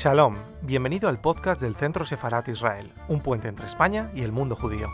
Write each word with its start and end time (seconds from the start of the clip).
Shalom, 0.00 0.36
bienvenido 0.62 1.08
al 1.08 1.20
podcast 1.20 1.60
del 1.60 1.74
Centro 1.74 2.04
Sefarat 2.04 2.46
Israel, 2.46 2.94
un 3.08 3.20
puente 3.20 3.48
entre 3.48 3.66
España 3.66 4.12
y 4.14 4.22
el 4.22 4.30
mundo 4.30 4.54
judío. 4.54 4.88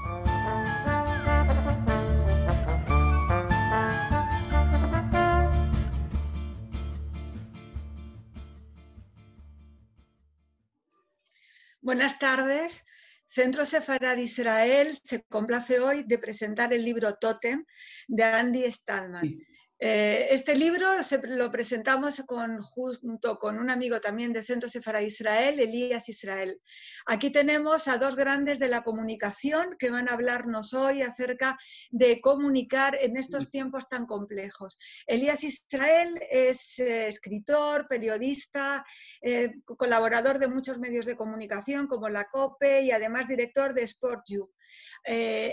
Buenas 11.82 12.18
tardes. 12.18 12.86
Centro 13.26 13.66
Sefarad 13.66 14.16
Israel 14.16 14.88
se 15.02 15.22
complace 15.24 15.80
hoy 15.80 16.04
de 16.04 16.16
presentar 16.16 16.72
el 16.72 16.82
libro 16.82 17.14
Totem 17.16 17.66
de 18.08 18.24
Andy 18.24 18.72
Stallman. 18.72 19.38
Eh, 19.80 20.28
este 20.30 20.54
libro 20.54 20.86
lo 21.24 21.50
presentamos 21.50 22.22
junto 22.60 23.38
con 23.38 23.58
un 23.58 23.70
amigo 23.70 24.00
también 24.00 24.32
del 24.32 24.44
Centro 24.44 24.68
Sefara 24.68 25.02
Israel, 25.02 25.58
Elías 25.58 26.08
Israel. 26.08 26.60
Aquí 27.06 27.30
tenemos 27.30 27.88
a 27.88 27.98
dos 27.98 28.14
grandes 28.14 28.60
de 28.60 28.68
la 28.68 28.82
comunicación 28.82 29.76
que 29.78 29.90
van 29.90 30.08
a 30.08 30.12
hablarnos 30.12 30.74
hoy 30.74 31.02
acerca 31.02 31.58
de 31.90 32.20
comunicar 32.20 32.96
en 33.00 33.16
estos 33.16 33.50
tiempos 33.50 33.88
tan 33.88 34.06
complejos. 34.06 34.78
Elías 35.06 35.42
Israel 35.42 36.20
es 36.30 36.78
eh, 36.78 37.08
escritor, 37.08 37.88
periodista, 37.88 38.86
eh, 39.22 39.54
colaborador 39.64 40.38
de 40.38 40.48
muchos 40.48 40.78
medios 40.78 41.04
de 41.04 41.16
comunicación 41.16 41.88
como 41.88 42.08
la 42.08 42.24
COPE 42.26 42.82
y 42.82 42.92
además 42.92 43.26
director 43.26 43.74
de 43.74 43.82
Sport 43.82 44.22
You. 44.28 44.50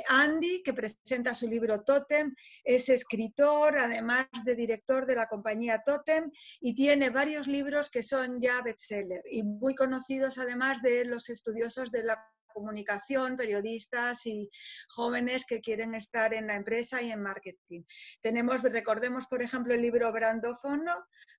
Andy, 0.08 0.64
que 0.64 0.74
presenta 0.74 1.36
su 1.36 1.48
libro 1.48 1.84
Totem, 1.84 2.34
es 2.64 2.88
escritor, 2.88 3.78
además 3.78 4.11
de 4.44 4.56
director 4.56 5.06
de 5.06 5.16
la 5.16 5.28
compañía 5.28 5.84
Totem 5.84 6.32
y 6.60 6.76
tiene 6.76 7.10
varios 7.10 7.48
libros 7.48 7.90
que 7.90 8.04
son 8.04 8.40
ya 8.42 8.62
bestseller 8.62 9.24
y 9.30 9.44
muy 9.44 9.76
conocidos 9.76 10.38
además 10.38 10.82
de 10.82 11.06
los 11.06 11.30
estudiosos 11.30 11.92
de 11.92 12.04
la 12.04 12.32
comunicación, 12.52 13.38
periodistas 13.38 14.26
y 14.26 14.50
jóvenes 14.90 15.46
que 15.46 15.62
quieren 15.62 15.96
estar 15.96 16.34
en 16.34 16.48
la 16.48 16.56
empresa 16.56 17.02
y 17.02 17.12
en 17.12 17.22
marketing. 17.22 17.84
Tenemos, 18.22 18.62
recordemos, 18.62 19.28
por 19.28 19.42
ejemplo, 19.42 19.74
el 19.74 19.82
libro 19.82 20.12
Brandofon, 20.12 20.86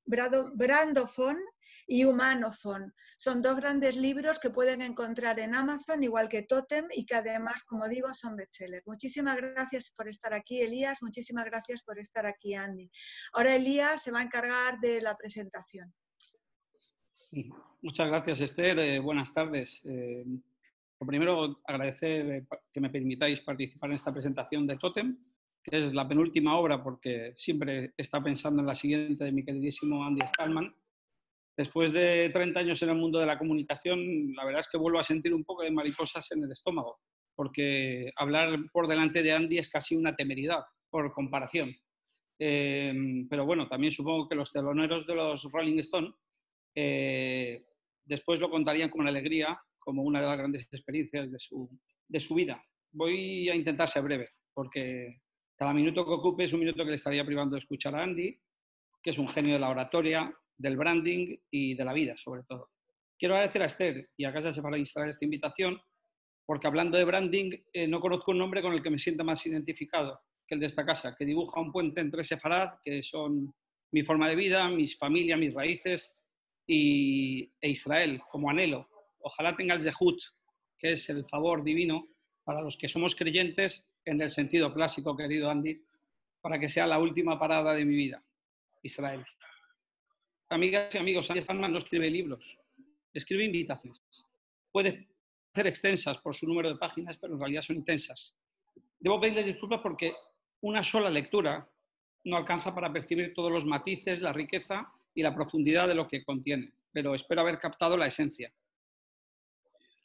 Brandofon 0.05 1.39
y 1.87 2.05
Humanofon. 2.05 2.93
Son 3.17 3.43
dos 3.43 3.57
grandes 3.57 3.97
libros 3.97 4.39
que 4.39 4.51
pueden 4.51 4.83
encontrar 4.83 5.39
en 5.39 5.55
Amazon, 5.55 6.03
igual 6.03 6.29
que 6.29 6.43
Totem, 6.43 6.87
y 6.93 7.07
que 7.07 7.15
además, 7.15 7.63
como 7.65 7.89
digo, 7.89 8.13
son 8.13 8.37
bestsellers. 8.37 8.87
Muchísimas 8.87 9.37
gracias 9.41 9.93
por 9.97 10.09
estar 10.09 10.35
aquí, 10.35 10.61
Elías. 10.61 11.03
Muchísimas 11.03 11.45
gracias 11.45 11.83
por 11.83 11.99
estar 11.99 12.27
aquí, 12.27 12.55
Andy. 12.55 12.91
Ahora 13.33 13.55
Elías 13.55 14.03
se 14.03 14.13
va 14.13 14.21
a 14.21 14.25
encargar 14.25 14.79
de 14.81 15.01
la 15.01 15.17
presentación. 15.17 15.93
Muchas 17.81 18.09
gracias, 18.09 18.41
Esther. 18.41 18.79
Eh, 18.79 18.99
buenas 18.99 19.33
tardes. 19.33 19.81
Eh, 19.85 20.25
lo 21.03 21.07
primero, 21.07 21.61
agradecer 21.67 22.47
que 22.73 22.81
me 22.81 22.89
permitáis 22.89 23.41
participar 23.41 23.91
en 23.91 23.97
esta 23.97 24.13
presentación 24.13 24.69
de 24.69 24.77
Totem, 24.77 25.19
que 25.61 25.87
es 25.87 25.93
la 25.93 26.07
penúltima 26.07 26.57
obra 26.57 26.81
porque 26.81 27.33
siempre 27.37 27.93
está 27.97 28.23
pensando 28.23 28.61
en 28.61 28.69
la 28.69 28.77
siguiente 28.77 29.25
de 29.25 29.33
mi 29.33 29.45
queridísimo 29.45 30.05
Andy 30.05 30.25
Stallman. 30.29 30.73
Después 31.57 31.93
de 31.93 32.31
30 32.33 32.61
años 32.61 32.83
en 32.83 32.91
el 32.91 32.95
mundo 32.95 33.19
de 33.19 33.27
la 33.27 33.37
comunicación, 33.37 34.33
la 34.37 34.45
verdad 34.45 34.61
es 34.61 34.69
que 34.71 34.79
vuelvo 34.79 35.01
a 35.01 35.03
sentir 35.03 35.35
un 35.35 35.43
poco 35.43 35.65
de 35.65 35.73
mariposas 35.73 36.31
en 36.31 36.45
el 36.45 36.53
estómago, 36.53 37.01
porque 37.35 38.13
hablar 38.15 38.57
por 38.73 38.87
delante 38.87 39.25
de 39.25 39.33
Andy 39.33 39.59
es 39.59 39.69
casi 39.69 39.97
una 39.97 40.15
temeridad, 40.15 40.63
por 40.89 41.13
comparación. 41.13 41.75
Eh, 42.39 43.27
pero 43.29 43.45
bueno, 43.45 43.67
también 43.67 43.91
supongo 43.91 44.29
que 44.29 44.37
los 44.37 44.53
teloneros 44.53 45.05
de 45.05 45.17
los 45.17 45.51
Rolling 45.51 45.81
Stone 45.81 46.15
eh, 46.77 47.67
después 48.05 48.39
lo 48.39 48.49
contarían 48.49 48.89
con 48.89 49.09
alegría 49.09 49.61
como 49.85 50.03
una 50.03 50.21
de 50.21 50.27
las 50.27 50.39
grandes 50.39 50.67
experiencias 50.71 51.31
de 51.31 51.39
su, 51.39 51.69
de 52.09 52.21
su 52.21 52.35
vida. 52.35 52.63
Voy 52.93 53.49
a 53.49 53.55
intentar 53.55 53.89
ser 53.89 54.03
breve, 54.03 54.31
porque 54.55 55.21
cada 55.57 55.73
minuto 55.73 56.05
que 56.05 56.13
ocupe 56.13 56.45
es 56.45 56.53
un 56.53 56.61
minuto 56.61 56.85
que 56.85 56.91
le 56.91 56.97
estaría 56.97 57.25
privando 57.25 57.55
de 57.55 57.61
escuchar 57.61 57.95
a 57.95 58.03
Andy, 58.03 58.39
que 59.03 59.11
es 59.11 59.19
un 59.19 59.29
genio 59.29 59.55
de 59.55 59.61
la 59.61 59.71
oratoria, 59.71 60.33
del 60.57 60.77
branding 60.77 61.37
y 61.51 61.75
de 61.75 61.85
la 61.85 61.93
vida, 61.93 62.17
sobre 62.17 62.43
todo. 62.45 62.71
Quiero 63.19 63.35
agradecer 63.35 63.63
a 63.63 63.67
Esther 63.67 64.11
y 64.17 64.25
a 64.25 64.33
Casa 64.33 64.63
para 64.63 64.79
instalar 64.79 65.09
esta 65.09 65.25
invitación, 65.25 65.81
porque 66.47 66.67
hablando 66.67 66.99
de 66.99 67.05
branding, 67.05 67.53
eh, 67.73 67.87
no 67.87 68.01
conozco 68.01 68.33
un 68.33 68.39
nombre 68.39 68.63
con 68.63 68.73
el 68.73 68.83
que 68.83 68.91
me 68.91 68.99
sienta 68.99 69.25
más 69.25 69.45
identificado 69.47 70.21
que 70.47 70.55
el 70.55 70.61
de 70.61 70.67
esta 70.67 70.85
casa, 70.85 71.15
que 71.17 71.25
dibuja 71.25 71.61
un 71.61 71.73
puente 71.73 72.01
entre 72.01 72.25
Sefarad, 72.25 72.75
que 72.85 73.03
son 73.03 73.55
mi 73.93 74.03
forma 74.03 74.29
de 74.29 74.35
vida, 74.35 74.69
mis 74.69 74.99
familias, 74.99 75.39
mis 75.39 75.55
raíces, 75.55 76.23
y, 76.67 77.53
e 77.61 77.71
Israel 77.71 78.21
como 78.31 78.51
anhelo, 78.51 78.89
ojalá 79.23 79.57
tenga 79.57 79.75
el 79.75 79.83
zehut, 79.83 80.21
que 80.79 80.93
es 80.93 81.09
el 81.09 81.25
favor 81.27 81.63
divino 81.63 82.09
para 82.45 82.61
los 82.61 82.77
que 82.77 82.89
somos 82.89 83.15
creyentes 83.15 83.91
en 84.05 84.21
el 84.21 84.31
sentido 84.31 84.73
clásico, 84.73 85.17
querido 85.17 85.51
Andy, 85.51 85.81
para 86.41 86.59
que 86.59 86.69
sea 86.69 86.87
la 86.87 86.99
última 86.99 87.39
parada 87.39 87.73
de 87.73 87.85
mi 87.85 87.95
vida, 87.95 88.23
Israel. 88.83 89.25
Amigas 90.49 90.95
y 90.95 90.99
amigos, 90.99 91.31
Andy 91.31 91.43
Stallman 91.43 91.73
no 91.73 91.79
escribe 91.79 92.11
libros, 92.11 92.59
escribe 93.15 93.45
invitaciones. 93.45 94.27
Puede 94.71 95.09
ser 95.55 95.67
extensas 95.67 96.19
por 96.19 96.35
su 96.35 96.47
número 96.47 96.69
de 96.69 96.77
páginas, 96.77 97.17
pero 97.19 97.35
en 97.35 97.41
realidad 97.41 97.63
son 97.63 97.77
intensas. 97.77 98.35
Debo 98.99 99.21
pedirles 99.21 99.47
disculpas 99.47 99.81
porque 99.81 100.15
una 100.61 100.83
sola 100.83 101.11
lectura 101.11 101.69
no 102.25 102.37
alcanza 102.37 102.75
para 102.75 102.93
percibir 102.93 103.35
todos 103.35 103.51
los 103.51 103.65
matices, 103.65 104.21
la 104.21 104.33
riqueza 104.33 104.93
y 105.15 105.23
la 105.23 105.35
profundidad 105.35 105.89
de 105.89 105.95
lo 105.95 106.09
que 106.09 106.25
contiene, 106.25 106.73
pero 106.93 107.15
espero 107.15 107.43
haber 107.43 107.59
captado 107.59 107.97
la 107.97 108.07
esencia. 108.07 108.53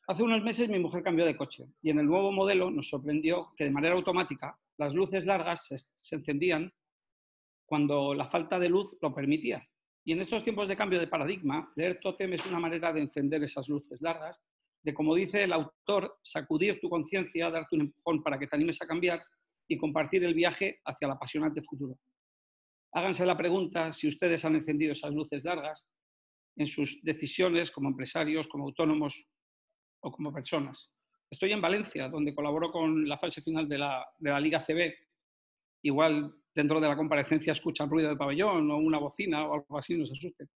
Hace 0.10 0.24
unos 0.24 0.42
meses 0.42 0.70
mi 0.70 0.80
mujer 0.80 1.04
cambió 1.04 1.26
de 1.26 1.36
coche 1.36 1.66
y 1.82 1.90
en 1.90 2.00
el 2.00 2.06
nuevo 2.06 2.32
modelo 2.32 2.72
nos 2.72 2.88
sorprendió 2.88 3.54
que 3.58 3.66
de 3.66 3.72
manera 3.72 3.94
automática 3.94 4.58
las 4.78 4.94
luces 4.94 5.26
largas 5.26 5.68
se, 5.68 6.16
encendían 6.16 6.72
cuando 7.66 8.14
la 8.14 8.30
falta 8.30 8.58
de 8.58 8.70
luz 8.70 8.96
lo 9.02 9.14
permitía. 9.14 9.68
Y 10.06 10.14
en 10.14 10.22
estos 10.22 10.44
tiempos 10.44 10.70
de 10.70 10.78
cambio 10.78 10.98
de 11.02 11.08
paradigma, 11.08 11.74
leer 11.76 12.00
Totem 12.00 12.32
es 12.32 12.46
una 12.46 12.58
manera 12.58 12.94
de 12.94 13.02
encender 13.02 13.44
esas 13.44 13.68
luces 13.68 14.02
largas, 14.02 14.42
de, 14.82 14.94
como 14.94 15.14
dice 15.14 15.44
el 15.44 15.52
autor, 15.52 16.18
sacudir 16.22 16.80
tu 16.80 16.90
conciencia, 16.90 17.52
darte 17.52 17.76
un 17.76 17.82
empujón 17.82 18.24
para 18.24 18.40
que 18.40 18.48
te 18.48 18.56
animes 18.56 18.82
a 18.82 18.88
cambiar 18.88 19.22
y 19.68 19.78
compartir 19.78 20.24
el 20.24 20.34
viaje 20.34 20.80
hacia 20.86 21.08
el 21.08 21.12
apasionante 21.12 21.62
futuro. 21.62 22.00
Háganse 22.94 23.26
la 23.26 23.36
pregunta 23.36 23.92
si 23.92 24.08
ustedes 24.08 24.46
han 24.46 24.56
encendido 24.56 24.94
esas 24.94 25.14
luces 25.14 25.44
largas 25.44 25.86
en 26.56 26.68
sus 26.68 26.98
decisiones 27.04 27.72
como 27.72 27.90
empresarios, 27.90 28.48
como 28.48 28.64
autónomos 28.64 29.28
o 30.02 30.12
como 30.12 30.34
personas. 30.34 30.92
Estoy 31.30 31.52
en 31.52 31.62
Valencia, 31.62 32.08
donde 32.08 32.34
colaboro 32.34 32.72
con 32.72 33.08
la 33.08 33.18
fase 33.18 33.42
final 33.42 33.68
de 33.68 33.78
la, 33.78 34.40
Liga 34.40 34.64
CB. 34.64 34.94
Igual 35.84 36.34
dentro 36.54 36.80
de 36.80 36.88
la 36.88 36.96
comparecencia 36.96 37.52
escuchan 37.52 37.90
ruido 37.90 38.10
de 38.10 38.16
pabellón 38.16 38.72
o 38.72 38.78
una 38.78 38.98
bocina 38.98 39.46
o 39.46 39.56
algo 39.56 39.78
así, 39.78 39.98
no 39.98 40.06
se 40.06 40.14
asusten. 40.14 40.50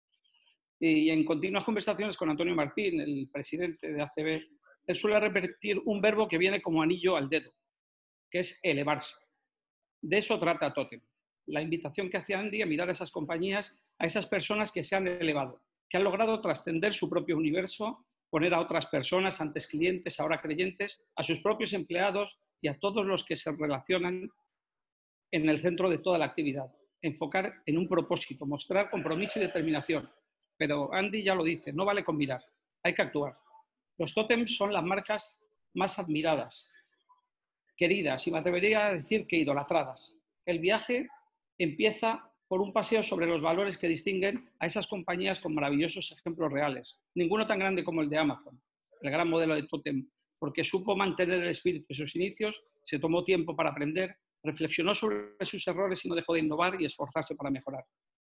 Y 0.78 1.10
en 1.10 1.24
continuas 1.24 1.64
conversaciones 1.64 2.16
con 2.16 2.30
Antonio 2.30 2.54
Martín, 2.54 3.00
el 3.00 3.28
presidente 3.30 3.92
de 3.92 4.02
ACB, 4.02 4.42
él 4.86 4.96
suele 4.96 5.20
repetir 5.20 5.80
un 5.84 6.00
verbo 6.00 6.26
que 6.26 6.38
viene 6.38 6.62
como 6.62 6.82
anillo 6.82 7.16
al 7.16 7.28
dedo, 7.28 7.50
que 8.30 8.38
es 8.38 8.58
elevarse. 8.62 9.14
De 10.00 10.18
eso 10.18 10.38
trata 10.38 10.72
Totem. 10.72 11.02
La 11.46 11.60
invitación 11.60 12.08
que 12.08 12.16
hace 12.16 12.34
Andy 12.34 12.62
a 12.62 12.66
mirar 12.66 12.88
a 12.88 12.92
esas 12.92 13.10
compañías, 13.10 13.78
a 13.98 14.06
esas 14.06 14.26
personas 14.26 14.72
que 14.72 14.84
se 14.84 14.96
han 14.96 15.06
elevado, 15.06 15.62
que 15.88 15.98
han 15.98 16.04
logrado 16.04 16.40
trascender 16.40 16.94
su 16.94 17.10
propio 17.10 17.36
universo 17.36 18.06
poner 18.30 18.54
a 18.54 18.60
otras 18.60 18.86
personas, 18.86 19.40
antes 19.40 19.66
clientes, 19.66 20.20
ahora 20.20 20.40
creyentes, 20.40 21.02
a 21.16 21.22
sus 21.22 21.40
propios 21.40 21.72
empleados 21.72 22.38
y 22.60 22.68
a 22.68 22.78
todos 22.78 23.04
los 23.04 23.24
que 23.24 23.36
se 23.36 23.50
relacionan 23.52 24.30
en 25.32 25.48
el 25.48 25.60
centro 25.60 25.90
de 25.90 25.98
toda 25.98 26.18
la 26.18 26.26
actividad. 26.26 26.72
Enfocar 27.02 27.62
en 27.66 27.78
un 27.78 27.88
propósito, 27.88 28.46
mostrar 28.46 28.90
compromiso 28.90 29.38
y 29.38 29.42
determinación. 29.42 30.10
Pero 30.56 30.92
Andy 30.92 31.22
ya 31.22 31.34
lo 31.34 31.42
dice, 31.42 31.72
no 31.72 31.84
vale 31.84 32.04
con 32.04 32.16
mirar, 32.16 32.44
hay 32.82 32.94
que 32.94 33.02
actuar. 33.02 33.36
Los 33.98 34.14
tótems 34.14 34.56
son 34.56 34.72
las 34.72 34.84
marcas 34.84 35.44
más 35.74 35.98
admiradas, 35.98 36.68
queridas 37.76 38.26
y 38.26 38.30
me 38.30 38.38
atrevería 38.38 38.86
a 38.86 38.94
decir 38.94 39.26
que 39.26 39.38
idolatradas. 39.38 40.16
El 40.44 40.58
viaje 40.58 41.08
empieza 41.58 42.29
por 42.50 42.60
un 42.60 42.72
paseo 42.72 43.00
sobre 43.04 43.28
los 43.28 43.40
valores 43.40 43.78
que 43.78 43.86
distinguen 43.86 44.50
a 44.58 44.66
esas 44.66 44.88
compañías 44.88 45.38
con 45.38 45.54
maravillosos 45.54 46.10
ejemplos 46.10 46.50
reales. 46.50 46.98
Ninguno 47.14 47.46
tan 47.46 47.60
grande 47.60 47.84
como 47.84 48.02
el 48.02 48.08
de 48.08 48.18
Amazon, 48.18 48.60
el 49.02 49.10
gran 49.12 49.30
modelo 49.30 49.54
de 49.54 49.68
Totem, 49.68 50.10
porque 50.36 50.64
supo 50.64 50.96
mantener 50.96 51.44
el 51.44 51.50
espíritu 51.50 51.86
de 51.88 51.94
sus 51.94 52.16
inicios, 52.16 52.60
se 52.82 52.98
tomó 52.98 53.22
tiempo 53.22 53.54
para 53.54 53.70
aprender, 53.70 54.16
reflexionó 54.42 54.96
sobre 54.96 55.36
sus 55.42 55.64
errores 55.68 56.04
y 56.04 56.08
no 56.08 56.16
dejó 56.16 56.34
de 56.34 56.40
innovar 56.40 56.74
y 56.82 56.86
esforzarse 56.86 57.36
para 57.36 57.52
mejorar. 57.52 57.84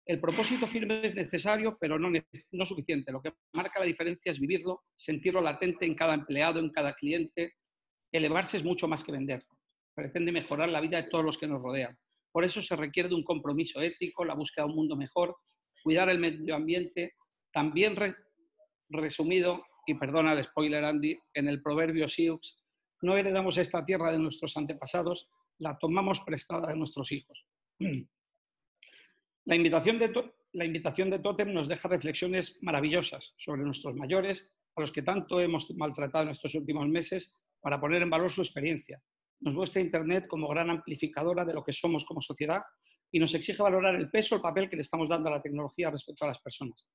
El 0.06 0.20
propósito 0.20 0.68
firme 0.68 1.06
es 1.06 1.16
necesario, 1.16 1.78
pero 1.80 1.98
no, 1.98 2.12
no 2.52 2.66
suficiente. 2.66 3.14
Lo 3.14 3.22
que 3.22 3.32
marca 3.54 3.80
la 3.80 3.86
diferencia 3.86 4.30
es 4.30 4.42
vivirlo, 4.42 4.82
sentirlo 4.94 5.40
latente 5.40 5.86
en 5.86 5.96
cada 5.96 6.16
empleado, 6.16 6.60
en 6.60 6.70
cada 6.70 6.96
cliente. 6.96 7.54
Elevarse 8.12 8.58
es 8.58 8.66
mucho 8.66 8.90
más 8.90 9.06
que 9.06 9.14
vender. 9.14 9.46
Pretende 9.96 10.34
mejorar 10.34 10.68
la 10.68 10.82
vida 10.82 11.02
de 11.02 11.10
todos 11.10 11.24
los 11.24 11.38
que 11.38 11.48
nos 11.48 11.62
rodean. 11.62 11.98
Por 12.32 12.44
eso 12.44 12.62
se 12.62 12.76
requiere 12.76 13.10
de 13.10 13.16
un 13.16 13.24
compromiso 13.24 13.82
ético, 13.82 14.26
la 14.26 14.36
búsqueda 14.36 14.66
de 14.66 14.72
un 14.72 14.78
mundo 14.78 14.96
mejor, 14.96 15.36
cuidar 15.84 16.10
el 16.10 16.20
medio 16.20 16.56
ambiente, 16.56 17.16
también 17.52 17.96
resumido, 18.90 19.66
y 19.86 19.96
perdona 19.96 20.34
el 20.34 20.44
spoiler 20.44 20.84
Andy, 20.86 21.18
en 21.34 21.48
el 21.48 21.62
proverbio 21.62 22.08
Sioux, 22.08 22.40
no 23.02 23.18
heredamos 23.18 23.58
esta 23.58 23.84
tierra 23.84 24.12
de 24.12 24.20
nuestros 24.20 24.56
antepasados, 24.58 25.28
la 25.58 25.78
tomamos 25.78 26.20
prestada 26.22 26.68
de 26.68 26.76
nuestros 26.76 27.12
hijos. 27.12 27.46
La 29.46 29.56
invitación 29.56 29.98
de, 29.98 30.14
la 30.54 30.66
invitación 30.66 31.10
de 31.10 31.18
Totem 31.18 31.52
nos 31.52 31.68
deja 31.68 31.90
reflexiones 31.90 32.60
maravillosas 32.62 33.34
sobre 33.38 33.64
nuestros 33.64 33.96
mayores, 33.96 34.54
a 34.76 34.82
los 34.82 34.92
que 34.92 35.02
tanto 35.02 35.40
hemos 35.40 35.72
maltratado 35.72 36.26
en 36.26 36.30
estos 36.30 36.54
últimos 36.54 36.88
meses, 36.88 37.42
para 37.60 37.82
poner 37.82 38.04
en 38.04 38.12
valor 38.12 38.32
su 38.32 38.42
experiencia. 38.42 39.02
Nos 39.42 39.54
muestra 39.54 39.82
Internet 39.82 40.28
como 40.28 40.48
gran 40.48 40.70
amplificadora 40.70 41.44
de 41.44 41.54
lo 41.54 41.64
que 41.64 41.74
somos 41.74 42.06
como 42.06 42.22
sociedad 42.22 42.62
y 43.12 43.20
nos 43.20 43.34
exige 43.34 43.62
valorar 43.62 43.96
el 43.96 44.10
peso, 44.10 44.36
el 44.36 44.42
papel 44.42 44.70
que 44.70 44.76
le 44.76 44.84
estamos 44.84 45.10
dando 45.10 45.30
a 45.30 45.34
la 45.34 45.42
tecnología 45.42 45.90
respecto 45.90 46.26
a 46.26 46.30
las 46.30 46.40
personas. 46.40 46.88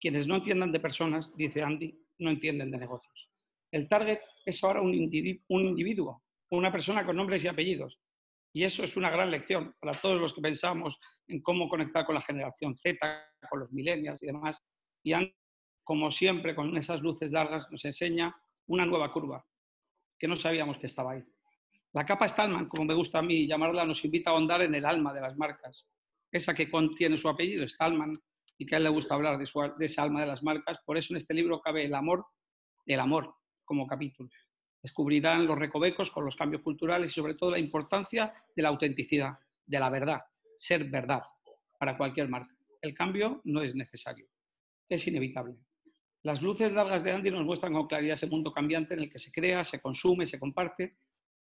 Quienes 0.00 0.26
no 0.26 0.36
entiendan 0.36 0.72
de 0.72 0.80
personas, 0.80 1.36
dice 1.36 1.62
Andy, 1.62 1.94
no 2.18 2.30
entienden 2.30 2.70
de 2.70 2.78
negocios. 2.78 3.30
El 3.70 3.88
target 3.88 4.20
es 4.46 4.64
ahora 4.64 4.80
un 4.80 4.94
individuo, 4.94 6.22
una 6.50 6.72
persona 6.72 7.04
con 7.04 7.16
nombres 7.16 7.44
y 7.44 7.48
apellidos. 7.48 7.98
Y 8.52 8.64
eso 8.64 8.82
es 8.82 8.96
una 8.96 9.10
gran 9.10 9.30
lección 9.30 9.74
para 9.78 10.00
todos 10.00 10.20
los 10.20 10.32
que 10.34 10.40
pensamos 10.40 10.98
en 11.28 11.40
cómo 11.42 11.68
conectar 11.68 12.04
con 12.04 12.14
la 12.14 12.20
generación 12.20 12.76
Z, 12.76 12.98
con 13.48 13.60
los 13.60 13.72
millennials 13.72 14.22
y 14.22 14.26
demás. 14.26 14.60
Y 15.04 15.12
Andy, 15.12 15.34
como 15.84 16.10
siempre, 16.10 16.54
con 16.54 16.76
esas 16.76 17.02
luces 17.02 17.30
largas, 17.30 17.70
nos 17.70 17.84
enseña 17.84 18.34
una 18.66 18.86
nueva 18.86 19.12
curva 19.12 19.44
que 20.18 20.28
no 20.28 20.36
sabíamos 20.36 20.78
que 20.78 20.86
estaba 20.86 21.12
ahí. 21.12 21.24
La 21.92 22.06
capa 22.06 22.28
Stallman, 22.28 22.68
como 22.68 22.84
me 22.84 22.94
gusta 22.94 23.18
a 23.18 23.22
mí 23.22 23.46
llamarla, 23.46 23.84
nos 23.84 24.04
invita 24.04 24.30
a 24.30 24.34
ahondar 24.34 24.62
en 24.62 24.74
el 24.74 24.84
alma 24.84 25.12
de 25.12 25.20
las 25.20 25.36
marcas. 25.36 25.88
Esa 26.30 26.54
que 26.54 26.70
contiene 26.70 27.18
su 27.18 27.28
apellido, 27.28 27.66
Stallman, 27.66 28.20
y 28.56 28.66
que 28.66 28.76
a 28.76 28.78
él 28.78 28.84
le 28.84 28.90
gusta 28.90 29.14
hablar 29.14 29.38
de, 29.38 29.46
su, 29.46 29.60
esa 29.80 30.02
alma 30.02 30.20
de 30.20 30.26
las 30.26 30.42
marcas. 30.42 30.78
Por 30.84 30.96
eso 30.96 31.12
en 31.12 31.16
este 31.16 31.34
libro 31.34 31.60
cabe 31.60 31.84
el 31.84 31.94
amor, 31.94 32.26
el 32.86 33.00
amor 33.00 33.34
como 33.64 33.86
capítulo. 33.86 34.28
Descubrirán 34.82 35.46
los 35.46 35.58
recovecos 35.58 36.10
con 36.10 36.24
los 36.24 36.36
cambios 36.36 36.62
culturales 36.62 37.10
y 37.10 37.14
sobre 37.14 37.34
todo 37.34 37.50
la 37.50 37.58
importancia 37.58 38.32
de 38.54 38.62
la 38.62 38.68
autenticidad, 38.68 39.38
de 39.66 39.80
la 39.80 39.90
verdad, 39.90 40.20
ser 40.56 40.84
verdad 40.84 41.22
para 41.78 41.96
cualquier 41.96 42.28
marca. 42.28 42.54
El 42.80 42.94
cambio 42.94 43.40
no 43.44 43.62
es 43.62 43.74
necesario, 43.74 44.26
es 44.88 45.06
inevitable. 45.08 45.56
Las 46.22 46.40
luces 46.40 46.70
largas 46.72 47.02
de 47.02 47.12
Andy 47.12 47.30
nos 47.30 47.44
muestran 47.44 47.72
con 47.72 47.86
claridad 47.86 48.14
ese 48.14 48.26
mundo 48.26 48.52
cambiante 48.52 48.94
en 48.94 49.00
el 49.00 49.10
que 49.10 49.18
se 49.18 49.32
crea, 49.32 49.64
se 49.64 49.80
consume, 49.80 50.26
se 50.26 50.38
comparte, 50.38 50.96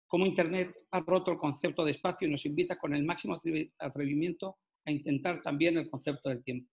cómo 0.09 0.25
Internet 0.25 0.75
ha 0.91 0.99
roto 1.01 1.31
el 1.31 1.37
concepto 1.37 1.85
de 1.85 1.91
espacio 1.91 2.27
y 2.27 2.31
nos 2.31 2.45
invita 2.45 2.77
con 2.77 2.93
el 2.95 3.05
máximo 3.05 3.39
atrevimiento 3.77 4.57
a 4.85 4.91
intentar 4.91 5.41
también 5.41 5.77
el 5.77 5.89
concepto 5.89 6.29
del 6.29 6.43
tiempo. 6.43 6.69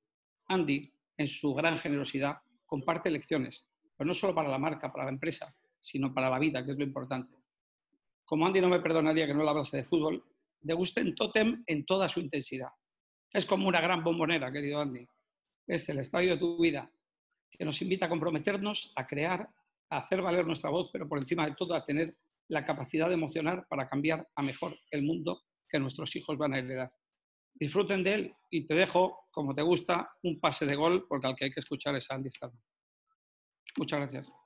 Andy, 0.48 0.90
en 1.18 1.26
su 1.28 1.52
gran 1.52 1.76
generosidad, 1.78 2.38
comparte 2.64 3.10
lecciones, 3.10 3.68
pero 3.94 4.08
no 4.08 4.14
solo 4.14 4.34
para 4.34 4.48
la 4.48 4.58
marca, 4.58 4.90
para 4.90 5.04
la 5.04 5.10
empresa, 5.10 5.54
sino 5.80 6.14
para 6.14 6.30
la 6.30 6.38
vida, 6.38 6.64
que 6.64 6.72
es 6.72 6.78
lo 6.78 6.84
importante. 6.84 7.36
Como 8.24 8.46
Andy 8.46 8.60
no 8.62 8.70
me 8.70 8.80
perdonaría 8.80 9.26
que 9.26 9.34
no 9.34 9.44
le 9.44 9.50
hablase 9.50 9.76
de 9.76 9.84
fútbol, 9.84 10.24
en 10.62 11.14
Totem 11.14 11.62
en 11.66 11.84
toda 11.84 12.08
su 12.08 12.20
intensidad. 12.20 12.70
Es 13.30 13.44
como 13.44 13.68
una 13.68 13.82
gran 13.82 14.02
bombonera, 14.02 14.50
querido 14.50 14.80
Andy. 14.80 15.06
Es 15.66 15.86
el 15.90 15.98
estadio 15.98 16.32
de 16.32 16.38
tu 16.38 16.58
vida, 16.58 16.90
que 17.50 17.66
nos 17.66 17.80
invita 17.82 18.06
a 18.06 18.08
comprometernos, 18.08 18.92
a 18.96 19.06
crear, 19.06 19.46
a 19.90 19.98
hacer 19.98 20.22
valer 20.22 20.46
nuestra 20.46 20.70
voz, 20.70 20.88
pero 20.90 21.06
por 21.06 21.18
encima 21.18 21.46
de 21.46 21.54
todo 21.54 21.74
a 21.74 21.84
tener 21.84 22.16
la 22.48 22.64
capacidad 22.64 23.08
de 23.08 23.14
emocionar 23.14 23.66
para 23.68 23.88
cambiar 23.88 24.26
a 24.34 24.42
mejor 24.42 24.76
el 24.90 25.02
mundo 25.02 25.42
que 25.68 25.78
nuestros 25.78 26.14
hijos 26.16 26.38
van 26.38 26.54
a 26.54 26.58
heredar 26.58 26.92
disfruten 27.58 28.04
de 28.04 28.14
él 28.14 28.36
y 28.50 28.66
te 28.66 28.74
dejo, 28.74 29.26
como 29.30 29.54
te 29.54 29.62
gusta, 29.62 30.10
un 30.22 30.40
pase 30.40 30.66
de 30.66 30.76
gol, 30.76 31.06
porque 31.08 31.26
al 31.26 31.36
que 31.36 31.46
hay 31.46 31.50
que 31.50 31.60
escuchar 31.60 31.96
es 31.96 32.10
Andy 32.10 32.30
Starman. 32.30 32.62
Muchas 33.78 34.00
gracias. 34.00 34.45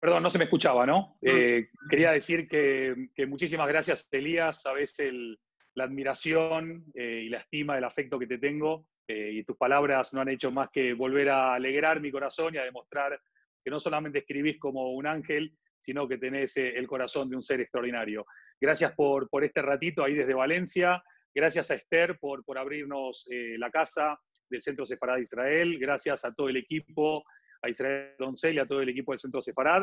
Perdón, 0.00 0.22
no 0.22 0.30
se 0.30 0.38
me 0.38 0.44
escuchaba, 0.44 0.86
¿no? 0.86 1.16
Eh, 1.22 1.68
quería 1.90 2.12
decir 2.12 2.48
que, 2.48 3.08
que, 3.14 3.26
muchísimas 3.26 3.68
gracias, 3.68 4.08
Elías. 4.12 4.62
Sabes 4.62 4.98
el, 5.00 5.38
la 5.74 5.84
admiración 5.84 6.84
eh, 6.94 7.22
y 7.24 7.28
la 7.28 7.38
estima, 7.38 7.76
el 7.76 7.84
afecto 7.84 8.18
que 8.18 8.26
te 8.26 8.38
tengo. 8.38 8.86
Eh, 9.08 9.32
y 9.34 9.44
tus 9.44 9.56
palabras 9.56 10.12
no 10.14 10.20
han 10.20 10.28
hecho 10.28 10.50
más 10.50 10.68
que 10.70 10.92
volver 10.92 11.30
a 11.30 11.54
alegrar 11.54 12.00
mi 12.00 12.10
corazón 12.10 12.54
y 12.54 12.58
a 12.58 12.64
demostrar 12.64 13.18
que 13.64 13.70
no 13.70 13.80
solamente 13.80 14.20
escribís 14.20 14.58
como 14.58 14.92
un 14.92 15.06
ángel, 15.06 15.52
sino 15.80 16.08
que 16.08 16.18
tenés 16.18 16.56
el 16.56 16.86
corazón 16.86 17.28
de 17.28 17.36
un 17.36 17.42
ser 17.42 17.60
extraordinario. 17.60 18.26
Gracias 18.60 18.94
por, 18.94 19.28
por 19.28 19.44
este 19.44 19.62
ratito 19.62 20.02
ahí 20.02 20.14
desde 20.14 20.34
Valencia. 20.34 21.02
Gracias 21.34 21.70
a 21.70 21.74
Esther 21.74 22.18
por, 22.18 22.44
por 22.44 22.58
abrirnos 22.58 23.28
la 23.30 23.70
casa 23.70 24.18
del 24.48 24.62
Centro 24.62 24.86
Sefarad 24.86 25.16
de 25.16 25.22
Israel. 25.22 25.78
Gracias 25.78 26.24
a 26.24 26.34
todo 26.34 26.48
el 26.48 26.56
equipo, 26.56 27.24
a 27.66 27.70
Israel 27.70 28.14
Doncel 28.18 28.54
y 28.54 28.58
a 28.58 28.66
todo 28.66 28.80
el 28.80 28.88
equipo 28.88 29.12
del 29.12 29.18
Centro 29.18 29.40
Sefarad. 29.40 29.82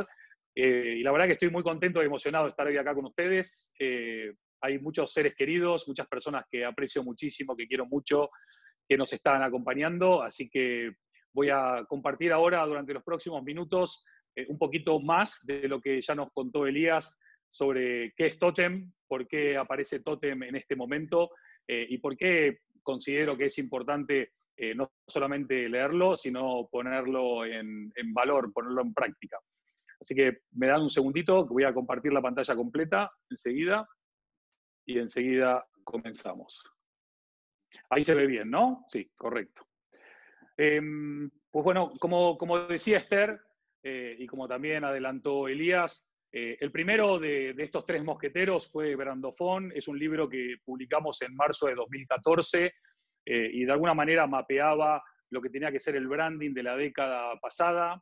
y 0.56 1.04
la 1.04 1.12
verdad 1.12 1.28
que 1.28 1.34
estoy 1.34 1.50
muy 1.50 1.64
contento 1.64 2.02
y 2.02 2.06
emocionado 2.06 2.46
de 2.46 2.52
estar 2.52 2.68
hoy 2.68 2.78
acá 2.78 2.94
con 2.94 3.06
ustedes 3.06 3.76
hay 4.64 4.80
muchos 4.80 5.12
seres 5.12 5.36
queridos, 5.36 5.90
muchas 5.90 6.08
personas 6.08 6.46
que 6.50 6.64
aprecio 6.64 7.04
muchísimo, 7.04 7.56
que 7.56 7.68
quiero 7.68 7.86
mucho, 7.86 8.30
que 8.88 8.98
nos 8.98 9.12
están 9.12 9.44
acompañando, 9.44 10.24
así 10.24 10.50
que 10.50 10.94
voy 11.34 11.50
a 11.50 11.84
compartir 11.86 12.32
ahora 12.32 12.66
durante 12.66 12.94
los 12.94 13.04
próximos 13.04 13.44
minutos 13.44 14.06
eh, 14.34 14.46
un 14.48 14.58
poquito 14.58 15.02
más 15.02 15.46
de 15.46 15.68
lo 15.68 15.82
que 15.82 16.00
ya 16.00 16.16
nos 16.16 16.32
contó 16.32 16.66
Elías 16.66 17.20
sobre 17.50 18.14
qué 18.16 18.28
es 18.28 18.40
Totem, 18.40 18.94
por 19.06 19.28
qué 19.28 19.58
aparece 19.58 20.02
Totem 20.02 20.44
en 20.44 20.56
este 20.56 20.78
momento 20.78 21.32
eh, 21.68 21.86
y 21.90 21.98
por 21.98 22.16
qué 22.16 22.60
considero 22.82 23.38
que 23.38 23.48
es 23.48 23.58
importante 23.58 24.32
eh, 24.56 24.76
no 24.76 24.92
solamente 25.08 25.68
leerlo, 25.68 26.16
sino 26.16 26.68
ponerlo 26.72 27.46
en, 27.46 27.92
valor, 28.14 28.52
ponerlo 28.54 28.82
en 28.82 28.94
práctica. 28.94 29.40
Así 30.00 30.14
que 30.14 30.40
me 30.52 30.68
dan 30.68 30.82
un 30.82 30.90
segundito, 30.90 31.48
que 31.48 31.54
voy 31.54 31.64
a 31.64 31.74
compartir 31.74 32.14
la 32.14 32.22
pantalla 32.22 32.56
completa 32.56 33.12
enseguida 33.30 33.88
y 34.86 35.00
enseguida 35.00 35.66
comenzamos. 35.84 36.70
Ahí 37.90 38.04
se 38.04 38.14
ve 38.14 38.28
bien, 38.28 38.50
¿no? 38.50 38.86
Sí, 38.90 39.12
correcto. 39.16 39.66
Em, 40.58 41.30
pues 41.50 41.64
bueno, 41.64 41.92
como, 42.00 42.38
como 42.38 42.60
decía 42.60 42.98
Esther, 42.98 43.40
eh, 43.82 44.16
y 44.20 44.28
como 44.28 44.48
también 44.48 44.84
adelantó 44.84 45.48
Elías, 45.48 46.08
eh, 46.36 46.58
el 46.60 46.72
primero 46.72 47.20
de, 47.20 47.52
estos 47.58 47.86
tres 47.86 48.04
mosqueteros 48.04 48.68
fue 48.68 48.96
Brandofón, 48.96 49.72
es 49.76 49.88
un 49.88 50.00
libro 50.00 50.28
que 50.28 50.56
publicamos 50.66 51.22
en 51.22 51.36
marzo 51.36 51.68
de 51.68 51.76
2014 51.76 52.74
eh, 53.26 53.50
y 53.52 53.66
de 53.66 53.72
alguna 53.72 53.94
manera 53.94 54.28
mapeaba 54.28 55.04
lo 55.30 55.42
que 55.42 55.50
tenía 55.50 55.72
que 55.72 55.80
ser 55.80 55.96
el 55.96 56.08
branding 56.08 56.54
de 56.54 56.64
la 56.64 56.76
década 56.76 57.40
pasada. 57.42 58.00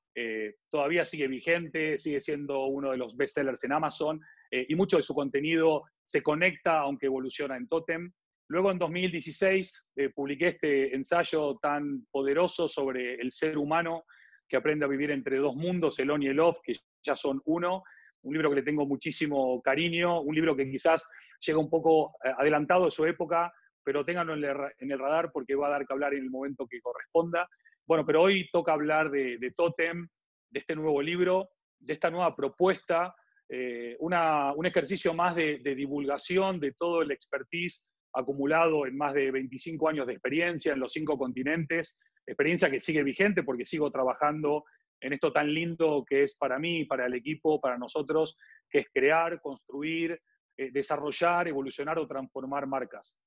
todavía 0.70 1.06
sigue 1.06 1.30
vigente, 1.30 1.98
sigue 1.98 2.20
siendo 2.20 2.66
uno 2.66 2.92
de 2.92 2.98
los 2.98 3.16
bestsellers 3.16 3.64
en 3.64 3.72
Amazon 3.72 4.20
y 4.52 4.76
mucho 4.76 4.98
de 4.98 5.04
su 5.04 5.14
contenido 5.14 5.84
se 6.04 6.22
conecta, 6.22 6.80
aunque 6.80 7.06
evoluciona 7.06 7.56
en 7.56 7.70
Totem. 7.70 8.12
Luego 8.52 8.70
en 8.70 8.80
2016 8.80 9.92
eh, 9.96 10.10
publiqué 10.10 10.50
este 10.50 10.94
ensayo 10.94 11.58
tan 11.62 12.06
poderoso 12.12 12.68
sobre 12.68 13.16
el 13.16 13.32
ser 13.32 13.58
humano 13.58 14.04
que 14.50 14.58
aprende 14.58 14.84
a 14.84 14.90
vivir 14.90 15.10
entre 15.12 15.38
dos 15.38 15.56
mundos, 15.56 15.98
el 16.00 16.12
on 16.12 16.22
y 16.22 16.28
el 16.28 16.40
off, 16.42 16.60
que 16.62 16.74
ya 17.02 17.16
son 17.16 17.42
uno. 17.46 17.82
Un 18.24 18.34
libro 18.34 18.50
que 18.50 18.58
le 18.58 18.64
tengo 18.64 18.86
muchísimo 18.86 19.62
cariño, 19.62 20.20
un 20.20 20.36
libro 20.36 20.54
que 20.54 20.70
quizás 20.70 21.10
llega 21.40 21.60
un 21.60 21.70
poco 21.70 22.14
eh, 22.26 22.34
adelantado 22.38 22.84
de 22.84 22.92
su 22.92 23.06
época, 23.06 23.54
pero 23.84 24.06
ténganlo 24.06 24.34
en 24.34 24.92
el 24.92 25.00
radar 25.00 25.32
porque 25.32 25.56
va 25.56 25.68
a 25.68 25.72
dar 25.72 25.86
que 25.86 25.94
hablar 25.94 26.14
en 26.14 26.24
el 26.24 26.30
momento 26.30 26.68
que 26.68 26.82
corresponda. 26.82 27.48
Bueno, 27.86 28.06
pero 28.06 28.22
hoy 28.22 28.50
toca 28.52 28.74
hablar 28.74 29.12
de, 29.12 29.38
de 29.38 29.52
Totem, 29.52 30.08
de 30.50 30.60
este 30.60 30.76
nuevo 30.76 31.02
libro, 31.02 31.50
de 31.80 31.94
esta 31.94 32.10
nueva 32.10 32.36
propuesta 32.36 33.16
eh, 33.54 33.98
un 34.00 34.66
ejercicio 34.66 35.14
más 35.14 35.36
de, 35.36 35.58
divulgación 35.76 36.62
de 36.62 36.72
todo 36.72 37.02
el 37.02 37.12
expertise 37.12 37.86
acumulado 38.14 38.88
en 38.88 38.96
más 38.96 39.14
de 39.14 39.30
25 39.30 39.90
años 39.90 40.08
de 40.08 40.14
experiencia 40.14 40.72
en 40.72 40.80
los 40.80 40.94
cinco 40.94 41.18
continentes, 41.18 42.00
experiencia 42.26 42.72
que 42.72 42.80
sigue 42.80 43.04
vigente 43.04 43.44
porque 43.44 43.66
sigo 43.66 43.92
trabajando 43.92 44.64
en 45.02 45.12
esto 45.12 45.34
tan 45.34 45.54
lindo 45.54 46.06
que 46.08 46.24
es 46.24 46.38
para 46.38 46.60
mí, 46.60 46.86
para 46.86 47.08
el 47.08 47.14
equipo, 47.14 47.60
para 47.60 47.78
nosotros, 47.78 48.38
que 48.70 48.80
es 48.80 48.88
crear, 48.94 49.42
construir, 49.42 50.18
eh, 50.56 50.72
desarrollar, 50.72 51.50
evolucionar 51.50 52.00
o 52.00 52.08
transformar 52.08 52.68
marcas. 52.68 53.18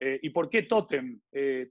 Eh, 0.00 0.18
¿Y 0.22 0.30
por 0.30 0.50
qué 0.50 0.62
Totem? 0.62 1.20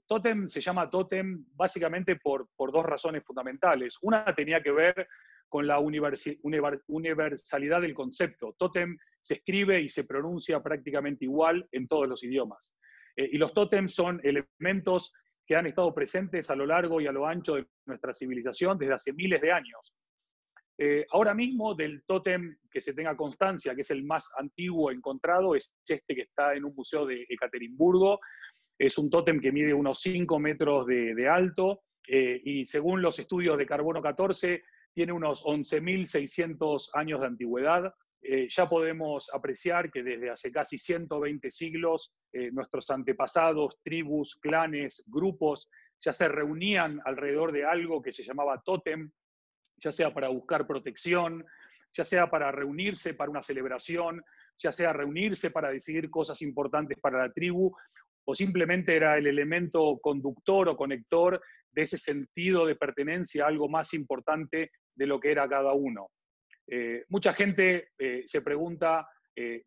Totem 0.06 0.46
se 0.46 0.60
llama 0.60 0.90
Totem 0.90 1.44
básicamente 1.52 2.16
por, 2.16 2.48
por 2.56 2.72
dos 2.72 2.84
razones 2.84 3.22
fundamentales. 3.24 3.98
Una 4.02 4.24
tenía 4.34 4.62
que 4.62 4.72
ver 4.72 5.08
con 5.48 5.66
la 5.66 5.78
universalidad 5.78 7.80
del 7.80 7.94
concepto. 7.94 8.54
Totem 8.58 8.96
se 9.20 9.34
escribe 9.34 9.80
y 9.80 9.88
se 9.88 10.04
pronuncia 10.04 10.62
prácticamente 10.62 11.26
igual 11.26 11.68
en 11.70 11.86
todos 11.86 12.08
los 12.08 12.24
idiomas. 12.24 12.74
Eh, 13.16 13.30
y 13.32 13.38
los 13.38 13.54
totems 13.54 13.94
son 13.94 14.20
elementos 14.24 15.12
que 15.46 15.56
han 15.56 15.66
estado 15.66 15.94
presentes 15.94 16.50
a 16.50 16.56
lo 16.56 16.66
largo 16.66 17.00
y 17.00 17.06
a 17.06 17.12
lo 17.12 17.26
ancho 17.26 17.54
de 17.54 17.66
nuestra 17.86 18.12
civilización 18.12 18.78
desde 18.78 18.94
hace 18.94 19.12
miles 19.12 19.40
de 19.40 19.52
años. 19.52 19.96
Eh, 20.76 21.06
ahora 21.10 21.34
mismo 21.34 21.74
del 21.74 22.02
tótem 22.04 22.56
que 22.70 22.80
se 22.80 22.94
tenga 22.94 23.16
constancia, 23.16 23.74
que 23.74 23.82
es 23.82 23.90
el 23.90 24.02
más 24.02 24.28
antiguo 24.36 24.90
encontrado, 24.90 25.54
es 25.54 25.76
este 25.86 26.14
que 26.14 26.22
está 26.22 26.54
en 26.54 26.64
un 26.64 26.74
museo 26.74 27.06
de 27.06 27.24
Ekaterimburgo. 27.28 28.18
Es 28.76 28.98
un 28.98 29.08
tótem 29.08 29.40
que 29.40 29.52
mide 29.52 29.72
unos 29.72 30.00
5 30.00 30.38
metros 30.40 30.86
de, 30.86 31.28
alto 31.28 31.82
eh, 32.08 32.40
y 32.44 32.64
según 32.64 33.02
los 33.02 33.18
estudios 33.20 33.56
de 33.56 33.66
carbono 33.66 34.02
14 34.02 34.64
tiene 34.92 35.12
unos 35.12 35.44
11.600 35.44 36.90
años 36.94 37.20
de 37.20 37.26
antigüedad. 37.26 37.94
Eh, 38.20 38.48
ya 38.48 38.68
podemos 38.68 39.32
apreciar 39.32 39.92
que 39.92 40.02
desde 40.02 40.30
hace 40.30 40.50
casi 40.50 40.78
120 40.78 41.50
siglos 41.50 42.14
nuestros 42.50 42.90
antepasados, 42.90 43.80
tribus, 43.84 44.34
clanes, 44.40 45.04
grupos, 45.06 45.70
ya 46.00 46.12
se 46.12 46.26
reunían 46.26 47.00
alrededor 47.04 47.52
de 47.52 47.64
algo 47.64 48.02
que 48.02 48.10
se 48.10 48.24
llamaba 48.24 48.60
tótem, 48.64 49.08
ya 49.84 49.92
sea 49.92 50.14
para 50.14 50.28
buscar 50.28 50.66
protección, 50.66 51.44
ya 51.92 52.04
sea 52.04 52.30
para 52.30 52.50
reunirse 52.50 53.12
para 53.12 53.30
una 53.30 53.42
celebración, 53.42 54.24
ya 54.58 54.72
sea 54.72 54.92
reunirse 54.92 55.50
para 55.50 55.70
decidir 55.70 56.10
cosas 56.10 56.40
importantes 56.42 56.98
para 57.00 57.18
la 57.18 57.32
tribu, 57.32 57.76
o 58.26 58.34
simplemente 58.34 58.96
era 58.96 59.18
el 59.18 59.26
elemento 59.26 59.98
conductor 60.00 60.68
o 60.68 60.76
conector 60.76 61.40
de 61.70 61.82
ese 61.82 61.98
sentido 61.98 62.64
de 62.64 62.76
pertenencia 62.76 63.44
a 63.44 63.48
algo 63.48 63.68
más 63.68 63.92
importante 63.92 64.70
de 64.94 65.06
lo 65.06 65.20
que 65.20 65.32
era 65.32 65.48
cada 65.48 65.74
uno. 65.74 66.08
Eh, 66.66 67.04
mucha 67.08 67.34
gente 67.34 67.88
eh, 67.98 68.22
se 68.26 68.40
pregunta 68.40 69.06
eh, 69.36 69.64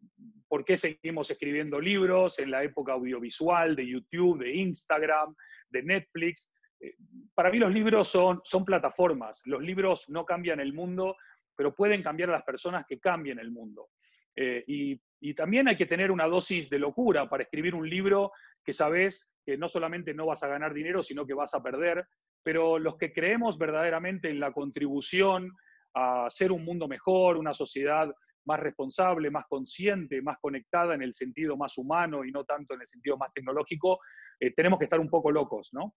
por 0.47 0.65
qué 0.65 0.77
seguimos 0.77 1.29
escribiendo 1.29 1.79
libros 1.79 2.39
en 2.39 2.49
la 2.49 2.63
época 2.63 2.93
audiovisual, 2.93 3.75
de 3.75 3.87
YouTube, 3.87 4.39
de 4.39 4.55
Instagram, 4.55 5.35
de 5.69 5.83
Netflix. 5.83 6.49
Eh, 6.79 6.95
para 7.33 7.51
mí 7.51 7.57
los 7.57 7.73
libros 7.73 8.07
son, 8.07 8.41
son 8.43 8.65
plataformas. 8.65 9.41
Los 9.45 9.61
libros 9.61 10.09
no 10.09 10.25
cambian 10.25 10.59
el 10.59 10.73
mundo, 10.73 11.15
pero 11.55 11.75
pueden 11.75 12.03
cambiar 12.03 12.29
a 12.29 12.33
las 12.33 12.43
personas 12.43 12.85
que 12.87 12.99
cambien 12.99 13.39
el 13.39 13.51
mundo. 13.51 13.89
Eh, 14.35 14.63
y, 14.67 15.01
también 15.33 15.67
hay 15.67 15.75
que 15.75 15.87
tener 15.87 16.11
una 16.11 16.27
dosis 16.27 16.69
de 16.69 16.77
locura 16.77 17.27
para 17.27 17.43
escribir 17.43 17.73
un 17.73 17.89
libro 17.89 18.31
que 18.63 18.71
sabes 18.71 19.35
que 19.43 19.57
no 19.57 19.67
solamente 19.67 20.13
no 20.13 20.27
vas 20.27 20.43
a 20.43 20.47
ganar 20.47 20.73
dinero, 20.73 21.01
sino 21.01 21.25
que 21.25 21.33
vas 21.33 21.53
a 21.55 21.63
perder. 21.63 22.05
Pero 22.43 22.77
los 22.77 22.97
que 22.97 23.11
creemos 23.11 23.57
verdaderamente 23.57 24.29
en 24.29 24.39
la 24.39 24.51
contribución 24.51 25.51
a 25.95 26.27
ser 26.29 26.51
un 26.51 26.63
mundo 26.63 26.87
mejor, 26.87 27.37
una 27.37 27.53
sociedad 27.53 28.13
más 28.45 28.59
responsable, 28.59 29.31
más 29.31 29.45
consciente, 29.49 30.21
más 30.21 30.37
conectada 30.39 30.93
en 30.93 31.01
el 31.01 31.13
sentido 31.13 31.57
más 31.57 31.77
humano 31.77 32.23
y 32.23 32.31
no 32.31 32.45
tanto 32.45 32.75
en 32.75 32.81
el 32.81 32.87
sentido 32.87 33.17
más 33.17 33.33
tecnológico, 33.33 33.99
eh, 34.39 34.53
tenemos 34.53 34.77
que 34.77 34.85
estar 34.85 34.99
un 34.99 35.09
poco 35.09 35.31
locos, 35.31 35.69
¿no? 35.73 35.95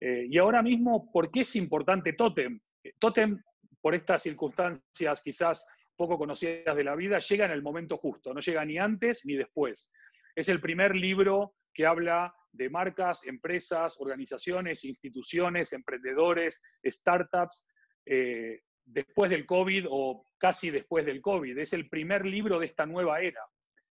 Eh, 0.00 0.26
y 0.28 0.38
ahora 0.38 0.62
mismo, 0.62 1.10
¿por 1.10 1.30
qué 1.30 1.40
es 1.40 1.56
importante 1.56 2.12
Totem? 2.12 2.60
Eh, 2.82 2.92
Totem, 2.98 3.42
por 3.80 3.94
estas 3.94 4.22
circunstancias 4.22 5.22
quizás 5.22 5.66
poco 5.96 6.18
conocidas 6.18 6.76
de 6.76 6.84
la 6.84 6.94
vida, 6.94 7.18
llega 7.18 7.46
en 7.46 7.52
el 7.52 7.62
momento 7.62 7.96
justo, 7.96 8.34
no 8.34 8.40
llega 8.40 8.64
ni 8.64 8.78
antes 8.78 9.24
ni 9.24 9.34
después. 9.34 9.90
Es 10.34 10.48
el 10.48 10.60
primer 10.60 10.94
libro 10.94 11.54
que 11.72 11.86
habla 11.86 12.34
de 12.52 12.68
marcas, 12.68 13.26
empresas, 13.26 13.96
organizaciones, 14.00 14.84
instituciones, 14.84 15.72
emprendedores, 15.72 16.62
startups, 16.84 17.66
eh, 18.04 18.60
después 18.84 19.30
del 19.30 19.46
COVID 19.46 19.86
o 19.88 20.26
casi 20.38 20.70
después 20.70 21.06
del 21.06 21.22
COVID. 21.22 21.58
Es 21.58 21.72
el 21.72 21.88
primer 21.88 22.24
libro 22.24 22.58
de 22.58 22.66
esta 22.66 22.86
nueva 22.86 23.20
era. 23.20 23.40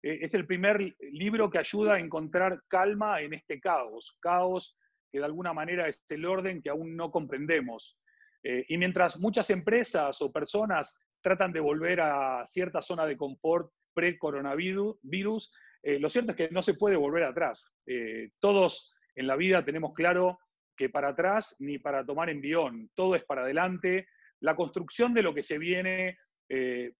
es 0.02 0.34
el 0.34 0.46
primer 0.46 0.94
libro 1.12 1.48
que 1.48 1.58
ayuda 1.58 1.94
a 1.94 1.98
encontrar 1.98 2.62
calma 2.68 3.22
en 3.22 3.32
este 3.32 3.58
caos, 3.58 4.18
caos 4.20 4.76
que 5.14 5.20
de 5.20 5.26
alguna 5.26 5.52
manera 5.52 5.86
es 5.86 6.02
el 6.08 6.26
orden 6.26 6.60
que 6.60 6.70
aún 6.70 6.96
no 6.96 7.12
comprendemos. 7.12 7.96
Eh, 8.42 8.64
y 8.68 8.76
mientras 8.76 9.20
muchas 9.20 9.48
empresas 9.50 10.20
o 10.20 10.32
personas 10.32 11.00
tratan 11.22 11.52
de 11.52 11.60
volver 11.60 12.00
a 12.00 12.44
cierta 12.44 12.82
zona 12.82 13.06
de 13.06 13.16
confort 13.16 13.70
pre-coronavirus, 13.94 15.52
eh, 15.84 16.00
lo 16.00 16.10
cierto 16.10 16.32
es 16.32 16.36
que 16.36 16.48
no 16.50 16.64
se 16.64 16.74
puede 16.74 16.96
volver 16.96 17.22
atrás. 17.22 17.72
Eh, 17.86 18.30
todos 18.40 18.96
en 19.14 19.28
la 19.28 19.36
vida 19.36 19.64
tenemos 19.64 19.94
claro 19.94 20.40
que 20.76 20.88
para 20.88 21.10
atrás 21.10 21.54
ni 21.60 21.78
para 21.78 22.04
tomar 22.04 22.28
envión, 22.28 22.90
todo 22.96 23.14
es 23.14 23.22
para 23.22 23.42
adelante. 23.42 24.08
La 24.40 24.56
construcción 24.56 25.14
de 25.14 25.22
lo 25.22 25.32
que 25.32 25.44
se 25.44 25.58
viene 25.60 26.18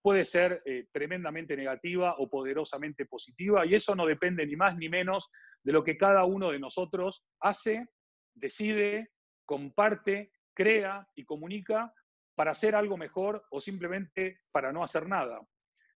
puede 0.01 0.25
ser 0.25 0.63
tremendamente 0.91 1.55
negativa 1.55 2.15
o 2.17 2.31
poderosamente 2.31 3.05
positiva 3.05 3.67
y 3.67 3.75
eso 3.75 3.95
no 3.95 4.07
depende 4.07 4.47
ni 4.47 4.57
más 4.57 4.75
ni 4.79 4.89
menos 4.89 5.31
de 5.63 5.73
lo 5.73 5.85
que 5.85 5.99
cada 5.99 6.25
uno 6.25 6.51
de 6.51 6.59
nosotros 6.59 7.29
hace 7.41 7.87
decide, 8.35 9.11
comparte, 9.45 10.33
crea 10.55 11.07
y 11.15 11.25
comunica 11.25 11.93
para 12.35 12.53
hacer 12.53 12.75
algo 12.75 12.97
mejor 12.97 13.45
o 13.51 13.61
simplemente 13.61 14.41
para 14.51 14.73
no 14.73 14.83
hacer 14.83 15.09
nada. 15.09 15.41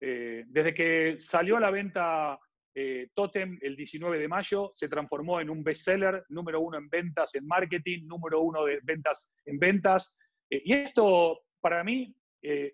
Eh, 0.02 0.44
desde 0.48 0.74
que 0.74 1.16
salió 1.18 1.58
a 1.58 1.62
la 1.62 1.72
venta 1.72 2.38
eh, 2.74 3.10
Totem 3.14 3.58
el 3.62 3.76
19 3.76 4.20
de 4.20 4.28
mayo, 4.28 4.72
se 4.76 4.90
transformó 4.90 5.40
en 5.40 5.50
un 5.50 5.64
bestseller, 5.64 6.26
número 6.30 6.60
uno 6.60 6.78
en 6.78 6.90
ventas, 6.90 7.34
en 7.36 7.48
marketing, 7.48 8.06
número 8.06 8.42
uno 8.42 8.66
de 8.66 8.80
ventas 8.84 9.34
en 9.46 9.58
ventas. 9.58 10.20
Eh, 10.50 10.62
y 10.66 10.74
esto 10.74 11.42
para 11.62 11.84
mí 11.84 12.16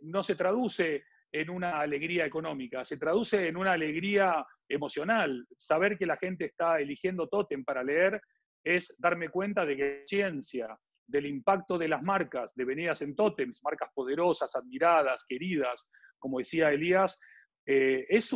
no 0.01 0.21
se 0.21 0.35
traduce 0.35 1.05
en 1.31 1.49
una 1.49 1.79
alegría 1.79 2.25
económica, 2.25 2.83
se 2.83 2.97
traduce 2.97 3.47
en 3.47 3.55
una 3.55 3.71
alegría 3.71 4.45
emocional. 4.67 5.47
Saber 5.57 5.97
que 5.97 6.05
la 6.05 6.17
gente 6.17 6.43
está 6.43 6.81
eligiendo 6.81 7.29
Totem 7.29 7.63
para 7.63 7.81
leer 7.81 8.21
es 8.63 8.95
darme 8.99 9.29
cuenta 9.29 9.65
de 9.65 9.75
que 9.75 9.99
la 10.01 10.07
ciencia, 10.07 10.79
del 11.07 11.25
impacto 11.25 11.77
de 11.77 11.87
las 11.87 12.01
marcas 12.01 12.53
devenidas 12.55 13.01
en 13.01 13.15
tótems, 13.15 13.61
marcas 13.63 13.89
poderosas, 13.93 14.55
admiradas, 14.55 15.25
queridas, 15.27 15.91
como 16.19 16.37
decía 16.37 16.71
Elías, 16.71 17.19
eh, 17.65 18.05
es, 18.09 18.31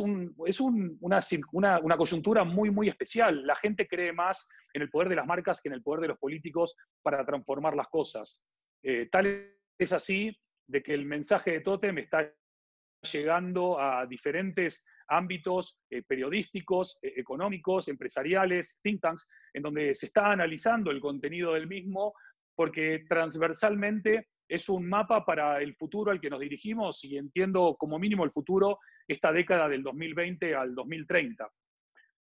es 0.46 0.60
una, 0.60 1.80
una, 1.80 1.96
coyuntura 1.96 2.44
muy, 2.44 2.70
muy 2.70 2.88
especial. 2.88 3.46
La 3.46 3.56
gente 3.56 3.88
cree 3.88 4.12
más 4.12 4.48
en 4.72 4.82
el 4.82 4.90
poder 4.90 5.08
de 5.08 5.16
las 5.16 5.26
marcas 5.26 5.60
que 5.60 5.68
en 5.68 5.74
el 5.74 5.82
poder 5.82 6.02
de 6.02 6.08
los 6.08 6.18
políticos 6.18 6.76
para 7.02 7.24
transformar 7.24 7.74
las 7.74 7.88
cosas. 7.88 8.42
Eh, 8.82 9.08
tal 9.10 9.52
es 9.78 9.92
así 9.92 10.36
de 10.68 10.82
que 10.82 10.94
el 10.94 11.04
mensaje 11.06 11.52
de 11.52 11.60
Totem 11.60 11.98
está 11.98 12.32
llegando 13.12 13.80
a 13.80 14.06
diferentes 14.06 14.86
ámbitos 15.08 15.78
eh, 15.90 16.02
periodísticos, 16.02 16.98
eh, 17.02 17.14
económicos, 17.16 17.88
empresariales, 17.88 18.78
think 18.82 19.00
tanks, 19.00 19.28
en 19.52 19.62
donde 19.62 19.94
se 19.94 20.06
está 20.06 20.32
analizando 20.32 20.90
el 20.90 21.00
contenido 21.00 21.54
del 21.54 21.66
mismo, 21.66 22.14
porque 22.54 23.04
transversalmente 23.08 24.28
es 24.48 24.68
un 24.68 24.88
mapa 24.88 25.24
para 25.24 25.60
el 25.60 25.74
futuro 25.74 26.10
al 26.10 26.20
que 26.20 26.30
nos 26.30 26.40
dirigimos 26.40 27.04
y 27.04 27.16
entiendo 27.16 27.76
como 27.78 27.98
mínimo 27.98 28.24
el 28.24 28.30
futuro 28.30 28.78
esta 29.06 29.32
década 29.32 29.68
del 29.68 29.82
2020 29.82 30.54
al 30.54 30.74
2030. 30.74 31.50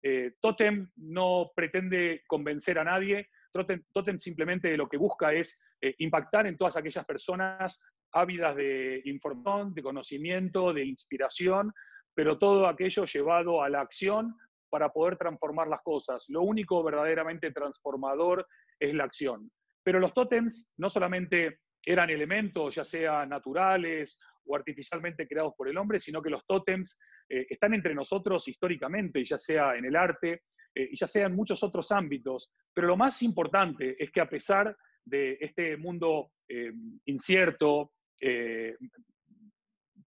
Eh, 0.03 0.33
Totem 0.39 0.89
no 0.97 1.51
pretende 1.55 2.23
convencer 2.27 2.79
a 2.79 2.83
nadie, 2.83 3.29
Totem, 3.51 4.17
simplemente 4.17 4.75
lo 4.75 4.89
que 4.89 4.97
busca 4.97 5.31
es 5.31 5.63
impactar 5.99 6.45
en 6.45 6.57
todas 6.57 6.75
aquellas 6.75 7.05
personas 7.05 7.81
ávidas 8.11 8.53
de 8.57 9.01
información, 9.05 9.73
de 9.73 9.81
conocimiento, 9.81 10.73
de 10.73 10.83
inspiración, 10.83 11.71
pero 12.15 12.39
todo 12.39 12.67
aquello 12.67 13.05
llevado 13.05 13.61
a 13.61 13.69
la 13.69 13.81
acción 13.81 14.35
para 14.69 14.89
poder 14.89 15.17
transformar 15.17 15.67
las 15.67 15.81
cosas. 15.83 16.25
Lo 16.29 16.41
único 16.41 16.83
verdaderamente 16.83 17.51
transformador 17.51 18.47
es 18.79 18.93
la 18.93 19.03
acción. 19.03 19.51
Pero 19.83 19.99
los 19.99 20.13
tótems 20.13 20.71
no 20.77 20.89
solamente 20.89 21.59
eran 21.83 22.09
elementos, 22.09 22.73
ya 22.73 22.83
sea 22.83 23.25
naturales 23.25 24.19
o 24.45 24.55
artificialmente 24.55 25.27
creados 25.27 25.53
por 25.55 25.69
el 25.69 25.77
hombre, 25.77 25.99
sino 25.99 26.21
que 26.21 26.31
los 26.31 26.45
tótems 26.47 26.97
eh, 27.29 27.45
están 27.49 27.73
entre 27.73 27.93
nosotros 27.93 28.47
históricamente, 28.47 29.23
ya 29.23 29.37
sea 29.37 29.75
en 29.75 29.85
el 29.85 29.95
arte, 29.95 30.41
eh, 30.75 30.89
y 30.91 30.97
ya 30.97 31.07
sea 31.07 31.27
en 31.27 31.35
muchos 31.35 31.63
otros 31.63 31.91
ámbitos. 31.91 32.51
Pero 32.73 32.87
lo 32.87 32.97
más 32.97 33.21
importante 33.21 33.95
es 34.01 34.11
que 34.11 34.21
a 34.21 34.29
pesar 34.29 34.75
de 35.05 35.37
este 35.39 35.77
mundo 35.77 36.31
eh, 36.49 36.71
incierto, 37.05 37.93
eh, 38.19 38.75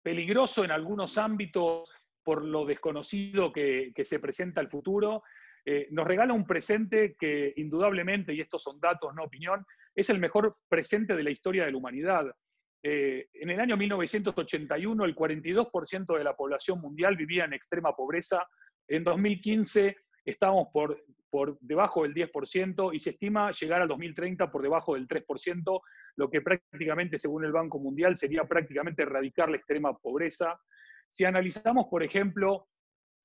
peligroso 0.03 0.63
en 0.63 0.71
algunos 0.71 1.17
ámbitos 1.17 1.91
por 2.23 2.43
lo 2.43 2.65
desconocido 2.65 3.51
que, 3.51 3.91
se 4.03 4.19
presenta 4.19 4.61
el 4.61 4.69
futuro, 4.69 5.23
eh, 5.65 5.87
nos 5.91 6.05
regala 6.05 6.33
un 6.33 6.45
presente 6.45 7.15
que 7.19 7.53
indudablemente, 7.57 8.33
y 8.33 8.41
estos 8.41 8.63
son 8.63 8.79
datos, 8.79 9.13
no 9.15 9.23
opinión, 9.23 9.65
es 9.95 10.09
el 10.09 10.19
mejor 10.19 10.55
presente 10.69 11.15
de 11.15 11.23
la 11.23 11.31
historia 11.31 11.65
de 11.65 11.71
la 11.71 11.77
humanidad. 11.77 12.25
Eh, 12.81 13.27
en 13.33 13.49
el 13.49 13.59
año 13.59 13.77
1981, 13.77 15.05
el 15.05 15.15
42% 15.15 16.17
de 16.17 16.23
la 16.23 16.35
población 16.35 16.81
mundial 16.81 17.15
vivía 17.15 17.45
en 17.45 17.53
extrema 17.53 17.95
pobreza. 17.95 18.47
En 18.87 19.03
2015 19.03 19.95
estábamos 20.25 20.67
por 20.73 21.03
por 21.33 21.57
debajo 21.61 22.03
del 22.03 22.13
10% 22.13 22.93
y 22.93 22.99
se 22.99 23.09
estima 23.09 23.51
llegar 23.51 23.81
al 23.81 23.87
2030 23.87 24.51
por 24.51 24.61
debajo 24.61 24.93
del 24.93 25.07
3%, 25.07 25.81
lo 26.15 26.29
que 26.29 26.41
prácticamente, 26.41 27.17
según 27.17 27.43
el 27.43 27.51
Banco 27.51 27.79
Mundial, 27.79 28.15
sería 28.15 28.43
prácticamente 28.43 29.01
erradicar 29.01 29.49
la 29.49 29.57
extrema 29.57 29.97
pobreza. 29.97 30.61
Si 31.07 31.25
analizamos, 31.25 31.87
por 31.89 32.03
ejemplo, 32.03 32.67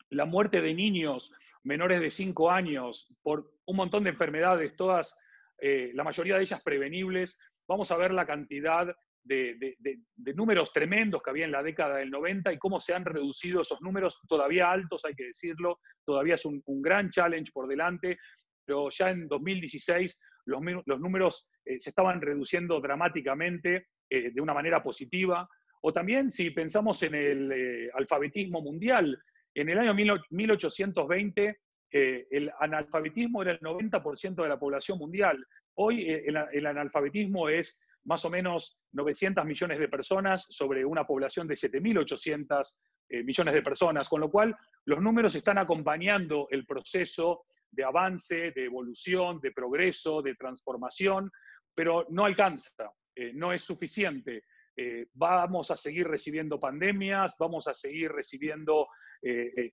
la 0.08 0.24
muerte 0.24 0.62
de 0.62 0.72
niños 0.72 1.34
menores 1.64 2.00
de 2.00 2.08
5 2.08 2.50
años 2.50 3.14
por 3.20 3.52
un 3.66 3.76
montón 3.76 4.04
de 4.04 4.10
enfermedades, 4.10 4.74
todas 4.74 5.14
eh, 5.58 5.90
la 5.92 6.02
mayoría 6.02 6.36
de 6.36 6.44
ellas 6.44 6.62
prevenibles. 6.62 7.38
Vamos 7.66 7.90
a 7.90 7.98
ver 7.98 8.14
la 8.14 8.24
cantidad 8.24 8.96
de, 9.24 10.34
números 10.34 10.72
tremendos 10.72 11.22
que 11.22 11.30
había 11.30 11.44
en 11.44 11.52
la 11.52 11.62
década 11.62 11.96
del 11.96 12.10
90 12.10 12.52
y 12.52 12.58
cómo 12.58 12.80
se 12.80 12.94
han 12.94 13.04
reducido 13.04 13.62
esos 13.62 13.80
números 13.82 14.20
todavía 14.28 14.70
altos, 14.70 15.04
hay 15.04 15.14
que 15.14 15.26
decirlo, 15.26 15.80
todavía 16.04 16.34
es 16.34 16.44
un, 16.44 16.62
gran 16.82 17.10
challenge 17.10 17.52
por 17.52 17.66
delante, 17.66 18.18
pero 18.64 18.88
ya 18.90 19.10
en 19.10 19.28
2016 19.28 20.20
los, 20.46 21.00
números 21.00 21.50
eh, 21.64 21.78
se 21.78 21.90
estaban 21.90 22.20
reduciendo 22.20 22.80
dramáticamente 22.80 23.88
eh, 24.08 24.30
de 24.30 24.40
una 24.40 24.54
manera 24.54 24.82
positiva. 24.82 25.48
O 25.82 25.92
también 25.92 26.30
si 26.30 26.50
pensamos 26.50 27.02
en 27.02 27.14
el 27.14 27.52
eh, 27.52 27.90
alfabetismo 27.94 28.60
mundial, 28.62 29.20
en 29.54 29.68
el 29.68 29.78
año 29.78 29.94
1820 29.94 31.58
el 31.90 32.52
analfabetismo 32.60 33.40
era 33.40 33.52
el 33.52 33.60
90% 33.60 34.42
de 34.42 34.48
la 34.48 34.58
población 34.58 34.98
mundial. 34.98 35.42
Hoy 35.74 36.06
el 36.06 36.66
analfabetismo 36.66 37.48
es 37.48 37.80
más 38.04 38.24
o 38.24 38.30
menos 38.30 38.80
900 38.92 39.44
millones 39.44 39.78
de 39.78 39.88
personas 39.88 40.46
sobre 40.48 40.84
una 40.84 41.06
población 41.06 41.46
de 41.46 41.54
7.800 41.54 42.74
eh, 43.10 43.22
millones 43.22 43.54
de 43.54 43.62
personas, 43.62 44.08
con 44.08 44.20
lo 44.20 44.30
cual 44.30 44.54
los 44.84 45.00
números 45.00 45.34
están 45.34 45.56
acompañando 45.56 46.46
el 46.50 46.66
proceso 46.66 47.44
de 47.70 47.84
avance, 47.84 48.52
de 48.52 48.64
evolución, 48.64 49.40
de 49.40 49.52
progreso, 49.52 50.20
de 50.20 50.34
transformación, 50.34 51.30
pero 51.74 52.06
no 52.10 52.26
alcanza, 52.26 52.70
eh, 53.14 53.32
no 53.34 53.52
es 53.52 53.62
suficiente. 53.62 54.44
Eh, 54.76 55.06
vamos 55.14 55.70
a 55.70 55.76
seguir 55.76 56.06
recibiendo 56.06 56.60
pandemias, 56.60 57.34
vamos 57.38 57.66
a 57.66 57.74
seguir 57.74 58.12
recibiendo 58.12 58.86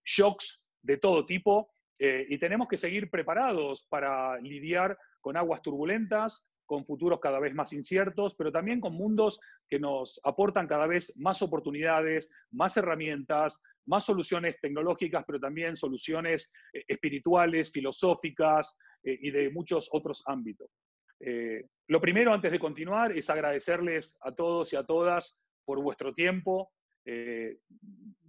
shocks 0.04 0.66
de 0.82 0.98
todo 0.98 1.24
tipo 1.24 1.70
y 2.00 2.40
tenemos 2.40 2.68
que 2.68 2.78
seguir 2.78 3.12
preparados 3.12 3.86
para 3.88 4.40
lidiar 4.40 4.98
con 5.22 5.38
aguas 5.38 5.62
turbulentas, 5.62 6.48
con 6.66 6.86
futuros 6.86 7.20
cada 7.20 7.40
vez 7.40 7.54
más 7.54 7.74
inciertos, 7.74 8.36
pero 8.36 8.52
también 8.52 8.80
con 8.80 8.94
mundos 8.94 9.40
que 9.70 9.80
nos 9.80 10.20
aportan 10.24 10.68
cada 10.68 10.88
vez 10.88 11.16
más 11.18 11.42
oportunidades, 11.42 12.32
más 12.52 12.78
herramientas, 12.78 13.62
más 13.86 14.06
soluciones 14.06 14.60
tecnológicas, 14.60 15.24
pero 15.26 15.40
también 15.40 15.76
soluciones 15.78 16.54
eh, 16.74 16.84
espirituales, 16.88 17.72
filosóficas 17.72 18.78
eh, 19.04 19.18
y 19.22 19.32
de 19.32 19.50
muchos 19.50 19.90
otros 19.92 20.24
ámbitos. 20.26 20.70
Eh, 21.20 21.66
lo 21.88 22.02
primero, 22.02 22.34
antes 22.34 22.52
de 22.52 22.60
continuar, 22.60 23.18
es 23.18 23.30
agradecerles 23.30 24.18
a 24.22 24.34
todos 24.34 24.74
y 24.74 24.76
a 24.76 24.84
todas 24.84 25.42
por 25.66 25.82
vuestro 25.82 26.14
tiempo. 26.14 26.72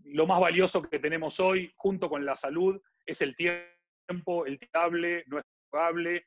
lo 0.04 0.26
más 0.26 0.40
valioso 0.40 0.82
que 0.82 0.98
tenemos 0.98 1.40
hoy, 1.40 1.72
junto 1.76 2.08
con 2.08 2.24
la 2.24 2.36
salud, 2.36 2.80
es 3.06 3.20
el 3.22 3.34
tiempo, 3.34 4.46
el 4.46 4.58
tiable, 4.58 5.24
no 5.26 5.38
es 5.38 5.44
pagable, 5.70 6.24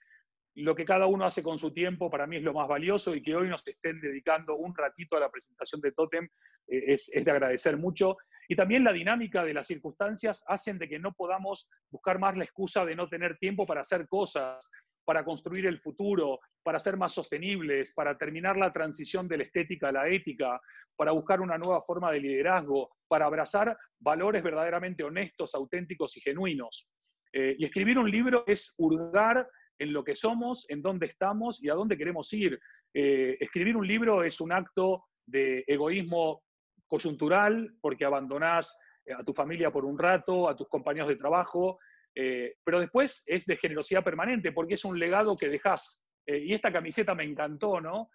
lo 0.56 0.75
que 0.75 0.86
cada 0.86 1.06
uno 1.06 1.25
hace 1.25 1.44
con 1.44 1.60
su 1.60 1.72
tiempo 1.72 2.10
para 2.10 2.27
mí 2.27 2.38
es 2.38 2.44
lo 2.44 2.53
más 2.53 2.68
valioso 2.68 3.15
y 3.15 3.22
que 3.22 3.36
hoy 3.36 3.48
nos 3.48 3.65
estén 3.68 4.01
dedicando 4.01 4.56
un 4.56 4.75
ratito 4.75 5.15
a 5.15 5.20
la 5.20 5.29
presentación 5.29 5.79
de 5.82 5.91
Totem 5.91 6.25
eh, 6.68 6.94
es, 6.94 7.12
de 7.13 7.32
agradecer 7.32 7.77
mucho. 7.77 8.18
Y 8.48 8.56
también 8.56 8.84
la 8.84 8.91
dinámica 8.91 9.44
de 9.44 9.53
las 9.53 9.68
circunstancias 9.68 10.44
hacen 10.48 10.79
de 10.79 10.89
que 10.89 11.00
no 11.00 11.13
podamos 11.13 11.70
buscar 11.91 12.20
más 12.20 12.36
la 12.36 12.44
excusa 12.44 12.86
de 12.86 12.96
no 12.96 13.08
tener 13.08 13.38
tiempo 13.38 13.65
para 13.65 13.82
hacer 13.82 14.08
cosas, 14.08 14.70
para 15.06 15.24
construir 15.24 15.65
el 15.65 15.79
futuro, 15.79 16.39
para 16.63 16.79
ser 16.79 16.98
más 16.98 17.13
sostenibles, 17.13 17.94
para 17.94 18.18
terminar 18.18 18.58
la 18.58 18.74
transición 18.74 19.27
de 19.27 19.38
la 19.38 19.44
estética 19.44 19.89
a 19.89 19.91
la 19.91 20.08
ética, 20.08 20.60
para 20.96 21.12
buscar 21.12 21.41
una 21.41 21.58
nueva 21.58 21.82
forma 21.82 22.12
de 22.12 22.20
liderazgo, 22.20 22.91
para 23.08 23.25
abrazar 23.25 23.77
valores 24.00 24.44
verdaderamente 24.44 25.03
honestos, 25.03 25.55
auténticos 25.55 26.18
y 26.18 26.22
genuinos. 26.22 26.90
Eh, 27.31 27.55
y 27.57 27.66
escribir 27.66 28.00
un 28.00 28.09
libro 28.09 28.44
es 28.48 28.74
hurgar 28.77 29.48
en 29.79 29.94
lo 29.94 30.03
que 30.03 30.13
somos, 30.13 30.70
en 30.70 30.81
dónde 30.81 31.07
estamos 31.07 31.63
y 31.63 31.70
a 31.70 31.74
dónde 31.74 31.98
queremos 31.98 32.31
ir. 32.33 32.59
Eh, 32.94 33.37
escribir 33.39 33.77
un 33.77 33.87
libro 33.87 34.24
es 34.24 34.39
un 34.42 34.51
acto 34.51 35.05
de 35.25 35.63
egoísmo 35.65 36.44
coyuntural 36.87 37.75
porque 37.81 38.05
abandonás 38.05 38.77
eh, 39.05 39.13
a 39.13 39.24
tu 39.24 39.33
familia 39.33 39.72
por 39.72 39.85
un 39.85 39.98
rato, 39.98 40.50
a 40.50 40.55
tus 40.55 40.68
compañeros 40.68 41.07
de 41.07 41.15
trabajo, 41.15 41.79
eh, 42.13 42.55
pero 42.63 42.79
después 42.79 43.24
es 43.27 43.46
de 43.46 43.57
generosidad 43.57 44.03
permanente 44.03 44.51
porque 44.51 44.74
es 44.75 44.83
un 44.83 45.00
legado 45.00 45.35
que 45.35 45.50
dejas. 45.50 46.03
y 46.27 46.53
esta 46.53 46.72
camiseta 46.72 47.15
me 47.15 47.24
encantó, 47.24 47.81
¿no? 47.81 48.09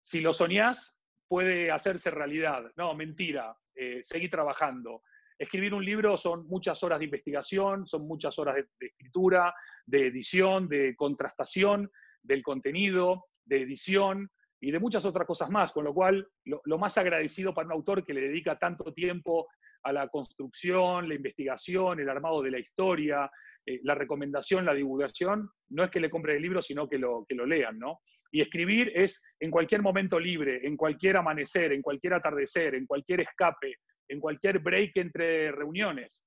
si 0.00 0.20
lo 0.20 0.32
soñás, 0.32 1.00
puede 1.28 1.70
hacerse 1.70 2.10
realidad. 2.10 2.72
No, 2.76 2.94
mentira, 2.94 3.56
seguí 4.02 4.28
trabajando. 4.28 5.02
Escribir 5.38 5.72
un 5.72 5.84
libro 5.84 6.16
son 6.16 6.46
muchas 6.48 6.82
horas 6.82 6.98
de 6.98 7.04
investigación, 7.04 7.86
son 7.86 8.06
muchas 8.08 8.36
horas 8.40 8.56
de, 8.56 8.86
escritura, 8.86 9.54
de 9.86 10.08
edición, 10.08 10.68
de 10.68 10.96
contrastación 10.96 11.90
del 12.22 12.42
contenido, 12.42 13.26
de 13.44 13.62
edición 13.62 14.28
y 14.60 14.72
de 14.72 14.80
muchas 14.80 15.04
otras 15.04 15.26
cosas 15.26 15.48
más, 15.50 15.72
con 15.72 15.84
lo 15.84 15.94
cual 15.94 16.28
lo, 16.44 16.78
más 16.78 16.98
agradecido 16.98 17.54
para 17.54 17.66
un 17.66 17.72
autor 17.72 18.04
que 18.04 18.14
le 18.14 18.22
dedica 18.22 18.58
tanto 18.58 18.92
tiempo 18.92 19.46
a 19.84 19.92
la 19.92 20.08
construcción, 20.08 21.08
la 21.08 21.14
investigación, 21.14 22.00
el 22.00 22.08
armado 22.08 22.42
de 22.42 22.50
la 22.50 22.58
historia, 22.58 23.30
eh, 23.64 23.78
la 23.84 23.94
recomendación, 23.94 24.64
la 24.64 24.74
divulgación, 24.74 25.48
no 25.68 25.84
es 25.84 25.90
que 25.90 26.00
le 26.00 26.10
compre 26.10 26.34
el 26.34 26.42
libro, 26.42 26.60
sino 26.60 26.88
que 26.88 26.98
lo, 26.98 27.24
que 27.28 27.36
lo 27.36 27.46
lean, 27.46 27.78
¿no? 27.78 28.00
Y 28.32 28.42
escribir 28.42 28.90
es 28.94 29.22
en 29.38 29.52
cualquier 29.52 29.82
momento 29.82 30.18
libre, 30.18 30.66
en 30.66 30.76
cualquier 30.76 31.16
amanecer, 31.16 31.72
en 31.72 31.80
cualquier 31.80 32.14
atardecer, 32.14 32.74
en 32.74 32.86
cualquier 32.86 33.20
escape, 33.20 33.76
en 34.08 34.20
cualquier 34.20 34.58
break 34.58 34.96
entre 34.96 35.52
reuniones, 35.52 36.24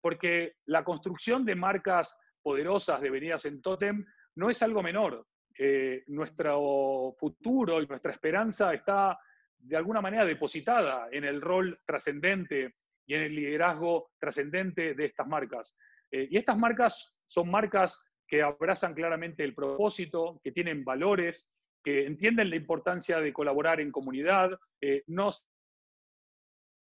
porque 0.00 0.54
la 0.66 0.84
construcción 0.84 1.44
de 1.44 1.54
marcas 1.54 2.18
poderosas 2.42 3.00
devenidas 3.00 3.44
en 3.46 3.62
Totem 3.62 4.04
no 4.36 4.50
es 4.50 4.62
algo 4.62 4.82
menor. 4.82 5.26
Eh, 5.58 6.02
nuestro 6.08 7.14
futuro 7.18 7.82
y 7.82 7.86
nuestra 7.86 8.12
esperanza 8.12 8.72
está 8.72 9.18
de 9.58 9.76
alguna 9.76 10.00
manera 10.00 10.24
depositada 10.24 11.08
en 11.12 11.24
el 11.24 11.40
rol 11.40 11.78
trascendente 11.84 12.74
y 13.06 13.14
en 13.14 13.22
el 13.22 13.34
liderazgo 13.34 14.10
trascendente 14.18 14.94
de 14.94 15.04
estas 15.04 15.26
marcas. 15.26 15.76
Eh, 16.10 16.28
y 16.30 16.36
estas 16.36 16.58
marcas 16.58 17.18
son 17.26 17.50
marcas 17.50 18.02
que 18.26 18.42
abrazan 18.42 18.94
claramente 18.94 19.44
el 19.44 19.54
propósito, 19.54 20.40
que 20.42 20.52
tienen 20.52 20.84
valores, 20.84 21.50
que 21.84 22.06
entienden 22.06 22.50
la 22.50 22.56
importancia 22.56 23.20
de 23.20 23.32
colaborar 23.32 23.80
en 23.80 23.90
comunidad, 23.92 24.58
eh, 24.80 25.02
no 25.06 25.30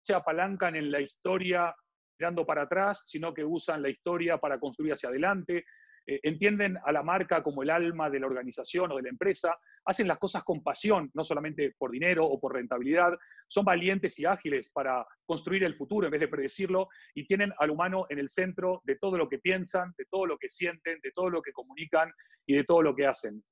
se 0.02 0.14
apalancan 0.14 0.76
en 0.76 0.92
la 0.92 1.02
historia 1.02 1.76
mirando 2.20 2.46
para 2.46 2.64
atrás, 2.64 3.04
sino 3.06 3.34
que 3.34 3.46
usan 3.46 3.82
la 3.82 3.90
historia 3.90 4.38
para 4.38 4.60
construir 4.60 4.94
hacia 4.94 5.10
adelante, 5.10 5.66
eh, 6.06 6.20
entienden 6.24 6.78
a 6.84 6.92
la 6.92 7.04
marca 7.04 7.44
como 7.44 7.64
el 7.64 7.70
alma 7.70 8.10
de 8.10 8.20
la 8.20 8.28
organización 8.28 8.92
o 8.92 8.96
de 8.96 9.04
la 9.04 9.10
empresa, 9.10 9.58
hacen 9.86 10.08
las 10.08 10.18
cosas 10.18 10.44
con 10.44 10.62
pasión, 10.64 11.10
no 11.14 11.24
solamente 11.24 11.76
por 11.78 11.92
dinero 11.92 12.26
o 12.26 12.40
por 12.40 12.54
rentabilidad, 12.54 13.14
son 13.48 13.64
valientes 13.64 14.18
y 14.20 14.26
ágiles 14.26 14.72
para 14.72 15.06
construir 15.26 15.64
el 15.64 15.76
futuro 15.76 16.08
en 16.08 16.12
vez 16.12 16.22
de 16.22 16.28
predecirlo 16.28 16.90
y 17.14 17.26
tienen 17.26 17.54
al 17.60 17.70
humano 17.70 18.06
en 18.10 18.20
el 18.20 18.28
centro 18.28 18.82
de 18.86 18.98
todo 18.98 19.18
lo 19.18 19.30
que 19.30 19.40
piensan, 19.40 19.94
de 19.98 20.06
todo 20.10 20.26
lo 20.26 20.38
que 20.38 20.50
sienten, 20.50 21.00
de 21.02 21.12
todo 21.12 21.30
lo 21.30 21.42
que 21.42 21.54
comunican 21.54 22.12
y 22.46 22.56
de 22.56 22.64
todo 22.64 22.82
lo 22.82 22.96
que 22.96 23.06
hacen. 23.06 23.44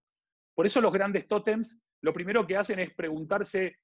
Por 0.55 0.65
eso 0.65 0.81
los 0.81 0.91
grandes 0.91 1.27
tótems 1.27 1.79
lo 2.01 2.13
primero 2.13 2.45
que 2.45 2.57
hacen 2.57 2.79
es 2.79 2.93
preguntarse 2.93 3.77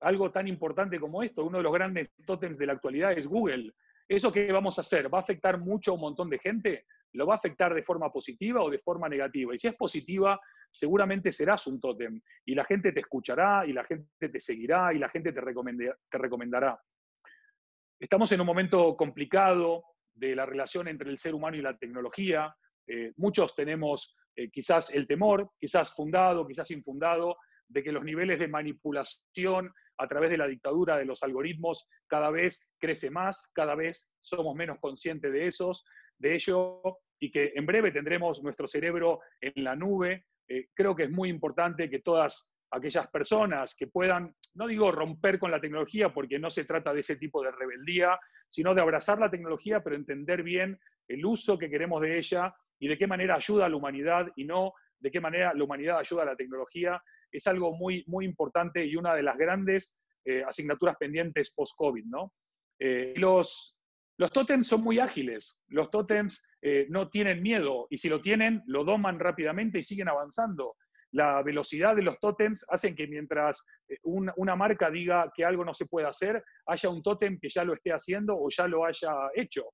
algo 0.00 0.30
tan 0.30 0.48
importante 0.48 0.98
como 0.98 1.22
esto. 1.22 1.44
Uno 1.44 1.58
de 1.58 1.64
los 1.64 1.72
grandes 1.72 2.10
tótems 2.24 2.58
de 2.58 2.66
la 2.66 2.72
actualidad 2.74 3.12
es 3.12 3.26
Google. 3.26 3.72
¿Eso 4.08 4.32
qué 4.32 4.50
vamos 4.50 4.78
a 4.78 4.80
hacer? 4.80 5.12
¿Va 5.12 5.18
a 5.18 5.22
afectar 5.22 5.58
mucho 5.58 5.92
a 5.92 5.94
un 5.94 6.00
montón 6.00 6.30
de 6.30 6.38
gente? 6.38 6.86
¿Lo 7.12 7.26
va 7.26 7.34
a 7.34 7.36
afectar 7.38 7.74
de 7.74 7.82
forma 7.82 8.10
positiva 8.12 8.62
o 8.62 8.70
de 8.70 8.78
forma 8.78 9.08
negativa? 9.08 9.54
Y 9.54 9.58
si 9.58 9.68
es 9.68 9.74
positiva, 9.74 10.40
seguramente 10.70 11.32
serás 11.32 11.66
un 11.66 11.80
tótem 11.80 12.20
y 12.44 12.54
la 12.54 12.64
gente 12.64 12.92
te 12.92 13.00
escuchará 13.00 13.66
y 13.66 13.72
la 13.72 13.84
gente 13.84 14.28
te 14.28 14.40
seguirá 14.40 14.92
y 14.92 14.98
la 14.98 15.08
gente 15.08 15.32
te, 15.32 15.40
te 15.40 16.18
recomendará. 16.18 16.80
Estamos 17.98 18.32
en 18.32 18.40
un 18.40 18.46
momento 18.46 18.96
complicado 18.96 19.84
de 20.14 20.34
la 20.34 20.46
relación 20.46 20.88
entre 20.88 21.10
el 21.10 21.18
ser 21.18 21.34
humano 21.34 21.56
y 21.56 21.62
la 21.62 21.76
tecnología. 21.76 22.54
Eh, 22.86 23.12
muchos 23.16 23.54
tenemos 23.54 24.16
eh, 24.36 24.50
quizás 24.50 24.94
el 24.94 25.06
temor, 25.06 25.50
quizás 25.58 25.94
fundado, 25.94 26.46
quizás 26.46 26.70
infundado, 26.70 27.36
de 27.68 27.82
que 27.82 27.92
los 27.92 28.04
niveles 28.04 28.38
de 28.38 28.48
manipulación 28.48 29.72
a 30.00 30.08
través 30.08 30.30
de 30.30 30.38
la 30.38 30.46
dictadura 30.46 30.96
de 30.96 31.04
los 31.04 31.22
algoritmos 31.22 31.86
cada 32.06 32.30
vez 32.30 32.72
crece 32.78 33.10
más, 33.10 33.50
cada 33.54 33.74
vez 33.74 34.10
somos 34.20 34.56
menos 34.56 34.78
conscientes 34.80 35.30
de 35.30 35.46
esos, 35.46 35.84
de 36.18 36.34
ello, 36.34 36.80
y 37.20 37.30
que 37.30 37.52
en 37.54 37.66
breve 37.66 37.92
tendremos 37.92 38.42
nuestro 38.42 38.66
cerebro 38.66 39.20
en 39.40 39.62
la 39.62 39.76
nube. 39.76 40.24
Eh, 40.48 40.68
creo 40.74 40.96
que 40.96 41.04
es 41.04 41.10
muy 41.10 41.28
importante 41.28 41.90
que 41.90 42.00
todas 42.00 42.50
aquellas 42.70 43.08
personas 43.08 43.74
que 43.76 43.88
puedan, 43.88 44.34
no 44.54 44.66
digo 44.66 44.90
romper 44.90 45.38
con 45.38 45.50
la 45.50 45.60
tecnología, 45.60 46.14
porque 46.14 46.38
no 46.38 46.48
se 46.48 46.64
trata 46.64 46.94
de 46.94 47.00
ese 47.00 47.16
tipo 47.16 47.42
de 47.42 47.50
rebeldía, 47.50 48.18
sino 48.48 48.74
de 48.74 48.80
abrazar 48.80 49.18
la 49.18 49.30
tecnología, 49.30 49.82
pero 49.82 49.96
entender 49.96 50.42
bien 50.42 50.80
el 51.08 51.26
uso 51.26 51.58
que 51.58 51.68
queremos 51.68 52.00
de 52.00 52.18
ella 52.18 52.54
y 52.78 52.88
de 52.88 52.96
qué 52.96 53.06
manera 53.06 53.34
ayuda 53.34 53.66
a 53.66 53.68
la 53.68 53.76
humanidad 53.76 54.28
y 54.34 54.44
no 54.44 54.72
de 54.98 55.10
qué 55.10 55.20
manera 55.20 55.52
la 55.54 55.64
humanidad 55.64 55.98
ayuda 55.98 56.22
a 56.22 56.26
la 56.26 56.36
tecnología 56.36 57.02
es 57.32 57.46
algo 57.46 57.76
muy, 57.76 58.04
muy 58.06 58.24
importante 58.24 58.84
y 58.84 58.96
una 58.96 59.14
de 59.14 59.22
las 59.22 59.36
grandes 59.36 60.00
eh, 60.24 60.42
asignaturas 60.46 60.96
pendientes 60.98 61.54
post-COVID. 61.54 62.04
¿no? 62.06 62.32
Eh, 62.78 63.14
los, 63.16 63.76
Los 64.18 64.32
tótems 64.32 64.68
son 64.68 64.82
muy 64.82 64.98
ágiles, 64.98 65.56
los 65.68 65.90
tótems 65.90 66.44
eh, 66.60 66.86
no 66.90 67.08
tienen 67.08 67.40
miedo 67.40 67.86
y 67.88 67.96
si 67.96 68.10
lo 68.10 68.20
tienen, 68.20 68.62
lo 68.66 68.84
doman 68.84 69.18
rápidamente 69.18 69.78
y 69.78 69.82
siguen 69.82 70.08
avanzando. 70.08 70.76
La 71.12 71.42
velocidad 71.42 71.96
de 71.96 72.02
los 72.02 72.18
tótems 72.20 72.64
hacen 72.68 72.94
que 72.94 73.06
mientras 73.06 73.64
eh, 73.88 73.96
una 74.04 74.56
marca 74.56 74.90
diga 74.90 75.32
que 75.34 75.42
algo 75.42 75.64
no 75.64 75.72
se 75.72 75.86
puede 75.86 76.06
hacer, 76.06 76.44
haya 76.66 76.90
un 76.90 77.02
tótem 77.02 77.38
que 77.40 77.48
ya 77.48 77.64
lo 77.64 77.72
esté 77.72 77.92
haciendo 77.92 78.36
o 78.36 78.48
ya 78.50 78.68
lo 78.68 78.84
haya 78.84 79.10
hecho. 79.34 79.72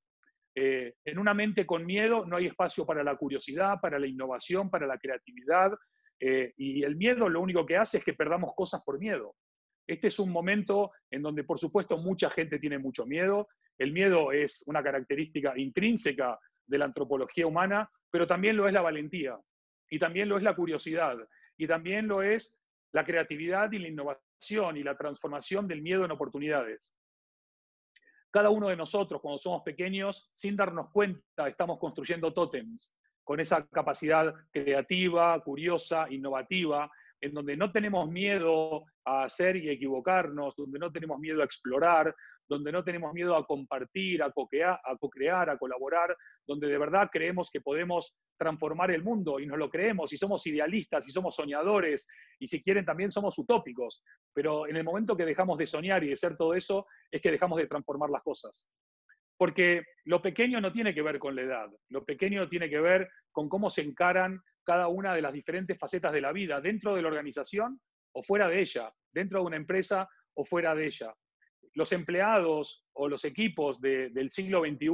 En 0.55 1.19
una 1.19 1.35
mente 1.35 1.67
con 1.67 1.85
miedo 1.85 2.25
no 2.25 2.37
hay 2.37 2.47
espacio 2.47 2.87
para 2.87 3.03
la 3.05 3.17
curiosidad, 3.17 3.79
para 3.83 3.99
la 3.99 4.07
innovación, 4.07 4.71
para 4.71 4.87
la 4.87 4.97
creatividad, 4.97 5.71
y 6.19 6.83
el 6.83 6.97
miedo 6.97 7.29
lo 7.29 7.41
único 7.41 7.67
que 7.67 7.77
hace 7.77 7.99
es 7.99 8.05
que 8.05 8.15
perdamos 8.15 8.55
cosas 8.55 8.83
por 8.85 8.99
miedo. 8.99 9.35
Este 9.87 10.09
es 10.09 10.19
un 10.19 10.33
momento 10.33 10.93
en 11.11 11.23
donde, 11.23 11.45
por 11.45 11.59
supuesto, 11.59 11.97
mucha 11.99 12.31
gente 12.31 12.59
tiene 12.59 12.79
mucho 12.79 13.07
miedo, 13.07 13.49
el 13.79 13.93
miedo 13.93 14.33
es 14.33 14.65
una 14.67 14.83
característica 14.83 15.57
intrínseca 15.57 16.39
de 16.67 16.79
la 16.79 16.87
antropología 16.87 17.47
humana, 17.47 17.89
pero 18.11 18.27
también 18.27 18.57
lo 18.57 18.67
es 18.67 18.73
la 18.73 18.81
valentía, 18.81 19.39
y 19.89 19.99
también 19.99 20.29
lo 20.29 20.39
es 20.39 20.43
la 20.43 20.57
curiosidad, 20.57 21.17
y 21.57 21.67
también 21.67 22.09
lo 22.09 22.23
es 22.23 22.61
la 22.93 23.05
creatividad 23.05 23.71
y 23.73 23.79
la 23.79 23.89
innovación 23.89 24.77
y 24.77 24.83
la 24.83 24.97
transformación 24.97 25.69
del 25.69 25.83
miedo 25.83 26.05
en 26.05 26.11
oportunidades. 26.11 26.95
Cada 28.31 28.51
uno 28.51 28.69
de 28.69 28.77
nosotros, 28.77 29.21
cuando 29.21 29.39
somos 29.39 29.63
pequeños, 29.63 30.31
sin 30.35 30.57
darnos 30.57 30.91
cuenta, 30.91 31.49
estamos 31.49 31.79
construyendo 31.79 32.33
tótems 32.33 32.95
con 33.27 33.41
esa 33.41 33.67
capacidad 33.67 34.33
creativa, 34.53 35.43
curiosa, 35.43 36.07
innovativa, 36.09 36.89
en 37.21 37.35
donde 37.35 37.57
no 37.57 37.73
tenemos 37.73 38.09
miedo 38.09 38.85
a 39.05 39.25
hacer 39.25 39.57
y 39.57 39.69
equivocarnos, 39.69 40.55
donde 40.55 40.79
no 40.79 40.93
tenemos 40.93 41.19
miedo 41.19 41.43
a 41.43 41.45
explorar, 41.45 42.15
donde 42.49 42.71
no 42.71 42.85
tenemos 42.85 43.13
miedo 43.13 43.35
a 43.35 43.45
compartir, 43.45 44.23
a 44.23 44.31
co-crear, 44.31 44.79
a, 44.85 44.97
co 44.97 45.11
a 45.53 45.59
colaborar, 45.59 46.17
donde 46.47 46.69
de 46.69 46.79
verdad 46.79 47.11
creemos 47.13 47.51
que 47.51 47.61
podemos 47.61 48.17
transformar 48.39 48.93
el 48.93 49.03
mundo 49.03 49.41
y 49.41 49.47
nos 49.47 49.59
lo 49.59 49.71
creemos 49.71 50.13
y 50.13 50.19
somos 50.19 50.47
idealistas 50.47 51.09
y 51.09 51.11
somos 51.11 51.35
soñadores 51.35 52.07
y 52.39 52.47
si 52.47 52.63
quieren 52.63 52.85
también 52.85 53.11
somos 53.11 53.37
utópicos. 53.41 54.05
Pero 54.33 54.69
en 54.69 54.77
el 54.77 54.85
momento 54.85 55.17
que 55.17 55.25
dejamos 55.25 55.59
de 55.59 55.67
soñar 55.67 56.05
y 56.05 56.11
de 56.11 56.17
ser 56.17 56.37
todo 56.37 56.55
eso, 56.55 56.87
es 57.11 57.21
que 57.21 57.33
dejamos 57.33 57.59
de 57.59 57.67
transformar 57.67 58.11
las 58.11 58.23
cosas. 58.23 58.69
Porque 59.37 59.85
lo 60.05 60.23
pequeño 60.23 60.61
no 60.61 60.73
tiene 60.73 60.95
que 60.95 61.03
ver 61.03 61.19
con 61.19 61.37
la 61.37 61.43
edad, 61.43 61.71
lo 61.91 62.05
pequeño 62.05 62.49
tiene 62.49 62.71
que 62.71 62.81
ver 62.81 63.09
con 63.33 63.49
cómo 63.49 63.71
se 63.71 63.83
encaran 63.83 64.41
cada 64.65 64.89
una 64.89 65.15
de 65.15 65.23
las 65.23 65.33
diferentes 65.33 65.79
facetas 65.79 66.13
de 66.13 66.21
la 66.21 66.33
vida, 66.33 66.61
dentro 66.61 66.95
de 66.95 67.03
la 67.03 67.09
organización 67.09 67.81
o 68.13 68.23
fuera 68.23 68.49
de 68.49 68.61
ella, 68.61 68.93
dentro 69.13 69.41
de 69.41 69.47
una 69.47 69.57
empresa 69.57 70.09
o 70.35 70.45
fuera 70.45 70.75
de 70.75 70.87
ella 70.87 71.15
los 71.77 71.93
empleados 71.93 72.85
o 72.95 73.07
los 73.07 73.25
equipos 73.25 73.81
del 73.81 74.31
siglo 74.31 74.63
XXI 74.63 74.89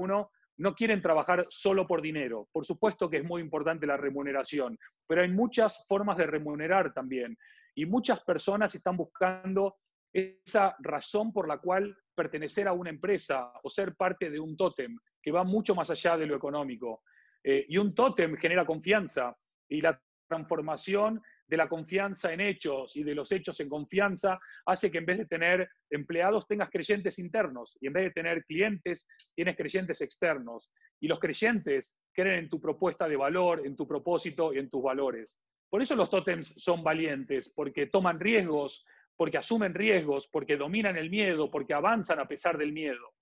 no 0.58 0.74
quieren 0.74 1.00
trabajar 1.00 1.46
solo 1.48 1.86
por 1.86 2.02
dinero. 2.02 2.48
Por 2.52 2.66
supuesto 2.66 3.08
que 3.08 3.18
es 3.18 3.24
muy 3.24 3.40
importante 3.40 3.86
la 3.86 3.96
remuneración, 3.96 4.76
pero 5.06 5.22
hay 5.22 5.30
muchas 5.30 5.86
formas 5.88 6.16
de 6.18 6.26
remunerar 6.26 6.92
también. 6.92 7.38
Y 7.74 7.86
muchas 7.86 8.22
personas 8.24 8.74
están 8.74 8.96
buscando 8.96 9.76
esa 10.12 10.76
razón 10.80 11.32
por 11.32 11.48
la 11.48 11.58
cual 11.58 11.96
pertenecer 12.14 12.68
a 12.68 12.72
una 12.72 12.90
empresa 12.90 13.52
o 13.62 13.70
ser 13.70 13.94
parte 13.94 14.30
de 14.30 14.38
un 14.38 14.56
tótem 14.56 14.96
que 15.22 15.32
va 15.32 15.44
mucho 15.44 15.74
más 15.74 15.90
allá 15.90 16.16
de 16.16 16.26
lo 16.26 16.36
económico. 16.36 17.02
Eh, 17.42 17.66
y 17.68 17.78
un 17.78 17.94
tótem 17.94 18.36
genera 18.36 18.66
confianza 18.66 19.36
y 19.68 19.80
la 19.80 20.00
transformación 20.28 21.20
de 21.48 21.56
la 21.56 21.68
confianza 21.68 22.32
en 22.32 22.40
hechos 22.40 22.96
y 22.96 23.02
de 23.02 23.14
los 23.14 23.30
hechos 23.30 23.60
en 23.60 23.68
confianza 23.68 24.38
hace 24.64 24.90
que 24.90 24.98
en 24.98 25.06
vez 25.06 25.18
de 25.18 25.26
tener 25.26 25.68
empleados 25.90 26.46
tengas 26.46 26.70
creyentes 26.70 27.18
internos 27.18 27.76
y 27.80 27.88
en 27.88 27.92
vez 27.92 28.04
de 28.04 28.10
tener 28.10 28.44
clientes 28.44 29.06
tienes 29.34 29.56
creyentes 29.56 30.00
externos. 30.00 30.70
Y 31.00 31.08
los 31.08 31.20
creyentes 31.20 31.98
creen 32.14 32.44
en 32.44 32.48
tu 32.48 32.60
propuesta 32.60 33.06
de 33.06 33.16
valor, 33.16 33.66
en 33.66 33.76
tu 33.76 33.86
propósito 33.86 34.54
y 34.54 34.58
en 34.58 34.70
tus 34.70 34.82
valores. 34.82 35.38
Por 35.68 35.82
eso 35.82 35.96
los 35.96 36.10
tótems 36.10 36.54
son 36.56 36.82
valientes, 36.82 37.52
porque 37.54 37.86
toman 37.86 38.20
riesgos, 38.20 38.84
porque 39.16 39.38
asumen 39.38 39.74
riesgos, 39.74 40.28
porque 40.30 40.56
dominan 40.56 40.96
el 40.96 41.10
miedo, 41.10 41.50
porque 41.50 41.74
avanzan 41.74 42.20
a 42.20 42.26
pesar 42.26 42.58
del 42.58 42.72
miedo. 42.72 43.14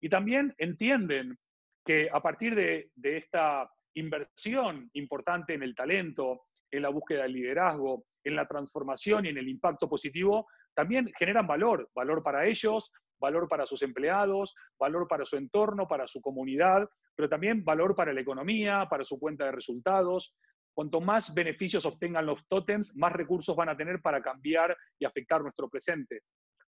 Y 0.00 0.08
también 0.08 0.54
entienden 0.58 1.38
que 1.84 2.08
a 2.12 2.20
partir 2.20 2.54
de, 2.54 2.90
esta 3.02 3.70
inversión 3.94 4.90
importante 4.94 5.54
en 5.54 5.62
el 5.62 5.74
talento, 5.74 6.42
en 6.70 6.82
la 6.82 6.88
búsqueda 6.88 7.22
del 7.22 7.32
liderazgo, 7.32 8.04
en 8.24 8.34
la 8.34 8.46
transformación 8.46 9.24
y 9.24 9.28
en 9.28 9.38
el 9.38 9.48
impacto 9.48 9.88
positivo, 9.88 10.48
también 10.74 11.10
generan 11.16 11.46
valor, 11.46 11.88
valor 11.94 12.22
para 12.22 12.44
ellos, 12.46 12.92
valor 13.18 13.48
para 13.48 13.66
sus 13.66 13.82
empleados, 13.82 14.54
valor 14.78 15.06
para 15.08 15.24
su 15.24 15.36
entorno, 15.36 15.86
para 15.86 16.06
su 16.06 16.20
comunidad, 16.20 16.88
pero 17.14 17.28
también 17.28 17.64
valor 17.64 17.94
para 17.94 18.12
la 18.12 18.20
economía, 18.20 18.86
para 18.90 19.04
su 19.04 19.18
cuenta 19.18 19.46
de 19.46 19.52
resultados. 19.52 20.36
Cuanto 20.76 21.00
más 21.00 21.32
beneficios 21.32 21.86
obtengan 21.86 22.26
los 22.26 22.46
tótems, 22.48 22.94
más 22.94 23.10
recursos 23.10 23.56
van 23.56 23.70
a 23.70 23.76
tener 23.78 24.02
para 24.02 24.20
cambiar 24.20 24.76
y 24.98 25.06
afectar 25.06 25.40
nuestro 25.40 25.70
presente. 25.70 26.20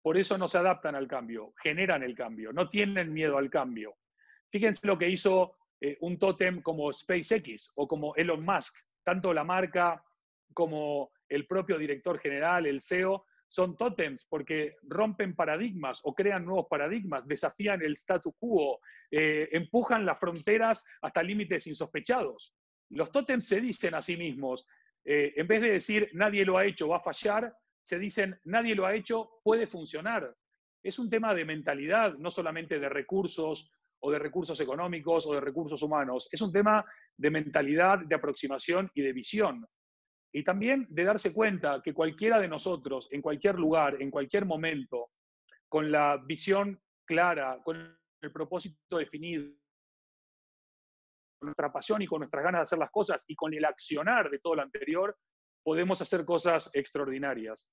Por 0.01 0.17
eso 0.17 0.37
no 0.37 0.49
se 0.49 0.57
adaptan 0.57 0.93
al 0.95 1.07
cambio, 1.07 1.53
generan 1.63 2.03
el 2.03 2.13
cambio, 2.13 2.51
no 2.51 2.69
tienen 2.69 3.13
miedo 3.13 3.37
al 3.37 3.49
cambio. 3.49 3.95
Fíjense 4.51 4.85
lo 4.87 4.97
que 4.97 5.07
hizo 5.07 5.55
eh, 5.79 5.97
un 6.01 6.19
tótem 6.19 6.61
como 6.61 6.91
SpaceX 6.91 7.71
o 7.75 7.87
como 7.87 8.13
Elon 8.17 8.43
Musk 8.43 8.75
tanto 9.05 9.33
la 9.33 9.45
marca 9.45 10.03
como 10.53 11.11
el 11.29 11.47
propio 11.47 11.77
director 11.77 12.19
general, 12.19 12.65
el 12.65 12.81
CEO, 12.81 13.25
son 13.47 13.77
tótems 13.77 14.25
porque 14.29 14.75
rompen 14.83 15.33
paradigmas 15.33 16.01
o 16.03 16.13
crean 16.13 16.43
nuevos 16.43 16.67
paradigmas, 16.69 17.25
desafían 17.25 17.81
el 17.81 17.95
statu 17.95 18.33
quo, 18.33 18.81
eh, 19.09 19.47
empujan 19.53 20.05
las 20.05 20.19
fronteras 20.19 20.85
hasta 21.01 21.23
límites 21.23 21.67
insospechados. 21.67 22.53
Los 22.89 23.11
tótems 23.11 23.47
se 23.47 23.61
dicen 23.61 23.95
a 23.95 24.01
sí 24.01 24.17
mismos, 24.17 24.67
eh, 25.05 25.33
en 25.35 25.47
vez 25.47 25.61
de 25.61 25.71
decir 25.71 26.09
nadie 26.13 26.45
lo 26.45 26.57
ha 26.57 26.65
hecho, 26.65 26.87
va 26.87 26.97
a 26.97 27.01
fallar, 27.01 27.53
se 27.81 27.99
dicen 27.99 28.39
nadie 28.45 28.75
lo 28.75 28.85
ha 28.85 28.95
hecho, 28.95 29.41
puede 29.43 29.67
funcionar. 29.67 30.33
Es 30.81 30.99
un 30.99 31.09
tema 31.09 31.33
de 31.33 31.45
mentalidad, 31.45 32.13
no 32.15 32.31
solamente 32.31 32.79
de 32.79 32.89
recursos 32.89 33.71
o 33.99 34.11
de 34.11 34.19
recursos 34.19 34.59
económicos 34.59 35.25
o 35.27 35.33
de 35.33 35.41
recursos 35.41 35.81
humanos. 35.81 36.27
Es 36.31 36.41
un 36.41 36.51
tema 36.51 36.85
de 37.17 37.29
mentalidad, 37.29 37.99
de 37.99 38.15
aproximación 38.15 38.91
y 38.93 39.01
de 39.01 39.13
visión. 39.13 39.65
Y 40.33 40.43
también 40.43 40.87
de 40.89 41.03
darse 41.03 41.33
cuenta 41.33 41.81
que 41.83 41.93
cualquiera 41.93 42.39
de 42.39 42.47
nosotros, 42.47 43.07
en 43.11 43.21
cualquier 43.21 43.55
lugar, 43.55 44.01
en 44.01 44.11
cualquier 44.11 44.45
momento, 44.45 45.11
con 45.69 45.91
la 45.91 46.17
visión 46.17 46.81
clara, 47.05 47.59
con 47.63 47.97
el 48.21 48.31
propósito 48.31 48.97
definido, 48.97 49.45
nuestra 51.43 51.71
pasión 51.71 52.01
y 52.01 52.07
con 52.07 52.19
nuestras 52.19 52.43
ganas 52.43 52.59
de 52.59 52.63
hacer 52.63 52.79
las 52.79 52.91
cosas 52.91 53.23
y 53.27 53.35
con 53.35 53.53
el 53.53 53.65
accionar 53.65 54.29
de 54.29 54.39
todo 54.39 54.55
lo 54.55 54.61
anterior, 54.61 55.15
podemos 55.63 56.01
hacer 56.01 56.25
cosas 56.25 56.69
extraordinarias. 56.73 57.67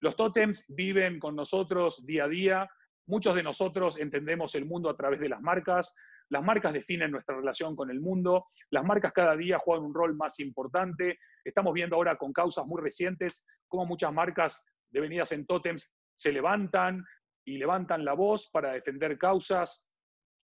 Los 0.00 0.16
tótems 0.16 0.64
viven 0.68 1.18
con 1.18 1.36
nosotros 1.36 2.04
día 2.06 2.24
a 2.24 2.28
día, 2.28 2.70
Muchos 3.10 3.34
de 3.34 3.42
nosotros 3.42 3.98
entendemos 3.98 4.54
el 4.54 4.66
mundo 4.66 4.88
a 4.88 4.96
través 4.96 5.18
de 5.18 5.28
las 5.28 5.40
marcas, 5.40 5.96
las 6.28 6.44
marcas 6.44 6.72
definen 6.72 7.10
nuestra 7.10 7.34
relación 7.34 7.74
con 7.74 7.90
el 7.90 8.00
mundo, 8.00 8.46
las 8.70 8.84
marcas 8.84 9.12
cada 9.12 9.36
día 9.36 9.58
juegan 9.58 9.84
un 9.84 9.92
rol 9.92 10.14
más 10.14 10.38
importante. 10.38 11.18
Estamos 11.44 11.74
viendo 11.74 11.96
ahora 11.96 12.14
con 12.14 12.32
causas 12.32 12.64
muy 12.66 12.80
recientes 12.80 13.44
cómo 13.66 13.84
muchas 13.84 14.12
marcas 14.12 14.64
devenidas 14.90 15.32
en 15.32 15.44
tótems 15.44 15.92
se 16.14 16.30
levantan 16.30 17.04
y 17.44 17.58
levantan 17.58 18.04
la 18.04 18.12
voz 18.12 18.48
para 18.52 18.74
defender 18.74 19.18
causas 19.18 19.84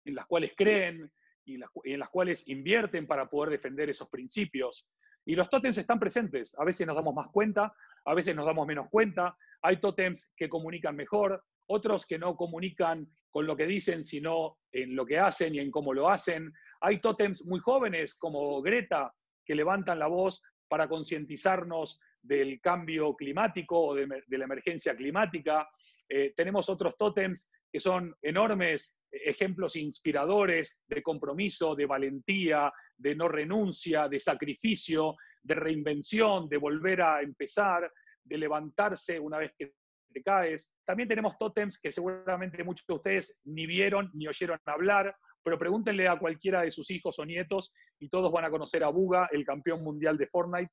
en 0.06 0.14
las 0.14 0.24
cuales 0.24 0.52
creen 0.56 1.12
y 1.44 1.58
en 1.84 2.00
las 2.00 2.10
cuales 2.10 2.48
invierten 2.48 3.06
para 3.06 3.28
poder 3.28 3.50
defender 3.50 3.90
esos 3.90 4.08
principios. 4.08 4.88
Y 5.26 5.34
los 5.34 5.48
tótems 5.48 5.78
están 5.78 5.98
presentes. 5.98 6.54
A 6.58 6.64
veces 6.64 6.86
nos 6.86 6.96
damos 6.96 7.14
más 7.14 7.28
cuenta, 7.30 7.72
a 8.04 8.14
veces 8.14 8.34
nos 8.36 8.46
damos 8.46 8.66
menos 8.66 8.88
cuenta. 8.90 9.36
Hay 9.62 9.80
tótems 9.80 10.32
que 10.36 10.48
comunican 10.48 10.96
mejor, 10.96 11.42
otros 11.66 12.06
que 12.06 12.18
no 12.18 12.36
comunican 12.36 13.08
con 13.30 13.46
lo 13.46 13.56
que 13.56 13.66
dicen, 13.66 14.04
sino 14.04 14.58
en 14.70 14.94
lo 14.94 15.06
que 15.06 15.18
hacen 15.18 15.54
y 15.54 15.58
en 15.58 15.70
cómo 15.70 15.94
lo 15.94 16.10
hacen. 16.10 16.52
Hay 16.80 17.00
tótems 17.00 17.44
muy 17.46 17.60
jóvenes 17.60 18.14
como 18.14 18.60
Greta 18.60 19.12
que 19.44 19.54
levantan 19.54 19.98
la 19.98 20.06
voz 20.06 20.42
para 20.68 20.88
concientizarnos 20.88 22.00
del 22.20 22.60
cambio 22.60 23.14
climático 23.14 23.78
o 23.78 23.94
de, 23.94 24.06
la 24.28 24.44
emergencia 24.44 24.94
climática. 24.94 25.68
Eh, 26.08 26.32
tenemos 26.36 26.68
otros 26.68 26.96
tótems 26.98 27.50
que 27.74 27.80
son 27.80 28.14
enormes 28.22 29.02
ejemplos 29.10 29.74
inspiradores 29.74 30.80
de 30.86 31.02
compromiso, 31.02 31.74
de 31.74 31.86
valentía, 31.86 32.72
de 32.96 33.16
no 33.16 33.26
renuncia, 33.26 34.08
de 34.08 34.20
sacrificio, 34.20 35.16
de 35.42 35.56
reinvención, 35.56 36.48
de 36.48 36.56
volver 36.56 37.02
a 37.02 37.20
empezar, 37.20 37.90
de 38.22 38.38
levantarse 38.38 39.18
una 39.18 39.38
vez 39.38 39.54
que 39.58 39.72
te 40.12 40.22
caes. 40.22 40.72
También 40.84 41.08
tenemos 41.08 41.36
tótems 41.36 41.80
que 41.80 41.90
seguramente 41.90 42.62
muchos 42.62 42.86
de 42.86 42.94
ustedes 42.94 43.40
ni 43.42 43.66
vieron 43.66 44.08
ni 44.14 44.28
oyeron 44.28 44.60
hablar, 44.66 45.12
pero 45.42 45.58
pregúntenle 45.58 46.06
a 46.06 46.16
cualquiera 46.16 46.62
de 46.62 46.70
sus 46.70 46.92
hijos 46.92 47.18
o 47.18 47.24
nietos 47.24 47.74
y 47.98 48.08
todos 48.08 48.30
van 48.30 48.44
a 48.44 48.50
conocer 48.50 48.84
a 48.84 48.88
Buga, 48.90 49.28
el 49.32 49.44
campeón 49.44 49.82
mundial 49.82 50.16
de 50.16 50.28
Fortnite. 50.28 50.70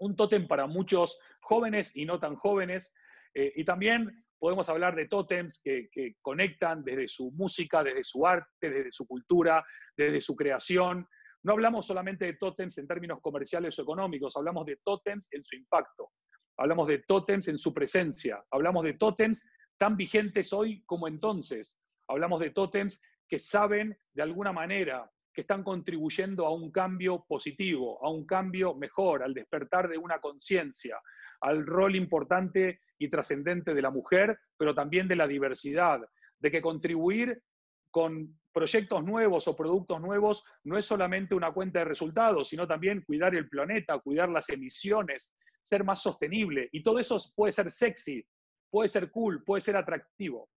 Un 0.00 0.14
tótem 0.14 0.46
para 0.46 0.66
muchos 0.66 1.18
jóvenes 1.40 1.96
y 1.96 2.04
no 2.04 2.20
tan 2.20 2.36
jóvenes. 2.36 2.94
Eh, 3.32 3.54
y 3.56 3.64
también 3.64 4.22
podemos 4.42 4.68
hablar 4.68 4.96
de 4.96 5.06
tótems 5.06 5.60
que, 5.62 5.88
que, 5.92 6.16
conectan 6.20 6.82
desde 6.82 7.06
su 7.06 7.30
música, 7.30 7.84
desde 7.84 8.02
su 8.02 8.26
arte, 8.26 8.70
desde 8.70 8.90
su 8.90 9.06
cultura, 9.06 9.64
desde 9.96 10.20
su 10.20 10.34
creación. 10.34 11.06
No 11.44 11.52
hablamos 11.52 11.86
solamente 11.86 12.24
de 12.24 12.34
tótems 12.34 12.76
en 12.78 12.88
términos 12.88 13.20
comerciales 13.22 13.78
o 13.78 13.82
económicos, 13.82 14.36
hablamos 14.36 14.66
de 14.66 14.80
tótems 14.82 15.28
en 15.30 15.44
su 15.44 15.54
impacto, 15.54 16.10
hablamos 16.56 16.88
de 16.88 16.98
tótems 17.06 17.46
en 17.46 17.56
su 17.56 17.72
presencia, 17.72 18.42
hablamos 18.50 18.82
de 18.82 18.94
tótems 18.94 19.48
tan 19.78 19.96
vigentes 19.96 20.52
hoy 20.52 20.82
como 20.86 21.06
entonces, 21.06 21.78
hablamos 22.08 22.40
de 22.40 22.50
tótems 22.50 23.00
que 23.28 23.38
saben 23.38 23.96
de 24.12 24.22
alguna 24.24 24.52
manera 24.52 25.08
que 25.32 25.42
están 25.42 25.62
contribuyendo 25.62 26.46
a 26.46 26.52
un 26.52 26.72
cambio 26.72 27.24
positivo, 27.28 28.04
a 28.04 28.10
un 28.10 28.26
cambio 28.26 28.74
mejor, 28.74 29.22
al 29.22 29.34
despertar 29.34 29.88
de 29.88 29.98
una 29.98 30.20
conciencia, 30.20 30.98
al 31.42 31.66
rol 31.66 31.96
importante 31.96 32.80
y 32.98 33.10
trascendente 33.10 33.74
de 33.74 33.82
la 33.82 33.90
mujer, 33.90 34.38
pero 34.56 34.74
también 34.74 35.08
de 35.08 35.16
la 35.16 35.26
diversidad, 35.26 36.00
de 36.38 36.50
que 36.50 36.62
contribuir 36.62 37.42
con 37.90 38.38
proyectos 38.52 39.04
nuevos 39.04 39.48
o 39.48 39.56
productos 39.56 40.00
nuevos 40.00 40.44
no 40.64 40.78
es 40.78 40.86
solamente 40.86 41.34
una 41.34 41.52
cuenta 41.52 41.80
de 41.80 41.84
resultados, 41.84 42.48
sino 42.48 42.66
también 42.66 43.02
cuidar 43.02 43.34
el 43.34 43.48
planeta, 43.48 43.98
cuidar 43.98 44.28
las 44.28 44.48
emisiones, 44.50 45.34
ser 45.62 45.84
más 45.84 46.02
sostenible. 46.02 46.68
Y 46.72 46.82
todo 46.82 46.98
eso 46.98 47.18
puede 47.34 47.52
ser 47.52 47.70
sexy, 47.70 48.24
puede 48.70 48.88
ser 48.88 49.10
cool, 49.10 49.42
puede 49.44 49.60
ser 49.60 49.76
atractivo. 49.76 50.48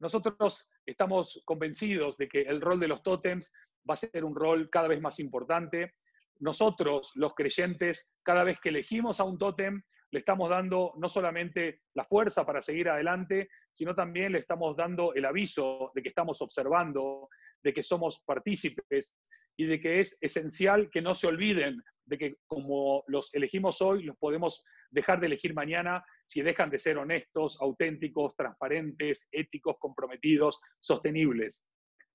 Nosotros 0.00 0.70
estamos 0.86 1.42
convencidos 1.44 2.16
de 2.16 2.28
que 2.28 2.42
el 2.42 2.60
rol 2.60 2.80
de 2.80 2.88
los 2.88 3.02
tótems 3.02 3.52
va 3.88 3.94
a 3.94 3.98
ser 3.98 4.24
un 4.24 4.34
rol 4.34 4.68
cada 4.70 4.88
vez 4.88 5.00
más 5.00 5.18
importante. 5.20 5.94
Nosotros, 6.40 7.12
los 7.14 7.34
creyentes, 7.34 8.12
cada 8.22 8.44
vez 8.44 8.58
que 8.60 8.70
elegimos 8.70 9.20
a 9.20 9.24
un 9.24 9.38
tótem, 9.38 9.82
le 10.14 10.20
estamos 10.20 10.48
dando 10.48 10.92
no 10.96 11.08
solamente 11.08 11.80
la 11.94 12.04
fuerza 12.04 12.46
para 12.46 12.62
seguir 12.62 12.88
adelante, 12.88 13.48
sino 13.72 13.96
también 13.96 14.30
le 14.30 14.38
estamos 14.38 14.76
dando 14.76 15.12
el 15.12 15.24
aviso 15.24 15.90
de 15.92 16.04
que 16.04 16.10
estamos 16.10 16.40
observando, 16.40 17.28
de 17.60 17.74
que 17.74 17.82
somos 17.82 18.22
partícipes 18.24 19.16
y 19.56 19.66
de 19.66 19.80
que 19.80 19.98
es 19.98 20.16
esencial 20.20 20.88
que 20.88 21.02
no 21.02 21.16
se 21.16 21.26
olviden 21.26 21.82
de 22.06 22.18
que 22.18 22.36
como 22.46 23.02
los 23.08 23.34
elegimos 23.34 23.82
hoy, 23.82 24.04
los 24.04 24.16
podemos 24.16 24.64
dejar 24.90 25.18
de 25.18 25.26
elegir 25.26 25.52
mañana 25.52 26.04
si 26.26 26.42
dejan 26.42 26.70
de 26.70 26.78
ser 26.78 26.96
honestos, 26.96 27.60
auténticos, 27.60 28.36
transparentes, 28.36 29.26
éticos, 29.32 29.78
comprometidos, 29.80 30.60
sostenibles. 30.78 31.64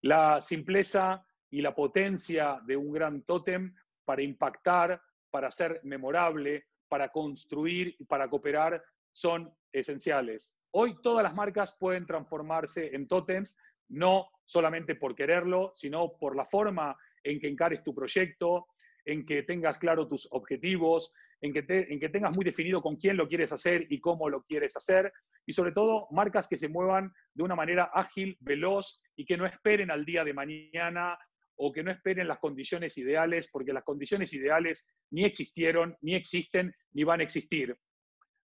La 0.01 0.39
simpleza 0.39 1.25
y 1.51 1.61
la 1.61 1.75
potencia 1.75 2.61
de 2.65 2.77
un 2.77 2.93
gran 2.93 3.23
tótem 3.23 3.73
para 4.05 4.21
impactar, 4.21 5.01
para 5.31 5.51
ser 5.51 5.81
memorable, 5.83 6.68
para 6.89 7.09
construir 7.09 7.95
y 7.99 8.05
para 8.05 8.29
cooperar 8.29 8.83
son 9.13 9.53
esenciales. 9.71 10.57
Hoy 10.71 11.01
todas 11.01 11.23
las 11.23 11.33
marcas 11.33 11.75
pueden 11.79 12.05
transformarse 12.05 12.95
en 12.95 13.07
tótems, 13.07 13.57
no 13.87 14.29
solamente 14.45 14.95
por 14.95 15.15
quererlo, 15.15 15.71
sino 15.75 16.17
por 16.17 16.35
la 16.35 16.45
forma 16.45 16.97
en 17.23 17.39
que 17.39 17.47
encares 17.47 17.83
tu 17.83 17.93
proyecto, 17.93 18.67
en 19.05 19.25
que 19.25 19.43
tengas 19.43 19.77
claro 19.77 20.07
tus 20.07 20.27
objetivos, 20.31 21.13
en 21.41 21.53
que, 21.53 21.65
en 21.67 21.99
que 21.99 22.09
tengas 22.09 22.35
muy 22.35 22.45
definido 22.45 22.81
con 22.81 22.97
quién 22.97 23.17
lo 23.17 23.27
quieres 23.27 23.51
hacer 23.53 23.87
y 23.89 23.99
cómo 23.99 24.29
lo 24.29 24.43
quieres 24.43 24.75
hacer, 24.75 25.11
y 25.45 25.53
sobre 25.53 25.71
todo 25.71 26.07
marcas 26.11 26.47
que 26.47 26.57
se 26.57 26.69
muevan 26.69 27.11
de 27.33 27.43
una 27.43 27.55
manera 27.55 27.89
ágil, 27.93 28.37
veloz 28.41 29.01
y 29.15 29.25
que 29.25 29.37
no 29.37 29.45
esperen 29.45 29.89
al 29.89 30.05
día 30.05 30.23
de 30.23 30.33
mañana 30.33 31.17
o 31.61 31.71
que 31.73 31.83
no 31.83 31.91
esperen 31.91 32.27
las 32.27 32.39
condiciones 32.39 32.97
ideales, 32.97 33.49
porque 33.51 33.73
las 33.73 33.83
condiciones 33.83 34.33
ideales 34.33 34.87
ni 35.11 35.25
existieron, 35.25 35.95
ni 36.01 36.15
existen, 36.15 36.73
ni 36.93 37.03
van 37.03 37.19
a 37.19 37.23
existir. 37.23 37.77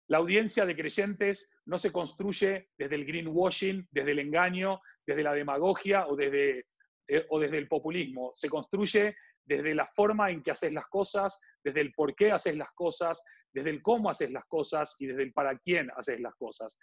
La 0.08 0.18
audiencia 0.18 0.66
de 0.66 0.74
creyentes 0.74 1.50
no 1.64 1.78
se 1.78 1.92
construye 1.92 2.68
desde 2.76 2.96
el 2.96 3.06
greenwashing, 3.06 3.86
desde 3.90 4.10
el 4.10 4.18
engaño, 4.18 4.80
desde 5.06 5.22
la 5.22 5.32
demagogia 5.32 6.08
o 6.08 6.16
desde, 6.16 6.66
eh, 7.08 7.24
o 7.30 7.38
desde 7.38 7.58
el 7.58 7.68
populismo. 7.68 8.32
Se 8.34 8.48
construye 8.48 9.16
desde 9.44 9.74
la 9.74 9.86
forma 9.86 10.30
en 10.30 10.42
que 10.42 10.50
haces 10.50 10.72
las 10.72 10.86
cosas, 10.88 11.40
desde 11.62 11.82
el 11.82 11.92
por 11.92 12.16
qué 12.16 12.32
haces 12.32 12.56
las 12.56 12.72
cosas, 12.74 13.22
desde 13.52 13.70
el 13.70 13.80
cómo 13.80 14.10
haces 14.10 14.32
las 14.32 14.44
cosas 14.46 14.96
y 14.98 15.06
desde 15.06 15.22
el 15.22 15.32
para 15.32 15.56
quién 15.58 15.88
haces 15.96 16.20
las 16.20 16.34
cosas. 16.34 16.76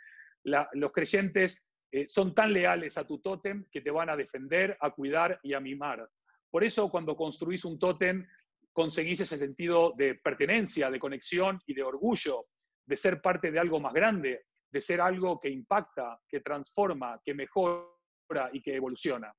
los 0.43 0.91
creyentes 0.91 1.69
eh, 1.91 2.05
son 2.07 2.33
tan 2.33 2.53
leales 2.53 2.97
a 2.97 3.05
tu 3.05 3.19
tótem 3.19 3.65
que 3.69 3.81
te 3.81 3.91
van 3.91 4.09
a 4.09 4.15
defender, 4.15 4.77
a 4.79 4.91
cuidar 4.91 5.39
y 5.43 5.53
a 5.53 5.59
mimar. 5.59 6.07
Por 6.51 6.63
eso 6.65 6.89
cuando 6.89 7.15
construís 7.15 7.63
un 7.65 7.79
tótem, 7.79 8.27
conseguís 8.73 9.21
ese 9.21 9.37
sentido 9.37 9.93
de 9.97 10.15
pertenencia, 10.15 10.91
de 10.91 10.99
conexión 10.99 11.59
y 11.65 11.73
de 11.73 11.83
orgullo, 11.83 12.45
de 12.85 12.97
ser 12.97 13.21
parte 13.21 13.51
de 13.51 13.59
algo 13.59 13.79
más 13.79 13.93
grande, 13.93 14.45
de 14.69 14.81
ser 14.81 15.01
algo 15.01 15.39
que 15.39 15.49
impacta, 15.49 16.19
que 16.27 16.41
transforma, 16.41 17.19
que 17.23 17.33
mejora 17.33 18.49
y 18.51 18.61
que 18.61 18.75
evoluciona. 18.75 19.33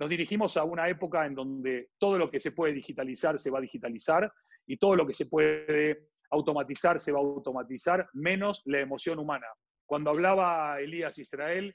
Nos 0.00 0.10
dirigimos 0.10 0.56
a 0.56 0.64
una 0.64 0.88
época 0.88 1.26
en 1.26 1.34
donde 1.34 1.90
todo 1.98 2.18
lo 2.18 2.30
que 2.30 2.40
se 2.40 2.52
puede 2.52 2.72
digitalizar 2.72 3.38
se 3.38 3.50
va 3.50 3.58
a 3.58 3.62
digitalizar 3.62 4.32
y 4.66 4.76
todo 4.76 4.94
lo 4.94 5.06
que 5.06 5.14
se 5.14 5.26
puede 5.26 6.08
automatizar 6.30 7.00
se 7.00 7.10
va 7.10 7.18
a 7.18 7.22
automatizar, 7.22 8.08
menos 8.12 8.62
la 8.66 8.80
emoción 8.80 9.18
humana. 9.18 9.46
Cuando 9.86 10.10
hablaba 10.10 10.80
Elías 10.80 11.18
Israel, 11.18 11.74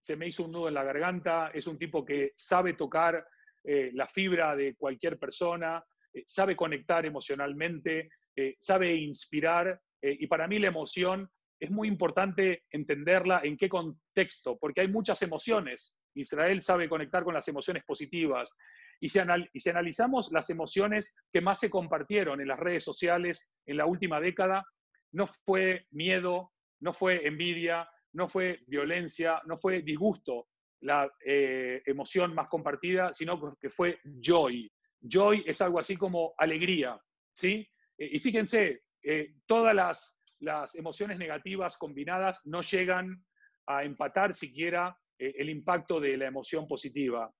se 0.00 0.16
me 0.16 0.28
hizo 0.28 0.44
un 0.44 0.52
nudo 0.52 0.68
en 0.68 0.74
la 0.74 0.84
garganta, 0.84 1.50
es 1.54 1.66
un 1.66 1.78
tipo 1.78 2.04
que 2.04 2.32
sabe 2.36 2.74
tocar 2.74 3.26
eh, 3.64 3.90
la 3.94 4.06
fibra 4.06 4.54
de 4.54 4.74
cualquier 4.74 5.18
persona, 5.18 5.82
eh, 6.12 6.22
sabe 6.26 6.54
conectar 6.54 7.06
emocionalmente, 7.06 8.10
eh, 8.36 8.56
sabe 8.60 8.94
inspirar. 8.94 9.80
y 10.06 10.26
para 10.26 10.46
mí 10.46 10.58
la 10.58 10.68
emoción 10.68 11.30
es 11.58 11.70
muy 11.70 11.88
importante 11.88 12.64
entenderla 12.70 13.40
en 13.42 13.56
qué 13.56 13.70
contexto, 13.70 14.58
porque 14.58 14.82
hay 14.82 14.88
muchas 14.88 15.22
emociones. 15.22 15.96
Israel 16.14 16.60
sabe 16.60 16.90
conectar 16.90 17.24
con 17.24 17.32
las 17.32 17.48
emociones 17.48 17.84
positivas. 17.84 18.54
Y 19.00 19.08
si, 19.08 19.18
y 19.54 19.60
si 19.60 19.70
analizamos 19.70 20.30
las 20.30 20.50
emociones 20.50 21.16
que 21.32 21.40
más 21.40 21.58
se 21.60 21.70
compartieron 21.70 22.42
en 22.42 22.48
las 22.48 22.58
redes 22.58 22.84
sociales 22.84 23.50
en 23.64 23.78
la 23.78 23.86
última 23.86 24.20
década, 24.20 24.66
no 25.12 25.26
fue 25.26 25.86
miedo, 25.90 26.52
no 26.80 26.92
fue 26.92 27.26
envidia, 27.26 27.88
no 28.12 28.28
fue 28.28 28.60
violencia, 28.66 29.40
no 29.46 29.56
fue 29.56 29.80
disgusto, 29.80 30.48
la 30.84 31.10
eh, 31.24 31.82
emoción 31.86 32.34
más 32.34 32.48
compartida, 32.48 33.12
sino 33.14 33.56
que 33.56 33.70
fue 33.70 33.98
joy. 34.20 34.70
Joy 35.00 35.42
es 35.46 35.60
algo 35.62 35.80
así 35.80 35.96
como 35.96 36.34
alegría, 36.36 37.00
¿sí? 37.32 37.66
Eh, 37.96 38.10
y 38.12 38.18
fíjense, 38.20 38.82
eh, 39.02 39.34
todas 39.46 39.74
las, 39.74 40.22
las, 40.40 40.74
emociones 40.74 41.18
negativas 41.18 41.78
combinadas 41.78 42.40
no 42.44 42.60
llegan 42.60 43.24
a 43.66 43.82
empatar 43.84 44.34
siquiera 44.34 44.96
el 45.16 45.48
impacto 45.48 46.00
de 46.00 46.16
la 46.18 46.26
emoción 46.26 46.66
positiva. 46.66 47.32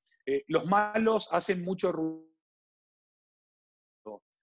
los 0.46 0.64
malos 0.64 1.28
hacen 1.32 1.62
mucho 1.64 1.92
ruido. 1.92 2.24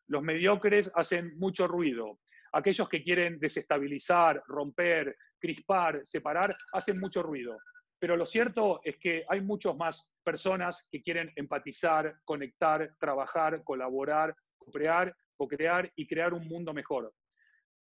Los 0.08 0.22
mediocres 0.22 0.92
hacen 0.94 1.40
mucho 1.40 1.68
ruido. 1.68 2.20
Aquellos 2.52 2.88
que 2.90 3.02
quieren 3.02 3.40
desestabilizar, 3.40 4.44
romper, 4.48 5.16
crispar, 5.40 6.02
separar, 6.04 6.56
hacen 6.74 7.00
mucho 7.00 7.24
ruido. 7.24 7.58
Pero 8.02 8.18
lo 8.18 8.26
cierto 8.26 8.82
es 8.84 8.98
que 8.98 9.26
hay 9.30 9.42
muchas 9.42 9.78
más 9.78 10.12
personas 10.24 10.88
que 10.92 11.04
quieren 11.04 11.32
empatizar, 11.36 12.16
conectar, 12.26 12.96
trabajar, 13.00 13.64
colaborar, 13.64 14.36
co-crear, 14.58 15.16
co-crear 15.38 15.92
y 15.96 16.08
crear 16.08 16.34
un 16.34 16.48
mundo 16.48 16.74
mejor. 16.74 17.14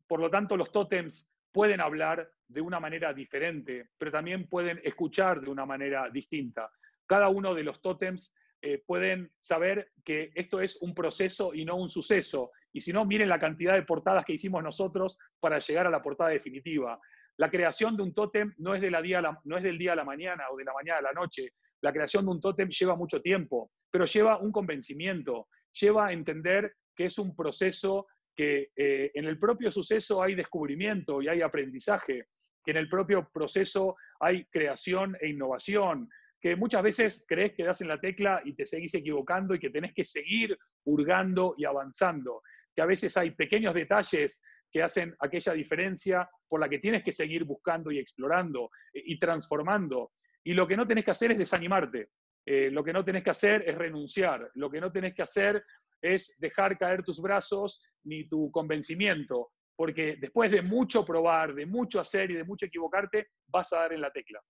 Por 0.08 0.22
lo 0.22 0.30
tanto, 0.30 0.56
los 0.56 0.72
tótems 0.72 1.30
pueden 1.52 1.82
hablar 1.82 2.32
de 2.48 2.62
una 2.62 2.80
manera 2.80 3.14
diferente, 3.14 3.90
pero 3.98 4.10
también 4.10 4.48
pueden 4.48 4.80
escuchar 4.86 5.42
de 5.42 5.50
una 5.50 5.66
manera 5.66 6.10
distinta. 6.10 6.72
Cada 7.06 7.28
uno 7.28 7.54
de 7.54 7.64
los 7.64 7.82
tótems 7.82 8.34
eh, 8.62 8.82
pueden 8.88 9.30
saber 9.42 9.92
que 10.06 10.32
esto 10.36 10.62
es 10.62 10.82
un 10.82 10.96
proceso 10.96 11.54
y 11.54 11.66
no 11.66 11.76
un 11.76 11.90
suceso. 11.90 12.52
Y 12.72 12.80
si 12.80 12.94
no, 12.94 13.04
miren 13.04 13.28
la 13.28 13.40
cantidad 13.40 13.74
de 13.74 13.84
portadas 13.84 14.24
que 14.24 14.34
hicimos 14.34 14.64
nosotros 14.64 15.18
para 15.42 15.60
llegar 15.60 15.86
a 15.86 15.90
la 15.90 16.02
portada 16.02 16.30
definitiva. 16.30 16.98
La 17.38 17.52
creación 17.52 17.96
de 17.96 18.04
un 18.04 18.14
tótem 18.14 18.54
no 18.58 18.74
es, 18.74 18.82
del 18.82 19.02
día 19.04 19.20
a 19.20 19.96
la 19.96 20.04
mañana 20.04 20.46
o 20.52 20.58
de 20.58 20.64
la 20.64 20.74
mañana 20.74 21.00
a 21.00 21.02
la 21.04 21.14
noche. 21.14 21.54
La 21.82 21.94
creación 21.94 22.26
de 22.26 22.32
un 22.32 22.42
tótem 22.42 22.70
lleva 22.70 22.96
mucho 22.96 23.22
tiempo, 23.22 23.72
pero 23.92 24.06
lleva 24.06 24.40
un 24.40 24.52
convencimiento, 24.52 25.48
lleva 25.80 26.08
a 26.08 26.14
entender 26.14 26.74
que 26.96 27.06
es 27.06 27.20
un 27.20 27.36
proceso 27.36 28.08
que 28.36 28.72
eh, 28.76 29.12
en 29.14 29.26
el 29.26 29.40
propio 29.40 29.72
suceso 29.72 30.22
hay 30.22 30.36
descubrimiento 30.36 31.22
y 31.22 31.28
hay 31.28 31.42
aprendizaje, 31.42 32.26
que 32.64 32.72
en 32.72 32.78
el 32.78 32.90
propio 32.90 33.30
proceso 33.32 33.96
hay 34.20 34.46
creación 34.46 35.16
e 35.22 35.30
innovación, 35.30 36.10
que 36.42 36.56
muchas 36.56 36.84
veces 36.84 37.26
crees 37.28 37.54
que 37.54 37.64
das 37.64 37.82
en 37.82 37.88
la 37.88 38.00
tecla 38.00 38.42
y 38.46 38.54
te 38.54 38.66
seguís 38.66 38.94
equivocando 38.96 39.54
y 39.54 39.60
que 39.60 39.70
tenés 39.70 39.94
que 39.94 40.04
seguir 40.04 40.58
hurgando 40.86 41.56
y 41.58 41.66
avanzando, 41.66 42.42
que 42.76 42.82
a 42.82 42.86
veces 42.86 43.16
hay 43.18 43.32
pequeños 43.32 43.74
detalles 43.74 44.42
que 44.72 44.84
hacen 44.84 45.16
aquella 45.20 45.54
diferencia 45.54 46.30
por 46.48 46.60
la 46.60 46.70
que 46.70 46.80
tienes 46.80 47.04
que 47.04 47.12
seguir 47.12 47.44
buscando 47.44 47.92
y 47.92 48.00
explorando 48.00 48.72
eh, 48.94 49.04
y 49.06 49.20
transformando. 49.20 50.12
Y 50.44 50.54
lo 50.54 50.68
que 50.68 50.78
no 50.78 50.88
tenés 50.88 51.06
que 51.06 51.12
hacer 51.12 51.32
es 51.32 51.38
desanimarte. 51.38 52.10
Eh, 52.46 52.70
lo 52.72 52.84
que 52.84 52.94
no 52.94 53.04
tenés 53.04 53.24
que 53.24 53.32
hacer 53.32 53.64
es 53.68 53.76
renunciar. 53.76 54.50
Lo 54.56 54.70
que 54.70 54.80
no 54.80 54.92
tenés 54.92 55.14
que 55.14 55.22
hacer 55.22 55.64
es 56.02 56.38
dejar 56.40 56.78
caer 56.78 57.04
tus 57.04 57.22
brazos 57.22 57.82
ni 58.04 58.28
tu 58.28 58.52
convencimiento. 58.52 59.52
porque 59.80 60.16
después 60.20 60.50
de 60.50 60.64
mucho 60.64 61.06
probar, 61.06 61.54
de 61.54 61.68
mucho 61.68 62.00
hacer 62.00 62.32
y 62.32 62.34
de 62.34 62.44
mucho 62.44 62.66
equivocarte, 62.66 63.28
vas 63.48 63.72
a 63.74 63.82
dar 63.82 63.94
en 63.94 64.02
la 64.02 64.10
tecla. 64.10 64.42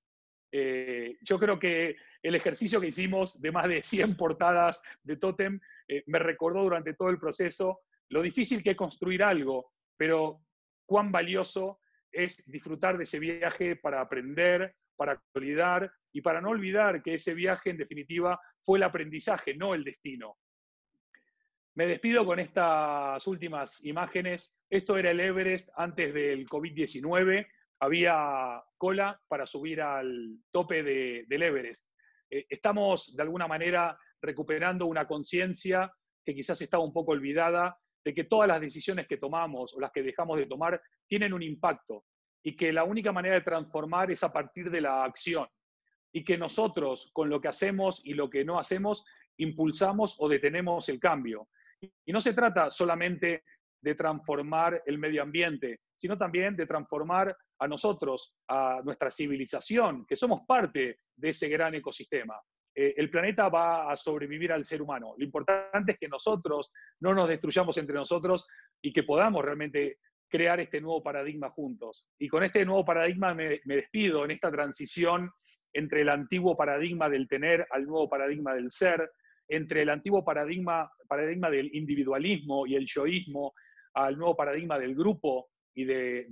Eh, 0.53 1.17
yo 1.21 1.37
creo 1.37 1.59
que 1.59 1.97
el 2.23 2.35
ejercicio 2.35 2.79
que 2.79 2.87
hicimos 2.87 3.41
de 3.41 3.51
más 3.51 3.67
de 3.67 3.81
100 3.81 4.15
portadas 4.15 4.81
de 5.03 5.17
Totem 5.17 5.59
me 6.05 6.19
recordó 6.19 6.63
durante 6.63 6.93
todo 6.93 7.09
el 7.09 7.19
proceso 7.19 7.81
lo 8.09 8.21
difícil 8.21 8.63
que 8.63 8.71
es 8.71 8.77
construir 8.77 9.21
algo, 9.23 9.71
pero 9.97 10.41
cuán 10.85 11.11
valioso 11.11 11.79
es 12.11 12.49
disfrutar 12.49 12.97
de 12.97 13.03
ese 13.03 13.19
viaje 13.19 13.75
para 13.75 14.01
aprender, 14.01 14.75
para 14.95 15.17
consolidar 15.17 15.91
y 16.11 16.21
para 16.21 16.41
no 16.41 16.49
olvidar 16.49 17.03
que 17.03 17.15
ese 17.15 17.33
viaje 17.33 17.69
en 17.69 17.77
definitiva 17.77 18.39
fue 18.63 18.79
el 18.79 18.83
aprendizaje, 18.83 19.53
no 19.55 19.73
el 19.73 19.83
destino. 19.83 20.37
Me 21.75 21.85
despido 21.85 22.25
con 22.25 22.39
estas 22.39 23.27
últimas 23.27 23.85
imágenes. 23.85 24.59
Esto 24.67 24.97
era 24.97 25.11
el 25.11 25.19
Everest 25.19 25.69
antes 25.75 26.11
del 26.11 26.47
COVID-19. 26.47 27.45
Había 27.79 28.63
cola 28.77 29.21
para 29.27 29.45
subir 29.45 29.81
al 29.81 30.39
tope 30.51 30.81
del 30.81 31.43
Everest. 31.43 31.87
Eh, 32.31 32.47
estamos 32.49 33.15
de 33.15 33.21
alguna 33.21 33.47
manera 33.47 33.95
recuperando 34.19 34.87
una 34.87 35.07
conciencia 35.07 35.93
que 36.25 36.33
quizás 36.33 36.59
estaba 36.61 36.83
un 36.83 36.91
poco 36.91 37.11
olvidada 37.11 37.77
de 38.07 38.13
que 38.13 38.23
todas 38.23 38.47
las 38.47 38.61
decisiones 38.61 39.05
que 39.05 39.17
tomamos 39.17 39.75
o 39.75 39.81
las 39.81 39.91
que 39.91 40.01
dejamos 40.01 40.37
de 40.37 40.45
tomar 40.45 40.81
tienen 41.09 41.33
un 41.33 41.43
impacto 41.43 42.05
y 42.41 42.55
que 42.55 42.71
la 42.71 42.85
única 42.85 43.11
manera 43.11 43.35
de 43.35 43.41
transformar 43.41 44.09
es 44.09 44.23
a 44.23 44.31
partir 44.31 44.71
de 44.71 44.79
la 44.79 45.03
acción 45.03 45.45
y 46.13 46.23
que 46.23 46.37
nosotros 46.37 47.11
con 47.11 47.29
lo 47.29 47.41
que 47.41 47.49
hacemos 47.49 48.01
y 48.05 48.13
lo 48.13 48.29
que 48.29 48.45
no 48.45 48.59
hacemos 48.59 49.03
impulsamos 49.35 50.15
o 50.19 50.29
detenemos 50.29 50.87
el 50.87 51.01
cambio. 51.01 51.49
Y 52.05 52.13
no 52.13 52.21
se 52.21 52.33
trata 52.33 52.71
solamente 52.71 53.43
de 53.81 53.95
transformar 53.95 54.81
el 54.85 54.99
medio 54.99 55.21
ambiente, 55.21 55.81
sino 55.97 56.17
también 56.17 56.55
de 56.55 56.65
transformar 56.65 57.35
a 57.59 57.67
nosotros, 57.67 58.37
a 58.47 58.79
nuestra 58.85 59.11
civilización, 59.11 60.05
que 60.05 60.15
somos 60.15 60.43
parte 60.47 60.99
de 61.13 61.29
ese 61.29 61.49
gran 61.49 61.75
ecosistema. 61.75 62.39
Eh, 62.79 62.93
el 62.97 63.09
planeta 63.09 63.49
va 63.49 63.91
a 63.91 63.97
sobrevivir 63.97 64.51
al 64.51 64.63
ser 64.63 64.83
humano. 64.83 65.15
Lo 65.17 65.25
importante 65.25 65.93
es 65.93 65.97
que 65.97 66.07
nosotros 66.07 66.71
no 66.99 67.11
nos 67.15 67.27
destruyamos 67.27 67.75
entre 67.79 67.95
nosotros 67.95 68.47
y 68.79 68.93
que 68.93 69.01
podamos 69.01 69.43
realmente 69.43 69.97
crear 70.29 70.59
este 70.59 70.79
nuevo 70.79 71.01
paradigma 71.01 71.49
juntos. 71.49 72.07
Y 72.19 72.27
con 72.27 72.43
este 72.43 72.63
nuevo 72.65 72.85
paradigma 72.85 73.33
me, 73.33 73.61
despido 73.65 74.25
en 74.25 74.29
esta 74.29 74.51
transición 74.51 75.31
entre 75.73 76.01
el 76.01 76.09
antiguo 76.09 76.55
paradigma 76.55 77.09
del 77.09 77.27
tener 77.27 77.65
al 77.71 77.85
nuevo 77.85 78.07
paradigma 78.07 78.53
del 78.53 78.69
ser, 78.69 79.09
entre 79.47 79.81
el 79.81 79.89
antiguo 79.89 80.23
paradigma, 80.23 80.91
paradigma 81.07 81.49
del 81.49 81.73
individualismo 81.73 82.67
y 82.67 82.75
el 82.75 82.85
yoísmo 82.85 83.55
al 83.95 84.19
nuevo 84.19 84.35
paradigma 84.35 84.77
del 84.77 84.93
grupo 84.93 85.49
y 85.73 85.85
de, 85.85 86.27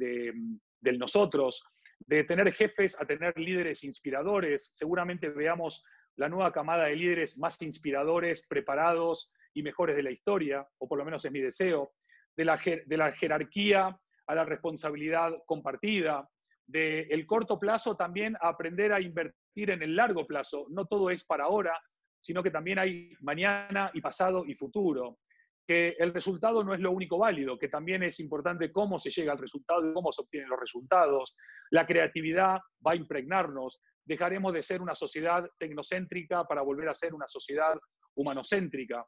del 0.79 0.99
nosotros, 0.99 1.67
de 2.01 2.23
tener 2.23 2.53
jefes 2.53 3.01
a 3.01 3.05
tener 3.05 3.35
líderes 3.35 3.83
inspiradores. 3.83 4.73
Seguramente 4.75 5.29
veamos 5.29 5.83
la 6.17 6.29
nueva 6.29 6.51
camada 6.51 6.85
de 6.85 6.95
líderes 6.95 7.37
más 7.39 7.61
inspiradores, 7.61 8.47
preparados 8.47 9.33
y 9.53 9.63
mejores 9.63 9.95
de 9.95 10.03
la 10.03 10.11
historia, 10.11 10.67
o 10.77 10.87
por 10.87 10.97
lo 10.97 11.05
menos 11.05 11.23
es 11.25 11.31
mi 11.31 11.41
deseo, 11.41 11.93
de 12.35 12.45
la, 12.45 12.57
de 12.57 12.97
la 12.97 13.11
jerarquía 13.13 13.97
a 14.27 14.35
la 14.35 14.45
responsabilidad 14.45 15.33
compartida, 15.45 16.27
del 16.65 17.11
el 17.11 17.25
corto 17.25 17.59
plazo 17.59 17.95
también 17.95 18.35
a 18.41 18.49
aprender 18.49 18.91
a 18.91 18.99
invertir 18.99 19.69
en 19.69 19.83
el 19.83 19.95
largo 19.95 20.25
plazo. 20.25 20.65
No 20.69 20.85
todo 20.85 21.09
es 21.09 21.23
para 21.23 21.45
ahora, 21.45 21.79
sino 22.19 22.41
que 22.41 22.51
también 22.51 22.79
hay 22.79 23.13
mañana 23.21 23.91
y 23.93 24.01
pasado 24.01 24.45
y 24.45 24.55
futuro, 24.55 25.19
que 25.67 25.95
el 25.97 26.13
resultado 26.13 26.63
no 26.63 26.73
es 26.73 26.79
lo 26.79 26.91
único 26.91 27.17
válido, 27.17 27.57
que 27.57 27.69
también 27.69 28.03
es 28.03 28.19
importante 28.19 28.71
cómo 28.71 28.99
se 28.99 29.09
llega 29.09 29.31
al 29.31 29.39
resultado 29.39 29.89
y 29.89 29.93
cómo 29.93 30.11
se 30.11 30.21
obtienen 30.21 30.49
los 30.49 30.59
resultados. 30.59 31.35
La 31.71 31.87
creatividad 31.87 32.59
va 32.85 32.91
a 32.91 32.95
impregnarnos, 32.95 33.81
dejaremos 34.05 34.53
de 34.53 34.61
ser 34.61 34.81
una 34.81 34.93
sociedad 34.93 35.49
tecnocéntrica 35.57 36.43
para 36.43 36.61
volver 36.61 36.89
a 36.89 36.95
ser 36.95 37.13
una 37.13 37.27
sociedad 37.27 37.75
humanocéntrica. 38.15 39.05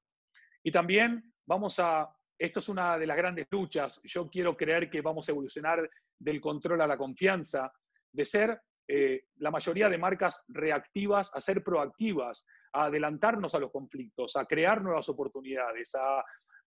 Y 0.63 0.71
también 0.71 1.33
vamos 1.45 1.79
a, 1.79 2.09
esto 2.37 2.59
es 2.59 2.69
una 2.69 2.97
de 2.97 3.07
las 3.07 3.17
grandes 3.17 3.47
luchas, 3.51 4.01
yo 4.03 4.27
quiero 4.29 4.57
creer 4.57 4.89
que 4.89 5.01
vamos 5.01 5.29
a 5.29 5.31
evolucionar 5.31 5.87
del 6.19 6.41
control 6.41 6.81
a 6.81 6.87
la 6.87 6.97
confianza, 6.97 7.71
de 8.11 8.25
ser 8.25 8.59
eh, 8.87 9.25
la 9.37 9.51
mayoría 9.51 9.89
de 9.89 9.97
marcas 9.97 10.43
reactivas 10.47 11.29
a 11.33 11.41
ser 11.41 11.63
proactivas, 11.63 12.45
a 12.73 12.85
adelantarnos 12.85 13.53
a 13.53 13.59
los 13.59 13.71
conflictos, 13.71 14.35
a 14.35 14.45
crear 14.45 14.81
nuevas 14.81 15.07
oportunidades, 15.09 15.93
a, 15.95 16.23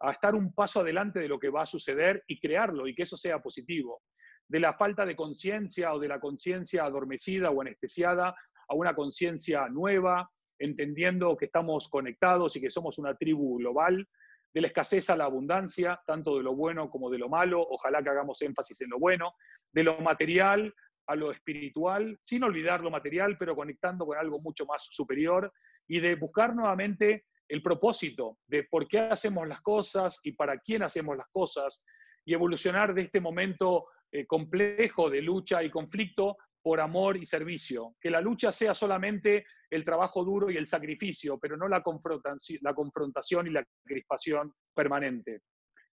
estar 0.09 0.35
un 0.35 0.55
paso 0.55 0.81
adelante 0.81 1.21
de 1.21 1.29
lo 1.29 1.39
que 1.39 1.51
va 1.51 1.63
a 1.63 1.67
suceder 1.67 2.25
y 2.27 2.41
crearlo 2.41 2.89
y 2.89 2.95
que 2.95 3.03
eso 3.03 3.17
sea 3.17 3.41
positivo. 3.41 4.03
De 4.49 4.61
la 4.61 4.75
falta 4.75 5.05
de 5.05 5.15
conciencia 5.15 5.93
o 5.93 5.99
de 5.99 6.09
la 6.09 6.19
conciencia 6.19 6.85
adormecida 6.85 7.51
o 7.51 7.61
anestesiada 7.61 8.35
a 8.69 8.75
una 8.75 8.95
conciencia 8.95 9.69
nueva, 9.69 10.31
entendiendo 10.59 11.37
que 11.37 11.47
estamos 11.47 11.89
conectados 11.89 12.57
y 12.57 12.61
que 12.61 12.71
somos 12.71 12.99
una 12.99 13.15
tribu 13.15 13.59
global, 13.59 14.07
de 14.53 14.61
la 14.61 14.67
escasez 14.69 15.11
a 15.11 15.17
la 15.17 15.27
abundancia, 15.27 16.01
tanto 16.07 16.37
de 16.37 16.43
lo 16.43 16.55
bueno 16.55 16.91
como 16.91 17.11
de 17.11 17.19
lo 17.19 17.29
malo, 17.29 17.65
ojalá 17.69 18.03
que 18.03 18.11
hagamos 18.11 18.43
énfasis 18.43 18.81
en 18.81 18.91
lo 18.91 18.99
bueno, 18.99 19.35
de 19.73 19.85
lo 19.85 19.99
material 19.99 20.75
a 21.07 21.17
lo 21.17 21.31
espiritual, 21.31 22.19
sin 22.23 22.43
olvidar 22.45 22.81
lo 22.81 22.91
material, 22.91 23.37
pero 23.39 23.57
conectando 23.57 24.07
con 24.07 24.17
algo 24.17 24.41
mucho 24.41 24.67
más 24.67 24.87
superior, 24.91 25.53
y 25.89 26.01
de 26.01 26.15
buscar 26.15 26.55
nuevamente 26.55 27.25
el 27.51 27.63
propósito 27.63 28.39
de 28.47 28.65
por 28.65 28.87
qué 28.87 29.01
hacemos 29.01 29.47
las 29.47 29.61
cosas 29.61 30.21
y 30.23 30.33
para 30.33 30.59
quién 30.59 30.83
hacemos 30.83 31.17
las 31.17 31.29
cosas, 31.31 31.85
y 32.25 32.33
evolucionar 32.33 32.95
de 32.95 33.03
este 33.03 33.21
momento 33.21 33.87
eh, 34.13 34.25
complejo 34.27 35.11
de 35.11 35.21
lucha 35.21 35.63
y 35.63 35.71
conflicto 35.71 36.37
por 36.63 36.81
amor 36.81 37.17
y 37.17 37.27
servicio. 37.27 37.97
Que 38.01 38.11
la 38.11 38.21
lucha 38.21 38.53
sea 38.53 38.75
solamente 38.75 39.45
el 39.71 39.85
trabajo 39.85 40.25
duro 40.25 40.51
y 40.51 40.57
el 40.57 40.67
sacrificio, 40.67 41.39
pero 41.39 41.57
no 41.57 41.67
la, 41.67 41.83
confrontación 41.83 43.47
y 43.47 43.51
la 43.51 43.65
crispación 43.85 44.53
permanente. 44.75 45.43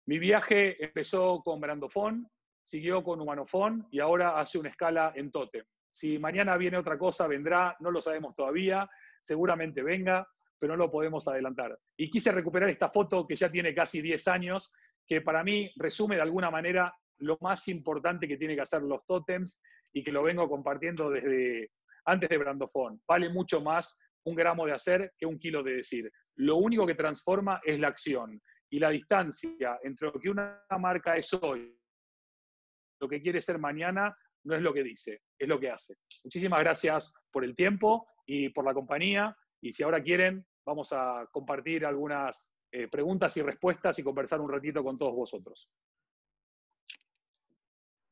Mi 0.06 0.18
viaje 0.18 0.82
empezó 0.82 1.40
con 1.44 1.60
Brandofón, 1.60 2.28
siguió 2.64 3.04
con 3.04 3.20
Humanofón 3.20 3.86
y 3.90 4.00
ahora 4.00 4.40
hace 4.40 4.58
una 4.58 4.70
escala 4.70 5.12
en 5.14 5.30
Totem. 5.30 5.64
Si 5.90 6.18
mañana 6.18 6.56
viene 6.56 6.78
otra 6.78 6.98
cosa, 6.98 7.26
vendrá, 7.28 7.76
no 7.78 7.90
lo 7.90 8.00
sabemos 8.00 8.34
todavía, 8.34 8.88
seguramente 9.20 9.82
venga, 9.82 10.26
pero 10.58 10.76
no 10.76 10.84
lo 10.84 10.90
podemos 10.90 11.26
adelantar. 11.28 11.78
Y 11.96 12.10
quise 12.10 12.32
recuperar 12.32 12.70
esta 12.70 12.90
foto 12.90 13.26
que 13.26 13.36
ya 13.36 13.50
tiene 13.50 13.74
casi 13.74 14.00
10 14.00 14.28
años, 14.28 14.72
que 15.06 15.20
para 15.20 15.44
mí 15.44 15.70
resume 15.76 16.16
de 16.16 16.22
alguna 16.22 16.50
manera 16.50 16.94
lo 17.18 17.38
más 17.40 17.68
importante 17.68 18.26
que 18.26 18.36
tiene 18.36 18.54
que 18.54 18.62
hacer 18.62 18.82
los 18.82 19.04
tótems 19.06 19.62
y 19.92 20.02
que 20.02 20.12
lo 20.12 20.22
vengo 20.22 20.48
compartiendo 20.48 21.10
desde 21.10 21.70
antes 22.06 22.28
de 22.28 22.38
Brandofón. 22.38 23.00
Vale 23.06 23.28
mucho 23.30 23.60
más 23.60 23.98
un 24.24 24.34
gramo 24.34 24.66
de 24.66 24.72
hacer 24.72 25.12
que 25.18 25.26
un 25.26 25.38
kilo 25.38 25.62
de 25.62 25.76
decir. 25.76 26.10
Lo 26.36 26.56
único 26.56 26.86
que 26.86 26.94
transforma 26.94 27.60
es 27.64 27.78
la 27.78 27.88
acción 27.88 28.40
y 28.70 28.78
la 28.78 28.90
distancia 28.90 29.78
entre 29.82 30.08
lo 30.08 30.20
que 30.20 30.30
una 30.30 30.60
marca 30.78 31.16
es 31.16 31.32
hoy, 31.34 31.78
lo 33.00 33.08
que 33.08 33.20
quiere 33.20 33.40
ser 33.40 33.58
mañana, 33.58 34.16
no 34.44 34.54
es 34.54 34.62
lo 34.62 34.72
que 34.72 34.82
dice, 34.82 35.22
es 35.38 35.48
lo 35.48 35.58
que 35.60 35.70
hace. 35.70 35.94
Muchísimas 36.24 36.60
gracias 36.60 37.14
por 37.30 37.44
el 37.44 37.54
tiempo 37.54 38.06
y 38.26 38.48
por 38.50 38.64
la 38.64 38.74
compañía. 38.74 39.36
Y 39.64 39.72
si 39.72 39.82
ahora 39.82 40.02
quieren, 40.02 40.44
vamos 40.66 40.92
a 40.92 41.26
compartir 41.32 41.86
algunas 41.86 42.50
eh, 42.70 42.86
preguntas 42.86 43.34
y 43.38 43.40
respuestas 43.40 43.98
y 43.98 44.02
conversar 44.02 44.38
un 44.42 44.50
ratito 44.50 44.84
con 44.84 44.98
todos 44.98 45.14
vosotros. 45.14 45.70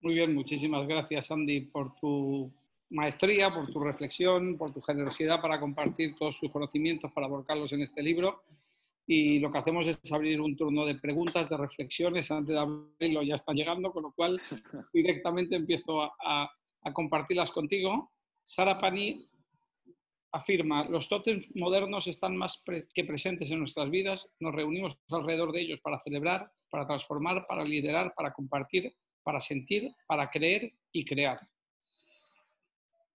Muy 0.00 0.14
bien, 0.14 0.34
muchísimas 0.34 0.88
gracias 0.88 1.30
Andy 1.30 1.60
por 1.60 1.94
tu 1.96 2.50
maestría, 2.88 3.52
por 3.52 3.70
tu 3.70 3.80
reflexión, 3.80 4.56
por 4.56 4.72
tu 4.72 4.80
generosidad 4.80 5.42
para 5.42 5.60
compartir 5.60 6.14
todos 6.14 6.40
tus 6.40 6.50
conocimientos, 6.50 7.12
para 7.12 7.26
volcarlos 7.26 7.70
en 7.74 7.82
este 7.82 8.02
libro. 8.02 8.44
Y 9.06 9.38
lo 9.38 9.52
que 9.52 9.58
hacemos 9.58 9.86
es 9.86 10.10
abrir 10.10 10.40
un 10.40 10.56
turno 10.56 10.86
de 10.86 10.94
preguntas, 10.94 11.50
de 11.50 11.56
reflexiones. 11.58 12.30
Antes 12.30 12.54
de 12.54 12.60
abrirlo 12.60 13.22
ya 13.22 13.34
están 13.34 13.56
llegando, 13.56 13.92
con 13.92 14.04
lo 14.04 14.12
cual 14.12 14.40
directamente 14.94 15.56
empiezo 15.56 16.00
a, 16.00 16.50
a 16.80 16.92
compartirlas 16.94 17.50
contigo. 17.50 18.10
Sara 18.42 18.80
Pani 18.80 19.28
afirma, 20.32 20.84
los 20.88 21.08
tótems 21.08 21.46
modernos 21.54 22.06
están 22.06 22.36
más 22.36 22.62
que 22.94 23.04
presentes 23.04 23.50
en 23.50 23.58
nuestras 23.58 23.90
vidas, 23.90 24.32
nos 24.40 24.54
reunimos 24.54 24.98
alrededor 25.10 25.52
de 25.52 25.60
ellos 25.60 25.80
para 25.80 26.00
celebrar, 26.02 26.50
para 26.70 26.86
transformar, 26.86 27.46
para 27.46 27.64
liderar, 27.64 28.14
para 28.14 28.32
compartir, 28.32 28.94
para 29.22 29.40
sentir, 29.40 29.92
para 30.06 30.30
creer 30.30 30.72
y 30.90 31.04
crear. 31.04 31.38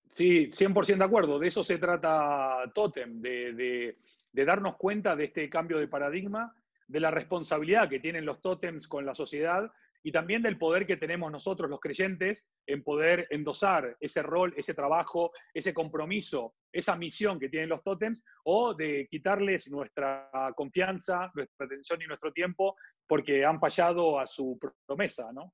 Sí, 0.09 0.47
100% 0.47 0.97
de 0.97 1.03
acuerdo, 1.03 1.39
de 1.39 1.47
eso 1.47 1.63
se 1.63 1.78
trata 1.80 2.72
Totem, 2.74 3.20
de, 3.20 3.93
de 4.32 4.45
darnos 4.45 4.78
cuenta 4.78 5.15
de 5.15 5.26
este 5.26 5.49
cambio 5.49 5.80
de 5.80 5.88
paradigma, 5.88 6.55
de 6.88 6.99
la 6.99 7.11
responsabilidad 7.11 7.89
que 7.89 7.99
tienen 7.99 8.26
los 8.26 8.41
tótems 8.41 8.88
con 8.88 9.05
la 9.05 9.13
sociedad 9.13 9.72
y 10.03 10.11
también 10.11 10.41
del 10.41 10.57
poder 10.57 10.85
que 10.85 10.97
tenemos 10.97 11.31
nosotros 11.31 11.69
los 11.69 11.79
creyentes 11.79 12.49
en 12.65 12.83
poder 12.83 13.27
endosar 13.29 13.95
ese 13.99 14.21
rol, 14.23 14.53
ese 14.57 14.73
trabajo, 14.73 15.31
ese 15.53 15.73
compromiso, 15.73 16.53
esa 16.71 16.95
misión 16.95 17.39
que 17.39 17.49
tienen 17.49 17.69
los 17.69 17.83
tótems 17.83 18.23
o 18.43 18.73
de 18.73 19.07
quitarles 19.09 19.69
nuestra 19.69 20.29
confianza, 20.55 21.31
nuestra 21.33 21.65
atención 21.65 22.01
y 22.01 22.07
nuestro 22.07 22.31
tiempo 22.31 22.75
porque 23.07 23.45
han 23.45 23.59
fallado 23.59 24.19
a 24.19 24.27
su 24.27 24.59
promesa, 24.85 25.31
¿no? 25.33 25.53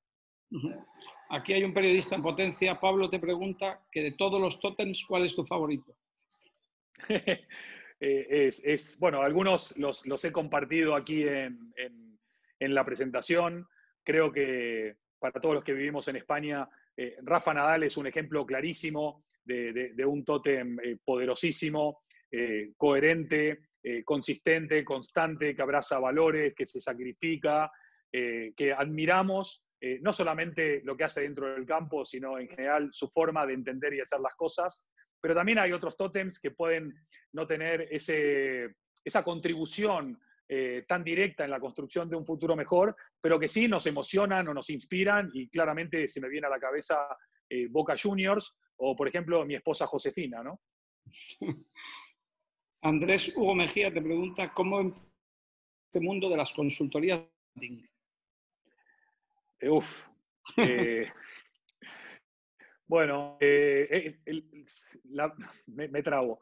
Aquí 1.30 1.52
hay 1.52 1.64
un 1.64 1.74
periodista 1.74 2.14
en 2.14 2.22
potencia, 2.22 2.78
Pablo 2.78 3.10
te 3.10 3.18
pregunta 3.18 3.80
que 3.90 4.02
de 4.02 4.12
todos 4.12 4.40
los 4.40 4.60
tótems, 4.60 5.04
¿cuál 5.06 5.24
es 5.24 5.34
tu 5.34 5.44
favorito? 5.44 5.96
Eh, 8.00 8.50
es, 8.64 8.98
bueno, 8.98 9.22
algunos 9.22 9.78
los, 9.78 10.24
he 10.24 10.32
compartido 10.32 10.94
aquí 10.94 11.24
en, 11.26 11.72
la 12.58 12.84
presentación. 12.84 13.66
Creo 14.04 14.30
que 14.30 14.96
para 15.18 15.40
todos 15.40 15.54
los 15.54 15.64
que 15.64 15.72
vivimos 15.72 16.06
en 16.08 16.16
España, 16.16 16.68
eh, 16.96 17.16
Rafa 17.22 17.54
Nadal 17.54 17.84
es 17.84 17.96
un 17.96 18.06
ejemplo 18.06 18.44
clarísimo 18.44 19.24
de, 19.44 20.04
un 20.06 20.24
tótem 20.24 20.78
eh, 20.80 20.96
poderosísimo, 21.04 22.02
coherente, 22.76 23.60
consistente, 24.04 24.84
constante, 24.84 25.54
que 25.54 25.62
abraza 25.62 26.00
valores, 26.00 26.52
que 26.52 26.66
se 26.66 26.80
sacrifica, 26.80 27.70
que 28.10 28.74
admiramos 28.76 29.64
no 30.00 30.12
solamente 30.12 30.80
lo 30.82 30.96
que 30.96 31.04
hace 31.04 31.20
dentro 31.20 31.54
del 31.54 31.64
campo, 31.64 32.04
sino 32.04 32.40
en 32.40 32.48
general 32.48 32.88
su 32.90 33.06
forma 33.06 33.46
de 33.46 33.54
entender 33.54 33.94
y 33.94 34.00
hacer 34.00 34.18
las 34.18 34.34
cosas. 34.34 34.84
Pero 35.20 35.36
también 35.36 35.60
hay 35.60 35.70
otros 35.70 35.96
tótems 35.96 36.40
que 36.40 36.50
pueden 36.50 36.92
no 37.32 37.46
tener 37.46 37.86
ese, 37.90 38.74
esa 39.04 39.22
contribución 39.22 40.18
eh, 40.48 40.84
tan 40.86 41.02
directa 41.02 41.44
en 41.44 41.50
la 41.50 41.60
construcción 41.60 42.08
de 42.08 42.16
un 42.16 42.26
futuro 42.26 42.54
mejor, 42.54 42.94
pero 43.20 43.38
que 43.38 43.48
sí 43.48 43.66
nos 43.68 43.86
emocionan 43.86 44.46
o 44.48 44.54
nos 44.54 44.70
inspiran 44.70 45.30
y 45.32 45.48
claramente 45.48 46.06
se 46.08 46.20
me 46.20 46.28
viene 46.28 46.46
a 46.46 46.50
la 46.50 46.60
cabeza 46.60 47.08
eh, 47.48 47.66
Boca 47.70 47.94
Juniors 48.00 48.56
o, 48.76 48.94
por 48.94 49.08
ejemplo, 49.08 49.44
mi 49.44 49.54
esposa 49.54 49.86
Josefina, 49.86 50.42
¿no? 50.42 50.60
Andrés 52.82 53.32
Hugo 53.34 53.54
Mejía 53.54 53.92
te 53.92 54.02
pregunta 54.02 54.52
cómo 54.52 54.80
este 55.86 56.00
mundo 56.00 56.28
de 56.28 56.36
las 56.36 56.52
consultorías. 56.52 57.22
Eh, 59.60 59.70
uf, 59.70 60.06
Bueno, 62.86 63.38
eh, 63.40 64.18
me, 65.66 65.88
me, 65.88 66.02
trabo. 66.02 66.40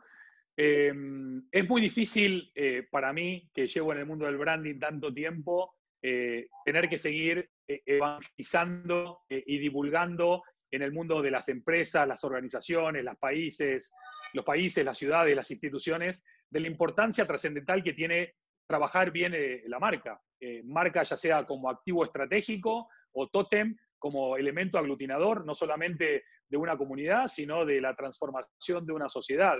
Em, 0.57 1.47
es 1.51 1.69
muy 1.69 1.81
difícil 1.81 2.51
eh, 2.55 2.87
para 2.91 3.13
mí, 3.13 3.49
que 3.55 3.67
llevo 3.67 3.93
en 3.93 4.01
el 4.01 4.07
mundo 4.07 4.27
del 4.27 4.37
branding 4.37 4.79
tanto 4.79 5.13
tiempo, 5.13 5.75
eh, 6.03 6.49
tener 6.65 6.89
que 6.89 6.99
seguir 6.99 7.49
evangelizando 7.67 9.21
y 9.31 9.57
divulgando 9.59 10.43
en 10.71 10.83
el 10.83 10.93
mundo 10.93 11.23
de 11.23 11.31
las 11.31 11.49
empresas, 11.49 12.07
las 12.07 12.23
organizaciones, 12.23 13.03
los 13.03 13.17
países, 13.17 13.95
los 14.35 14.45
países, 14.45 14.85
las 14.85 14.99
ciudades, 14.99 15.35
las 15.35 15.51
instituciones, 15.51 16.23
de 16.51 16.61
la 16.61 16.67
importancia 16.67 17.27
trascendental 17.27 17.83
que 17.83 17.95
tiene 17.95 18.35
trabajar 18.67 19.11
bien 19.11 19.35
la 19.67 19.79
marca. 19.79 20.21
marca 20.65 21.03
ya 21.03 21.17
sea 21.17 21.47
como 21.47 21.71
activo 21.71 22.05
estratégico 22.05 22.89
o 23.13 23.29
tótem 23.29 23.75
como 23.99 24.37
elemento 24.37 24.77
aglutinador, 24.77 25.47
no 25.47 25.55
solamente 25.55 26.25
de 26.49 26.57
una 26.57 26.77
comunidad, 26.77 27.29
sino 27.29 27.65
de 27.65 27.81
la 27.81 27.95
transformación 27.95 28.85
de 28.85 28.93
una 28.93 29.09
sociedad. 29.09 29.57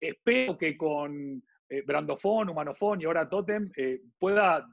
Espero 0.00 0.56
que 0.58 0.76
con 0.76 1.42
eh, 1.68 1.82
Brandofón, 1.82 2.48
Humanofón 2.48 3.00
y 3.00 3.04
ahora 3.04 3.28
Totem 3.28 3.70
eh, 3.76 4.00
pueda 4.18 4.66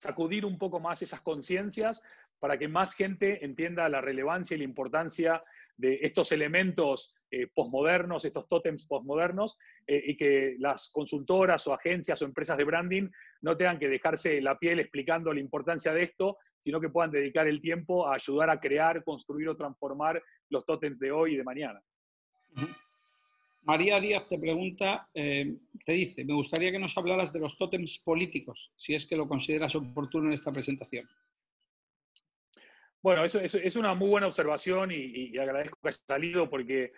sacudir 0.00 0.44
un 0.44 0.58
poco 0.58 0.80
más 0.80 1.02
esas 1.02 1.20
conciencias 1.20 2.02
para 2.40 2.58
que 2.58 2.68
más 2.68 2.94
gente 2.94 3.44
entienda 3.44 3.88
la 3.88 4.00
relevancia 4.00 4.54
y 4.54 4.58
la 4.58 4.64
importancia 4.64 5.42
de 5.76 6.00
estos 6.02 6.30
elementos 6.32 7.14
eh, 7.30 7.48
posmodernos, 7.52 8.24
estos 8.24 8.46
tótems 8.48 8.86
posmodernos, 8.86 9.58
y 9.86 10.16
que 10.16 10.56
las 10.58 10.90
consultoras 10.92 11.66
o 11.66 11.74
agencias 11.74 12.20
o 12.22 12.24
empresas 12.24 12.56
de 12.56 12.64
branding 12.64 13.08
no 13.42 13.56
tengan 13.56 13.78
que 13.78 13.88
dejarse 13.88 14.40
la 14.40 14.58
piel 14.58 14.80
explicando 14.80 15.32
la 15.32 15.40
importancia 15.40 15.92
de 15.92 16.04
esto, 16.04 16.38
sino 16.62 16.80
que 16.80 16.88
puedan 16.88 17.10
dedicar 17.10 17.46
el 17.46 17.60
tiempo 17.60 18.06
a 18.06 18.14
ayudar 18.14 18.50
a 18.50 18.60
crear, 18.60 19.04
construir 19.04 19.48
o 19.50 19.56
transformar 19.56 20.22
los 20.48 20.64
tótems 20.64 20.98
de 20.98 21.12
hoy 21.12 21.34
y 21.34 21.36
de 21.36 21.44
mañana. 21.44 21.82
María 23.64 23.96
Díaz 23.96 24.28
te 24.28 24.38
pregunta, 24.38 25.08
eh, 25.14 25.56
te 25.84 25.92
dice, 25.92 26.24
me 26.24 26.34
gustaría 26.34 26.70
que 26.70 26.78
nos 26.78 26.96
hablaras 26.96 27.32
de 27.32 27.40
los 27.40 27.56
tótems 27.56 27.98
políticos, 27.98 28.72
si 28.76 28.94
es 28.94 29.06
que 29.06 29.16
lo 29.16 29.26
consideras 29.26 29.74
oportuno 29.74 30.28
en 30.28 30.34
esta 30.34 30.52
presentación. 30.52 31.08
Bueno, 33.02 33.24
eso, 33.24 33.38
es 33.38 33.76
una 33.76 33.94
muy 33.94 34.08
buena 34.08 34.26
observación 34.26 34.90
y, 34.92 35.36
agradezco 35.36 35.78
que 35.82 35.88
haya 35.88 35.98
salido 36.06 36.48
porque 36.48 36.84
eh, 36.84 36.92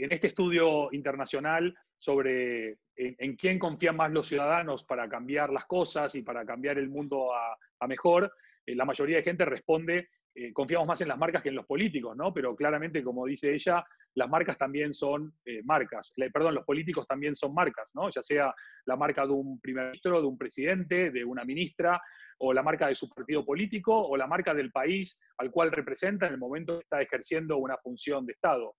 en 0.00 0.12
este 0.12 0.28
estudio 0.28 0.88
internacional 0.92 1.76
sobre 1.96 2.78
en, 2.96 3.36
quién 3.36 3.58
confían 3.58 3.96
más 3.96 4.10
los 4.10 4.28
ciudadanos 4.28 4.84
para 4.84 5.08
cambiar 5.08 5.50
las 5.50 5.66
cosas 5.66 6.14
y 6.16 6.22
para 6.22 6.44
cambiar 6.44 6.78
el 6.78 6.88
mundo 6.88 7.32
a 7.34 7.86
mejor, 7.86 8.32
eh, 8.66 8.74
la 8.74 8.84
mayoría 8.84 9.16
de 9.16 9.22
gente 9.22 9.44
responde, 9.44 10.08
eh, 10.34 10.52
confiamos 10.52 10.86
más 10.86 11.00
en 11.00 11.08
las 11.08 11.18
marcas 11.18 11.42
que 11.42 11.48
en 11.48 11.54
los 11.54 11.66
políticos, 11.66 12.16
¿no? 12.16 12.32
Pero 12.32 12.56
claramente, 12.56 13.02
como 13.02 13.26
dice 13.26 13.54
ella, 13.54 13.84
las 14.14 14.28
marcas 14.28 14.58
también 14.58 14.92
son 14.92 15.32
eh, 15.44 15.62
marcas. 15.64 16.12
perdón, 16.32 16.54
los 16.54 16.64
políticos 16.64 17.06
también 17.06 17.36
son 17.36 17.54
marcas, 17.54 17.88
¿no? 17.94 18.10
Ya 18.10 18.22
sea 18.22 18.54
la 18.86 18.96
marca 18.96 19.26
de 19.26 19.32
un 19.32 19.60
primer 19.60 19.86
ministro, 19.86 20.20
de 20.20 20.26
un 20.26 20.36
presidente, 20.36 21.10
de 21.10 21.24
una 21.24 21.44
ministra, 21.44 22.00
o 22.38 22.52
la 22.52 22.62
marca 22.62 22.88
de 22.88 22.94
su 22.94 23.08
partido 23.08 23.44
político, 23.44 23.96
o 23.96 24.16
la 24.16 24.26
marca 24.26 24.52
del 24.52 24.72
país 24.72 25.20
al 25.38 25.50
cual 25.50 25.70
representa 25.70 26.26
en 26.26 26.32
el 26.32 26.38
momento 26.38 26.78
que 26.78 26.82
está 26.82 27.00
ejerciendo 27.00 27.58
una 27.58 27.76
función 27.78 28.26
de 28.26 28.32
Estado. 28.32 28.74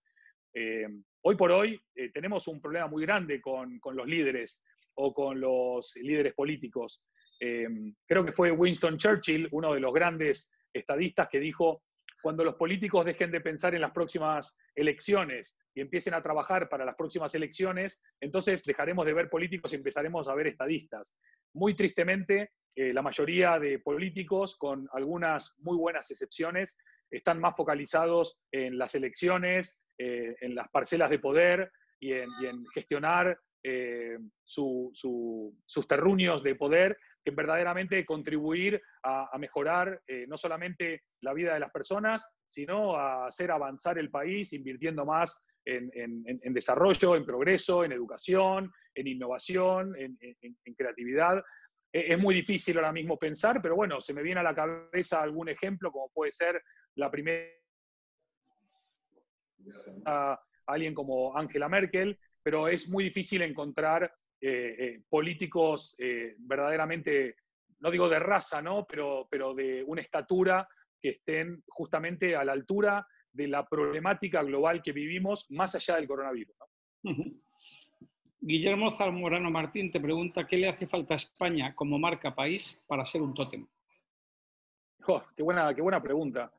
hoy 1.21 1.35
por 1.35 1.51
hoy 1.51 1.79
tenemos 2.13 2.47
un 2.47 2.61
problema 2.61 2.87
muy 2.87 3.05
grande 3.05 3.41
con, 3.41 3.79
con 3.79 3.95
los 3.95 4.07
líderes 4.07 4.63
o 4.95 5.13
con 5.13 5.39
los 5.39 5.95
líderes 6.01 6.33
políticos. 6.33 7.01
Eh, 7.39 7.67
creo 8.07 8.25
que 8.25 8.31
fue 8.31 8.51
Winston 8.51 8.97
Churchill, 8.97 9.47
uno 9.51 9.73
de 9.73 9.79
los 9.79 9.93
grandes 9.93 10.51
estadistas, 10.75 11.29
que 11.29 11.39
dijo, 11.39 11.83
cuando 12.21 12.43
los 12.43 12.55
políticos 12.55 13.05
dejen 13.05 13.31
de 13.31 13.41
pensar 13.41 13.75
en 13.75 13.81
las 13.81 13.91
próximas 13.91 14.57
elecciones 14.73 15.57
y 15.75 15.81
empiecen 15.81 16.13
a 16.13 16.23
trabajar 16.23 16.69
para 16.69 16.85
las 16.85 16.95
próximas 16.95 17.35
elecciones, 17.35 18.03
entonces 18.19 18.63
dejaremos 18.63 19.05
de 19.05 19.13
ver 19.13 19.29
políticos 19.29 19.73
y 19.73 19.75
empezaremos 19.75 20.27
a 20.27 20.33
ver 20.33 20.47
estadistas. 20.47 21.15
Muy 21.53 21.75
tristemente, 21.75 22.51
eh, 22.75 22.93
la 22.93 23.01
mayoría 23.01 23.59
de 23.59 23.79
políticos, 23.79 24.57
con 24.57 24.87
algunas 24.93 25.55
muy 25.59 25.77
buenas 25.77 26.09
excepciones, 26.09 26.77
están 27.11 27.39
más 27.39 27.55
focalizados 27.55 28.39
en 28.51 28.77
las 28.77 28.95
elecciones, 28.95 29.79
eh, 29.97 30.35
en 30.41 30.55
las 30.55 30.69
parcelas 30.69 31.09
de 31.09 31.19
poder 31.19 31.71
y 31.99 32.11
en, 32.13 32.29
gestionar 32.73 33.39
sus 34.43 35.87
terruños 35.87 36.43
de 36.43 36.53
poder 36.53 36.97
que 37.25 37.31
verdaderamente 37.31 38.05
contribuir 38.05 38.79
a, 39.03 39.35
mejorar 39.39 39.99
eh, 40.07 40.25
no 40.27 40.37
solamente 40.37 41.01
la 41.21 41.33
vida 41.33 41.55
de 41.55 41.59
las 41.59 41.71
personas, 41.71 42.29
sino 42.47 42.95
a 42.95 43.25
hacer 43.27 43.49
avanzar 43.49 43.97
el 43.97 44.11
país 44.11 44.53
invirtiendo 44.53 45.05
más 45.05 45.43
en, 45.65 45.89
desarrollo, 46.53 47.15
en 47.15 47.25
progreso, 47.25 47.83
en 47.83 47.91
educación, 47.91 48.71
en 48.93 49.07
innovación, 49.07 49.95
en, 49.97 50.75
creatividad. 50.77 51.43
E, 51.91 52.13
es 52.13 52.19
muy 52.19 52.35
difícil 52.35 52.77
ahora 52.77 52.91
mismo 52.91 53.17
pensar, 53.17 53.59
pero 53.59 53.75
bueno, 53.75 53.99
se 53.99 54.13
me 54.13 54.21
viene 54.21 54.41
a 54.41 54.43
la 54.43 54.53
cabeza 54.53 55.23
algún 55.23 55.49
ejemplo, 55.49 55.91
como 55.91 56.09
puede 56.09 56.31
ser 56.31 56.61
la 56.93 57.09
primera 57.09 57.49
alguien 60.67 60.93
como 60.93 61.35
Angela 61.35 61.67
Merkel, 61.67 62.19
pero 62.43 62.67
es 62.67 62.89
muy 62.89 63.05
difícil 63.05 63.41
encontrar 63.41 64.13
eh, 64.47 64.75
eh, 64.77 65.01
políticos 65.09 65.95
eh, 65.97 66.35
verdaderamente, 66.37 67.37
no 67.79 67.89
digo 67.89 68.07
de 68.07 68.19
raza, 68.19 68.61
¿no? 68.61 68.85
Pero, 68.85 69.27
pero 69.27 69.55
de 69.55 69.83
una 69.87 70.01
estatura 70.01 70.69
que 71.01 71.09
estén 71.09 71.63
justamente 71.67 72.35
a 72.35 72.43
la 72.43 72.51
altura 72.51 73.07
de 73.31 73.47
la 73.47 73.65
problemática 73.65 74.43
global 74.43 74.83
que 74.83 74.91
vivimos 74.91 75.47
más 75.49 75.73
allá 75.73 75.95
del 75.95 76.07
coronavirus. 76.07 76.55
Guillermo 78.39 78.91
Zamorano 78.91 79.49
Martín 79.49 79.91
te 79.91 79.99
pregunta 79.99 80.45
qué 80.45 80.57
le 80.57 80.69
hace 80.69 80.85
falta 80.85 81.15
a 81.15 81.17
España 81.17 81.73
como 81.73 81.97
marca 81.97 82.35
país 82.35 82.85
para 82.87 83.03
ser 83.03 83.23
un 83.23 83.33
tótem. 83.33 83.65
qué, 85.35 85.41
buena, 85.41 85.73
qué 85.73 85.81
buena 85.81 86.03
pregunta. 86.03 86.53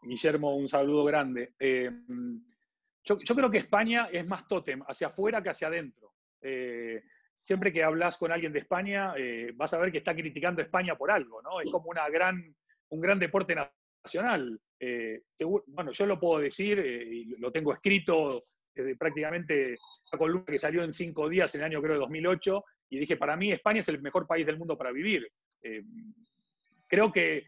Guillermo, 0.00 0.56
un 0.56 0.70
saludo 0.70 1.04
grande. 1.04 1.52
yo, 1.60 3.18
yo, 3.18 3.34
creo 3.34 3.50
que 3.50 3.58
España 3.58 4.08
es 4.10 4.26
más 4.26 4.48
tótem 4.48 4.80
hacia 4.88 5.08
afuera 5.08 5.42
que 5.42 5.50
hacia 5.50 5.68
adentro. 5.68 6.14
Eh, 6.42 7.02
siempre 7.40 7.72
que 7.72 7.82
hablas 7.82 8.16
con 8.16 8.32
alguien 8.32 8.52
de 8.52 8.60
España, 8.60 9.14
eh, 9.16 9.52
vas 9.54 9.72
a 9.74 9.78
ver 9.78 9.92
que 9.92 9.98
está 9.98 10.14
criticando 10.14 10.62
España 10.62 10.96
por 10.96 11.10
algo. 11.10 11.40
Es 11.62 11.70
como 11.70 11.90
un 11.90 13.00
gran 13.00 13.18
deporte 13.18 13.54
nacional. 13.54 14.60
Eh, 14.78 15.22
bueno, 15.66 15.92
yo 15.92 16.06
lo 16.06 16.18
puedo 16.18 16.40
decir, 16.40 16.78
y 16.78 17.36
lo 17.38 17.50
tengo 17.50 17.72
escrito 17.72 18.44
desde 18.74 18.96
prácticamente 18.96 19.76
una 20.12 20.18
columna 20.18 20.44
que 20.46 20.58
salió 20.58 20.82
en 20.84 20.92
cinco 20.92 21.28
días 21.28 21.54
en 21.54 21.62
el 21.62 21.66
año, 21.66 21.82
creo, 21.82 21.94
de 21.94 22.00
2008, 22.00 22.64
y 22.90 22.98
dije, 22.98 23.16
para 23.16 23.36
mí 23.36 23.52
España 23.52 23.80
es 23.80 23.88
el 23.88 24.00
mejor 24.00 24.26
país 24.26 24.46
del 24.46 24.58
mundo 24.58 24.76
para 24.76 24.92
vivir. 24.92 25.30
creo 26.88 27.12
que 27.12 27.46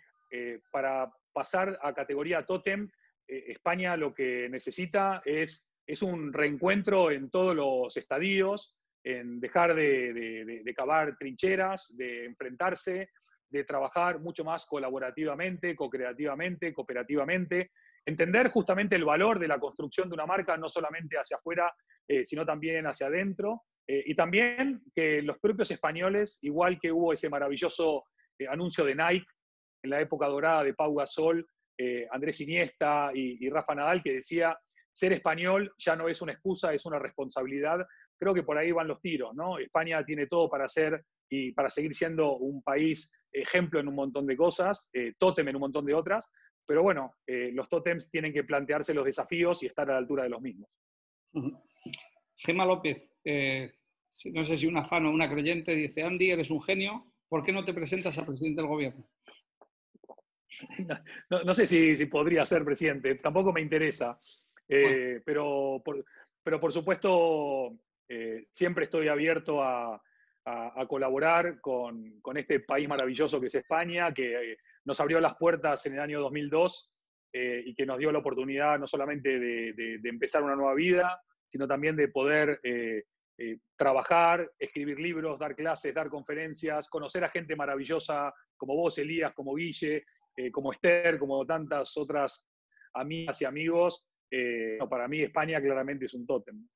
para 0.71 1.11
pasar 1.33 1.79
a 1.83 1.95
categoría 1.95 2.45
tótem, 2.45 2.91
España 3.27 3.97
lo 3.97 4.15
que 4.15 4.49
necesita 4.51 5.23
es, 5.25 5.71
es 5.87 6.03
un 6.03 6.33
reencuentro 6.33 7.11
en 7.11 7.31
todos 7.31 7.57
los 7.57 7.97
estadios, 7.97 8.77
en 9.05 9.41
dejar 9.41 9.75
de, 9.75 10.73
cavar 10.77 11.17
trincheras, 11.19 11.95
de 11.97 12.25
enfrentarse, 12.27 13.11
de 13.51 13.65
trabajar 13.65 14.21
mucho 14.21 14.45
más 14.45 14.65
colaborativamente, 14.67 15.77
co-creativamente, 15.77 16.73
cooperativamente, 16.73 17.71
entender 18.07 18.51
justamente 18.51 18.97
el 18.97 19.05
valor 19.05 19.39
de 19.39 19.49
la 19.49 19.59
construcción 19.59 20.09
de 20.09 20.15
una 20.15 20.27
marca, 20.27 20.57
no 20.57 20.69
solamente 20.69 21.17
hacia 21.17 21.37
afuera, 21.37 21.73
eh, 22.09 22.25
sino 22.25 22.47
también 22.47 22.87
hacia 22.87 23.09
adentro, 23.09 23.63
eh, 23.87 24.03
y 24.07 24.15
también 24.15 24.83
que 24.95 25.23
los 25.23 25.39
propios 25.39 25.71
españoles, 25.71 26.39
igual 26.43 26.79
que 26.81 26.93
hubo 26.93 27.13
ese 27.13 27.29
maravilloso 27.29 28.05
eh, 28.39 28.47
anuncio 28.49 28.85
de 28.85 28.95
Nike 28.95 29.27
en 29.83 29.91
la 29.91 30.01
época 30.01 30.27
dorada 30.27 30.65
de 30.65 30.75
Pau 30.75 30.95
Gasol, 30.95 31.47
Andrés 32.13 32.41
Iniesta 32.41 33.11
y, 33.13 33.45
y 33.45 33.51
Rafa 33.51 33.75
Nadal, 33.75 34.05
que 34.05 34.13
decía, 34.13 34.57
ser 34.93 35.13
español 35.13 35.73
ya 35.79 35.97
no 35.97 36.09
es 36.09 36.21
una 36.23 36.33
excusa, 36.33 36.73
es 36.73 36.85
una 36.87 36.99
responsabilidad. 36.99 37.85
Creo 38.23 38.35
que 38.35 38.45
por 38.45 38.57
ahí 38.57 38.71
van 38.71 38.87
los 38.87 39.01
tiros, 39.01 39.35
¿no? 39.35 39.59
España 39.59 40.05
tiene 40.05 40.29
todo 40.29 40.49
para 40.49 40.69
ser 40.69 41.05
y 41.29 41.51
para 41.51 41.69
seguir 41.69 41.93
siendo 41.93 42.37
un 42.37 42.63
país 42.63 43.13
ejemplo 43.33 43.81
en 43.81 43.89
un 43.89 43.97
montón 43.97 44.29
de 44.29 44.37
cosas, 44.37 44.89
tótem 45.19 45.49
en 45.49 45.57
un 45.57 45.63
montón 45.63 45.85
de 45.85 45.95
otras, 45.95 46.31
pero 46.65 46.85
bueno, 46.85 47.17
los 47.27 47.69
tótems 47.69 48.11
tienen 48.13 48.33
que 48.33 48.45
plantearse 48.45 48.95
los 48.95 49.07
desafíos 49.07 49.63
y 49.63 49.67
estar 49.67 49.91
a 49.91 49.95
la 49.95 49.99
altura 49.99 50.23
de 50.23 50.29
los 50.29 50.41
mismos. 50.41 50.71
Gema 52.37 52.65
López, 52.65 53.03
eh, 53.25 53.73
no 54.33 54.45
sé 54.45 54.57
si 54.57 54.67
una 54.67 54.85
fan 54.85 55.07
o 55.07 55.11
una 55.11 55.29
creyente, 55.29 55.75
dice, 55.75 56.03
Andy, 56.03 56.31
eres 56.31 56.51
un 56.51 56.63
genio, 56.63 57.13
¿por 57.29 57.43
qué 57.43 57.53
no 57.53 57.65
te 57.65 57.75
presentas 57.75 58.19
a 58.19 58.27
presidente 58.27 58.61
del 58.61 58.69
gobierno? 58.69 59.09
No, 61.31 61.55
sé 61.55 61.67
si, 61.67 62.07
podría 62.07 62.45
ser 62.45 62.63
presidente, 62.63 63.15
tampoco 63.17 63.53
me 63.53 63.63
interesa, 63.63 64.21
eh, 64.69 65.23
pero, 65.25 65.81
por, 65.83 66.05
pero 66.43 66.61
por 66.61 66.73
supuesto 66.73 67.79
eh, 68.13 68.47
siempre 68.51 68.85
estoy 68.85 69.09
abierto 69.09 69.63
a, 69.63 70.01
colaborar 70.89 71.61
con, 71.61 72.21
este 72.35 72.59
país 72.59 72.89
maravilloso 72.89 73.41
que 73.41 73.47
es 73.47 73.55
España, 73.55 74.13
que 74.13 74.57
nos 74.85 74.99
abrió 74.99 75.21
las 75.21 75.37
puertas 75.37 75.87
en 75.87 75.95
el 75.95 76.01
año 76.01 76.21
2002 76.21 76.93
y 77.33 77.73
que 77.77 77.87
nos 77.87 77.97
dio 77.97 78.11
la 78.11 78.19
oportunidad 78.19 78.77
no 78.77 78.89
solamente 78.89 79.39
de 79.39 80.09
empezar 80.09 80.43
una 80.43 80.57
nueva 80.57 80.75
vida, 80.75 81.23
sino 81.53 81.69
también 81.69 81.95
de 81.97 82.09
poder 82.09 82.59
eh, 82.63 83.05
eh, 83.39 83.59
trabajar, 83.77 84.51
escribir 84.59 84.99
libros, 84.99 85.39
dar 85.39 85.55
clases, 85.55 85.95
dar 85.95 86.09
conferencias, 86.09 86.89
conocer 86.89 87.23
a 87.25 87.29
gente 87.29 87.55
maravillosa 87.55 88.33
como 88.57 88.75
vos, 88.75 88.97
Elías, 88.97 89.35
como 89.35 89.55
Guille, 89.55 90.07
eh, 90.35 90.51
como 90.51 90.73
Esther, 90.73 91.19
como 91.19 91.45
tantas 91.45 91.95
otras 91.99 92.51
amigas 92.95 93.43
y 93.43 93.45
amigos. 93.45 94.09
para 94.89 95.07
mí 95.09 95.21
España 95.21 95.61
claramente 95.61 96.07
es 96.07 96.15
un 96.15 96.27
tótem. 96.27 96.67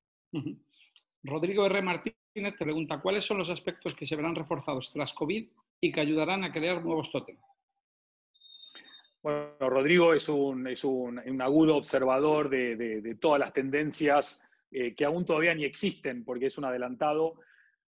Rodrigo 1.23 1.67
R. 1.67 1.83
Martínez 1.83 2.17
te 2.35 2.65
pregunta, 2.65 3.01
¿cuáles 3.01 3.25
son 3.25 3.39
los 3.39 3.51
aspectos 3.51 3.95
que 3.95 4.07
se 4.07 4.17
verán 4.17 4.35
reforzados 4.35 4.93
tras 4.93 5.13
COVID 5.13 5.49
y 5.81 5.93
que 5.93 6.01
ayudarán 6.01 6.45
a 6.45 6.53
crear 6.53 6.85
nuevos 6.85 7.11
tótem? 7.11 7.39
Bueno, 9.23 9.57
Rodrigo 9.59 10.15
es 10.15 10.29
un, 10.29 10.69
es 10.69 10.85
un, 10.85 11.43
agudo 11.43 11.77
observador 11.77 12.49
de, 12.49 12.77
de, 12.77 13.15
todas 13.17 13.41
las 13.41 13.53
tendencias 13.53 14.47
eh, 14.71 14.95
que 14.95 15.05
aún 15.05 15.25
todavía 15.25 15.55
ni 15.55 15.65
existen 15.65 16.25
porque 16.25 16.47
es 16.47 16.59
un 16.59 16.65
adelantado. 16.65 17.41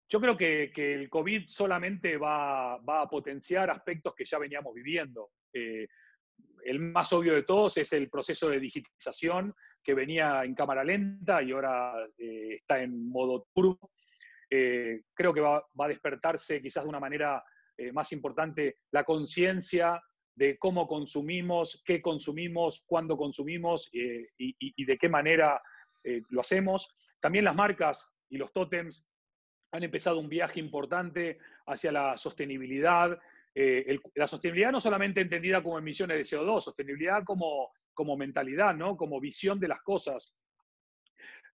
Yo 0.09 0.19
creo 0.19 0.35
que, 0.35 0.71
el 0.75 1.09
COVID 1.09 1.47
solamente 1.47 2.17
va, 2.17 2.73
a 2.73 3.09
potenciar 3.09 3.69
aspectos 3.69 4.13
que 4.15 4.25
ya 4.25 4.39
veníamos 4.39 4.73
viviendo. 4.73 5.29
Eh, 5.53 5.87
el 6.65 6.79
más 6.79 7.13
obvio 7.13 7.35
de 7.35 7.43
todos 7.43 7.77
es 7.77 7.93
el 7.93 8.09
proceso 8.09 8.49
de 8.49 8.59
digitalización 8.59 9.53
que 9.83 9.93
venía 9.93 10.43
en 10.43 10.55
cámara 10.55 10.83
lenta 10.83 11.41
y 11.41 11.51
ahora 11.51 11.93
eh, 12.17 12.55
está 12.55 12.81
en 12.81 13.09
modo 13.09 13.47
turbo. 13.53 13.91
creo 14.49 15.33
que 15.33 15.41
va, 15.41 15.63
a 15.77 15.87
despertarse 15.87 16.61
quizás 16.61 16.83
de 16.83 16.89
una 16.89 16.99
manera 16.99 17.43
más 17.93 18.11
importante 18.11 18.79
la 18.91 19.05
conciencia 19.05 20.01
de 20.39 20.57
cómo 20.57 20.87
consumimos, 20.87 21.83
qué 21.85 22.01
consumimos, 22.01 22.85
cuándo 22.87 23.17
consumimos 23.17 23.89
y, 23.91 24.85
de 24.85 24.97
qué 24.97 25.09
manera 25.09 25.61
eh, 26.01 26.21
lo 26.29 26.39
hacemos. 26.39 26.95
También 27.19 27.43
las 27.43 27.55
marcas 27.55 28.09
y 28.29 28.37
los 28.37 28.53
tótems 28.53 29.05
han 29.73 29.83
empezado 29.83 30.17
un 30.17 30.29
viaje 30.29 30.61
importante 30.61 31.39
hacia 31.67 31.91
la 31.91 32.17
sostenibilidad. 32.17 33.19
Eh, 33.53 33.99
la 34.15 34.27
sostenibilidad 34.27 34.71
no 34.71 34.79
solamente 34.79 35.19
entendida 35.19 35.61
como 35.61 35.77
emisiones 35.77 36.17
de 36.17 36.37
CO2, 36.37 36.61
sostenibilidad 36.61 37.25
como, 37.25 37.71
como 37.99 38.15
mentalidad, 38.15 38.73
¿no? 38.73 38.95
como 38.95 39.19
visión 39.19 39.59
de 39.59 39.67
las 39.67 39.81
cosas. 39.81 40.33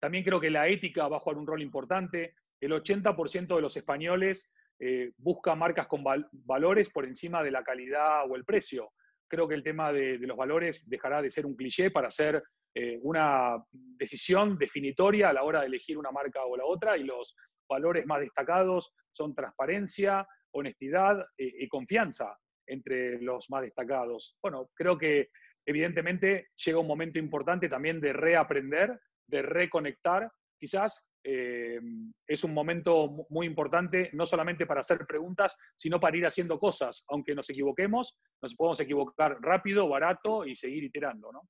También 0.00 0.24
creo 0.24 0.40
que 0.40 0.50
la 0.50 0.66
ética 0.66 1.06
va 1.06 1.18
a 1.18 1.20
jugar 1.20 1.38
un 1.38 1.46
rol 1.46 1.62
importante. 1.62 2.34
El 2.60 2.72
80% 2.72 3.54
de 3.54 3.62
los 3.62 3.76
españoles 3.76 4.52
eh, 4.80 5.12
busca 5.18 5.54
marcas 5.54 5.86
con 5.86 6.02
valores 6.32 6.90
por 6.90 7.04
encima 7.04 7.44
de 7.44 7.52
la 7.52 7.62
calidad 7.62 8.28
o 8.28 8.34
el 8.34 8.44
precio. 8.44 8.90
Creo 9.28 9.46
que 9.46 9.54
el 9.54 9.62
tema 9.62 9.92
de, 9.92 10.18
los 10.18 10.36
valores 10.36 10.88
dejará 10.88 11.22
de 11.22 11.30
ser 11.30 11.46
un 11.46 11.54
cliché 11.54 11.92
para 11.92 12.10
ser 12.10 12.42
eh, 12.74 12.98
una 13.02 13.62
decisión 13.72 14.58
definitoria 14.58 15.28
a 15.28 15.32
la 15.32 15.44
hora 15.44 15.60
de 15.60 15.66
elegir 15.66 15.96
una 15.96 16.10
marca 16.10 16.44
o 16.44 16.56
la 16.56 16.64
otra 16.64 16.96
y 16.96 17.04
los 17.04 17.36
valores 17.68 18.04
más 18.04 18.18
destacados 18.18 18.92
son 19.12 19.32
transparencia, 19.32 20.26
honestidad 20.50 21.24
eh, 21.38 21.52
y 21.60 21.68
confianza 21.68 22.36
entre 22.66 23.22
los 23.22 23.48
más 23.48 23.62
destacados. 23.62 24.36
Bueno, 24.42 24.70
creo 24.74 24.98
que 24.98 25.28
evidentemente 25.66 26.48
llega 26.64 26.78
un 26.78 26.86
momento 26.86 27.18
importante 27.18 27.68
también 27.68 28.00
de 28.00 28.12
reaprender, 28.12 29.00
de 29.26 29.42
reconectar. 29.42 30.30
Quizás 30.58 31.12
eh, 31.24 31.80
es 32.26 32.44
un 32.44 32.52
momento 32.52 33.26
muy 33.30 33.46
importante, 33.46 34.10
no 34.12 34.26
solamente 34.26 34.66
para 34.66 34.80
hacer 34.80 35.06
preguntas, 35.06 35.58
sino 35.76 36.00
para 36.00 36.16
ir 36.16 36.26
haciendo 36.26 36.58
cosas. 36.58 37.04
Aunque 37.08 37.34
nos 37.34 37.48
equivoquemos, 37.50 38.18
nos 38.40 38.54
podemos 38.54 38.80
equivocar 38.80 39.38
rápido, 39.40 39.88
barato 39.88 40.44
y 40.44 40.54
seguir 40.54 40.84
iterando. 40.84 41.30
¿no? 41.32 41.42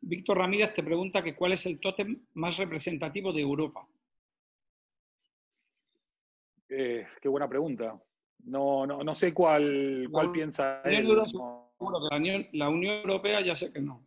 Víctor 0.00 0.38
Ramírez 0.38 0.72
te 0.74 0.82
pregunta 0.82 1.22
que 1.22 1.36
cuál 1.36 1.52
es 1.52 1.66
el 1.66 1.78
tótem 1.78 2.26
más 2.34 2.56
representativo 2.56 3.32
de 3.32 3.42
Europa. 3.42 3.86
Eh, 6.70 7.06
qué 7.20 7.28
buena 7.28 7.48
pregunta. 7.48 8.00
No, 8.44 8.86
no, 8.86 9.14
sé 9.14 9.34
cuál, 9.34 10.08
cuál 10.10 10.32
piensa 10.32 10.80
él. 10.84 11.06
La, 11.80 12.68
Unión, 12.68 13.00
Europea 13.00 13.40
ya 13.40 13.56
sé 13.56 13.72
que 13.72 13.80
no. 13.80 14.06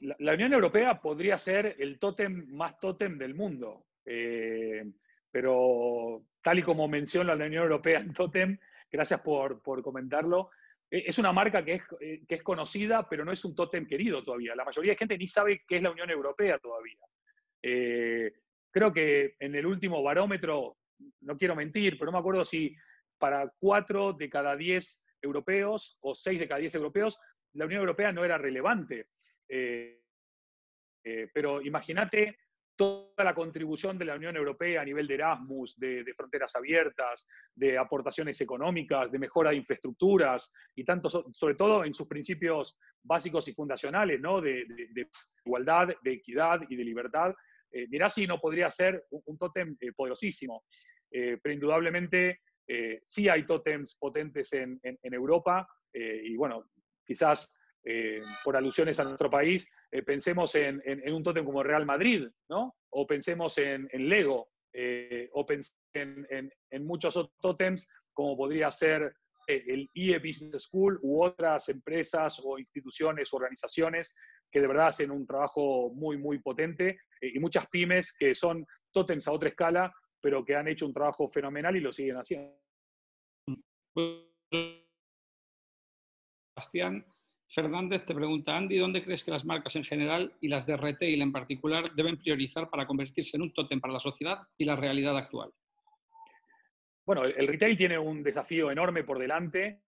La, 0.00 0.34
Unión 0.34 0.52
Europea 0.52 1.00
podría 1.00 1.36
ser 1.38 1.76
el 1.78 1.98
tótem 1.98 2.46
más 2.54 2.78
tótem 2.80 3.18
del 3.18 3.34
mundo. 3.34 3.86
Eh, 4.04 4.84
pero 5.30 6.24
tal 6.42 6.58
y 6.58 6.62
como 6.62 6.88
menciona 6.88 7.34
la 7.34 7.46
Unión 7.46 7.62
Europea 7.64 8.00
en 8.00 8.12
tótem, 8.12 8.58
gracias 8.90 9.20
por, 9.20 9.62
por 9.62 9.82
comentarlo, 9.82 10.50
eh, 10.90 11.04
es 11.06 11.18
una 11.18 11.32
marca 11.32 11.64
que 11.64 11.74
es, 11.74 11.82
eh, 12.00 12.22
que 12.28 12.36
es 12.36 12.42
conocida, 12.42 13.08
pero 13.08 13.24
no 13.24 13.32
es 13.32 13.44
un 13.44 13.54
tótem 13.54 13.86
querido 13.86 14.22
todavía. 14.22 14.54
La 14.54 14.64
mayoría 14.64 14.92
de 14.92 14.98
gente 14.98 15.18
ni 15.18 15.26
sabe 15.26 15.62
qué 15.66 15.76
es 15.76 15.82
la 15.82 15.90
Unión 15.90 16.10
Europea 16.10 16.58
todavía. 16.58 16.98
Eh, 17.62 18.32
creo 18.70 18.92
que 18.92 19.36
en 19.38 19.54
el 19.54 19.66
último 19.66 20.02
barómetro, 20.02 20.76
no 21.20 21.36
quiero 21.38 21.54
mentir, 21.54 21.98
pero 21.98 22.06
no 22.06 22.12
me 22.12 22.20
acuerdo 22.20 22.44
si 22.44 22.74
para 23.18 23.52
cuatro 23.58 24.12
de 24.12 24.28
cada 24.28 24.56
diez 24.56 25.04
europeos 25.22 25.98
o 26.00 26.14
seis 26.14 26.38
de 26.38 26.48
cada 26.48 26.60
diez 26.60 26.74
europeos, 26.74 27.18
la 27.54 27.66
Unión 27.66 27.80
Europea 27.80 28.12
no 28.12 28.24
era 28.24 28.38
relevante. 28.38 29.08
pero 31.32 31.60
imagínate 31.62 32.36
toda 32.80 33.24
la 33.24 33.34
contribución 33.34 33.98
de 33.98 34.06
la 34.06 34.14
Unión 34.14 34.34
Europea 34.36 34.80
a 34.80 34.84
nivel 34.86 35.06
de 35.06 35.12
Erasmus, 35.12 35.78
de, 35.78 36.02
fronteras 36.16 36.56
abiertas, 36.56 37.28
de 37.54 37.76
aportaciones 37.76 38.40
económicas, 38.40 39.12
de 39.12 39.18
mejora 39.18 39.50
de 39.50 39.56
infraestructuras 39.56 40.50
y 40.74 40.82
tanto, 40.82 41.10
sobre 41.10 41.56
todo 41.56 41.84
en 41.84 41.92
sus 41.92 42.08
principios 42.08 42.78
básicos 43.02 43.46
y 43.48 43.52
fundacionales, 43.52 44.18
¿no? 44.18 44.40
de, 44.40 44.64
igualdad, 45.44 45.88
de 46.02 46.12
equidad 46.12 46.60
y 46.70 46.76
de 46.76 46.84
libertad. 46.84 47.34
Eh, 47.70 47.86
mirá 47.90 48.08
si 48.08 48.26
no 48.26 48.40
podría 48.40 48.70
ser 48.70 49.04
un, 49.10 49.36
tótem 49.36 49.76
eh, 49.78 49.92
poderosísimo, 49.92 50.64
eh, 51.10 51.38
pero 51.42 51.52
indudablemente 51.52 52.40
sí 53.04 53.28
hay 53.28 53.46
tótems 53.46 53.96
potentes 53.96 54.52
en, 54.52 54.80
Europa 55.02 55.68
y 55.92 56.36
bueno, 56.36 56.64
quizás 57.04 57.60
eh, 57.82 58.20
por 58.44 58.56
alusiones 58.56 59.00
a 59.00 59.04
nuestro 59.04 59.30
país, 59.30 59.70
eh, 59.90 60.02
pensemos 60.02 60.54
en, 60.54 60.82
un 61.12 61.22
tótem 61.22 61.46
como 61.46 61.62
Real 61.62 61.86
Madrid, 61.86 62.28
¿no? 62.50 62.76
O 62.90 63.06
pensemos 63.06 63.56
en, 63.56 63.88
Lego, 63.92 64.50
eh, 64.72 65.30
o 65.32 65.46
pensemos 65.46 65.78
en, 65.94 66.84
muchos 66.84 67.16
otros 67.16 67.34
tótems, 67.40 67.88
como 68.12 68.36
podría 68.36 68.70
ser 68.70 69.14
el 69.46 69.88
IE 69.94 70.18
Business 70.18 70.64
School 70.64 71.00
u 71.02 71.24
otras 71.24 71.70
empresas 71.70 72.40
o 72.44 72.58
instituciones 72.58 73.32
o 73.32 73.36
organizaciones 73.38 74.14
que 74.52 74.60
de 74.60 74.68
verdad 74.68 74.88
hacen 74.88 75.10
un 75.10 75.26
trabajo 75.26 75.90
muy, 75.92 76.18
muy 76.18 76.38
potente 76.38 76.98
y 77.20 77.38
muchas 77.40 77.66
pymes 77.68 78.12
que 78.12 78.34
son 78.34 78.64
tótems 78.92 79.26
a 79.26 79.32
otra 79.32 79.48
escala, 79.48 79.92
pero 80.20 80.44
que 80.44 80.54
han 80.54 80.68
hecho 80.68 80.86
un 80.86 80.94
trabajo 80.94 81.28
fenomenal 81.28 81.76
y 81.76 81.80
lo 81.80 81.92
siguen 81.92 82.16
haciendo. 82.16 82.56
Bastián, 86.56 87.04
Fernández 87.48 88.04
te 88.04 88.14
pregunta, 88.14 88.56
Andy, 88.56 88.78
¿dónde 88.78 89.02
crees 89.02 89.24
que 89.24 89.30
las 89.30 89.44
marcas 89.44 89.74
en 89.76 89.84
general 89.84 90.36
y 90.40 90.48
las 90.48 90.66
de 90.66 90.76
retail 90.76 91.22
en 91.22 91.32
particular 91.32 91.84
deben 91.94 92.18
priorizar 92.18 92.68
para 92.70 92.86
convertirse 92.86 93.36
en 93.36 93.42
un 93.42 93.52
tótem 93.52 93.80
para 93.80 93.94
la 93.94 94.00
sociedad 94.00 94.38
y 94.56 94.64
la 94.64 94.76
realidad 94.76 95.16
actual? 95.16 95.50
bueno, 97.10 97.24
el 97.24 97.48
retail 97.48 97.76
tiene 97.76 97.98
un 97.98 98.22
desafío 98.22 98.70
enorme 98.70 99.02
por 99.02 99.18
delante, 99.18 99.80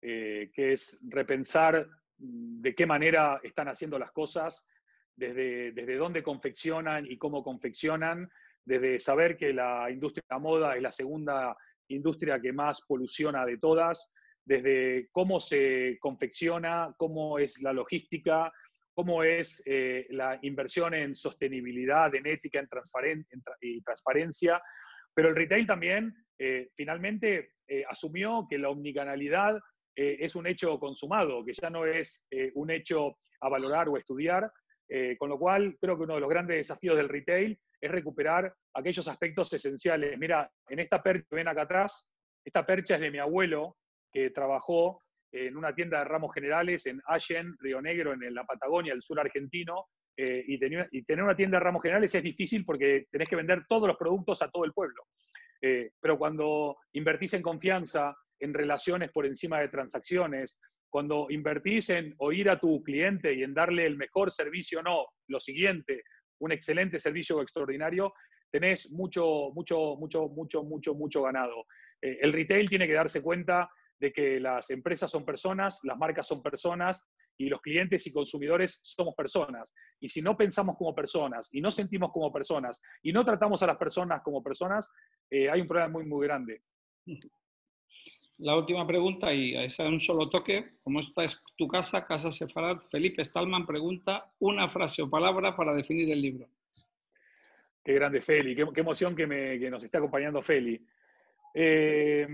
que 0.00 0.50
es 0.54 1.06
repensar 1.10 1.86
de 2.16 2.74
qué 2.74 2.86
manera 2.86 3.40
están 3.42 3.68
haciendo 3.68 3.98
las 3.98 4.10
cosas, 4.10 4.66
desde, 5.14 5.72
desde 5.72 5.96
dónde 5.96 6.22
confeccionan 6.22 7.04
y 7.06 7.18
cómo 7.18 7.44
confeccionan, 7.44 8.30
desde 8.64 8.98
saber 8.98 9.36
que 9.36 9.52
la 9.52 9.90
industria 9.90 10.22
de 10.28 10.34
la 10.34 10.40
moda 10.40 10.76
es 10.76 10.82
la 10.82 10.92
segunda 10.92 11.56
industria 11.88 12.40
que 12.40 12.52
más 12.52 12.82
poluciona 12.86 13.44
de 13.44 13.58
todas, 13.58 14.10
desde 14.44 15.08
cómo 15.10 15.40
se 15.40 15.98
confecciona, 16.00 16.94
cómo 16.96 17.38
es 17.38 17.62
la 17.62 17.72
logística, 17.72 18.52
cómo 18.94 19.22
es 19.22 19.62
eh, 19.66 20.06
la 20.10 20.38
inversión 20.42 20.94
en 20.94 21.14
sostenibilidad, 21.14 22.14
en 22.14 22.26
ética, 22.26 22.60
en, 22.60 23.26
y 23.60 23.82
transparencia. 23.82 24.62
Pero 25.14 25.28
el 25.28 25.36
retail 25.36 25.66
también 25.66 26.14
eh, 26.38 26.68
finalmente 26.74 27.52
eh, 27.66 27.84
asumió 27.88 28.46
que 28.48 28.58
la 28.58 28.70
omnicanalidad 28.70 29.58
es 29.94 30.34
un 30.36 30.46
hecho 30.46 30.78
consumado, 30.78 31.44
que 31.44 31.52
ya 31.52 31.68
no 31.68 31.84
es 31.84 32.26
un 32.54 32.70
hecho 32.70 33.18
a 33.42 33.50
valorar 33.50 33.90
o 33.90 33.98
estudiar, 33.98 34.50
con 35.18 35.28
lo 35.28 35.38
cual 35.38 35.76
creo 35.78 35.98
que 35.98 36.04
uno 36.04 36.14
de 36.14 36.20
los 36.20 36.30
grandes 36.30 36.56
desafíos 36.56 36.96
del 36.96 37.10
retail 37.10 37.60
es 37.82 37.90
recuperar 37.90 38.54
aquellos 38.74 39.08
aspectos 39.08 39.52
esenciales. 39.52 40.16
Mira, 40.16 40.48
en 40.68 40.78
esta 40.78 41.02
percha 41.02 41.26
que 41.28 41.36
ven 41.36 41.48
acá 41.48 41.62
atrás, 41.62 42.12
esta 42.44 42.64
percha 42.64 42.94
es 42.94 43.00
de 43.00 43.10
mi 43.10 43.18
abuelo, 43.18 43.76
que 44.12 44.30
trabajó 44.30 45.02
en 45.32 45.56
una 45.56 45.74
tienda 45.74 45.98
de 45.98 46.04
ramos 46.04 46.32
generales 46.32 46.86
en 46.86 47.00
Allen, 47.06 47.56
Río 47.58 47.82
Negro, 47.82 48.12
en 48.12 48.34
la 48.34 48.44
Patagonia, 48.44 48.92
el 48.92 49.02
sur 49.02 49.18
argentino, 49.18 49.86
eh, 50.16 50.44
y, 50.46 50.58
tener 50.58 51.24
una 51.24 51.34
tienda 51.34 51.58
de 51.58 51.64
ramos 51.64 51.82
generales 51.82 52.14
es 52.14 52.22
difícil 52.22 52.64
porque 52.66 53.06
tenés 53.10 53.28
que 53.28 53.36
vender 53.36 53.64
todos 53.66 53.88
los 53.88 53.96
productos 53.96 54.42
a 54.42 54.50
todo 54.50 54.64
el 54.64 54.72
pueblo. 54.72 55.02
Eh, 55.60 55.90
pero 56.00 56.18
cuando 56.18 56.76
invertís 56.92 57.34
en 57.34 57.42
confianza, 57.42 58.14
en 58.38 58.52
relaciones 58.52 59.10
por 59.10 59.26
encima 59.26 59.60
de 59.60 59.68
transacciones, 59.68 60.60
cuando 60.90 61.28
invertís 61.30 61.88
en 61.90 62.14
oír 62.18 62.50
a 62.50 62.60
tu 62.60 62.82
cliente 62.82 63.32
y 63.32 63.42
en 63.42 63.54
darle 63.54 63.86
el 63.86 63.96
mejor 63.96 64.30
servicio, 64.30 64.82
no, 64.82 65.06
lo 65.28 65.40
siguiente, 65.40 66.02
un 66.42 66.52
excelente 66.52 66.98
servicio 66.98 67.40
extraordinario, 67.40 68.14
tenés 68.50 68.92
mucho, 68.92 69.50
mucho, 69.54 69.96
mucho, 69.96 70.28
mucho, 70.28 70.62
mucho, 70.64 70.94
mucho 70.94 71.22
ganado. 71.22 71.66
Eh, 72.00 72.18
el 72.20 72.32
retail 72.32 72.68
tiene 72.68 72.86
que 72.86 72.94
darse 72.94 73.22
cuenta 73.22 73.70
de 74.00 74.12
que 74.12 74.40
las 74.40 74.68
empresas 74.70 75.10
son 75.10 75.24
personas, 75.24 75.78
las 75.84 75.96
marcas 75.96 76.26
son 76.26 76.42
personas 76.42 77.08
y 77.38 77.48
los 77.48 77.60
clientes 77.60 78.06
y 78.08 78.12
consumidores 78.12 78.80
somos 78.82 79.14
personas. 79.14 79.72
Y 80.00 80.08
si 80.08 80.20
no 80.20 80.36
pensamos 80.36 80.76
como 80.76 80.94
personas 80.94 81.48
y 81.52 81.60
no 81.60 81.70
sentimos 81.70 82.10
como 82.12 82.32
personas 82.32 82.82
y 83.02 83.12
no 83.12 83.24
tratamos 83.24 83.62
a 83.62 83.68
las 83.68 83.76
personas 83.76 84.20
como 84.24 84.42
personas, 84.42 84.90
eh, 85.30 85.48
hay 85.48 85.60
un 85.60 85.68
problema 85.68 85.92
muy, 85.92 86.06
muy 86.06 86.26
grande. 86.26 86.62
La 88.42 88.56
última 88.56 88.84
pregunta, 88.84 89.32
y 89.32 89.54
a 89.54 89.62
esa 89.62 89.86
un 89.86 90.00
solo 90.00 90.28
toque, 90.28 90.72
como 90.82 90.98
esta 90.98 91.22
es 91.22 91.40
tu 91.56 91.68
casa, 91.68 92.04
Casa 92.04 92.32
Sefarad, 92.32 92.80
Felipe 92.90 93.24
Stallman 93.24 93.64
pregunta 93.64 94.32
una 94.40 94.68
frase 94.68 95.00
o 95.00 95.08
palabra 95.08 95.54
para 95.54 95.72
definir 95.72 96.10
el 96.10 96.20
libro. 96.20 96.48
Qué 97.84 97.92
grande 97.92 98.20
Feli, 98.20 98.56
qué, 98.56 98.80
emoción 98.80 99.14
que, 99.14 99.70
nos 99.70 99.84
está 99.84 99.98
acompañando 99.98 100.42
Feli. 100.42 100.84
Eh, 101.54 102.26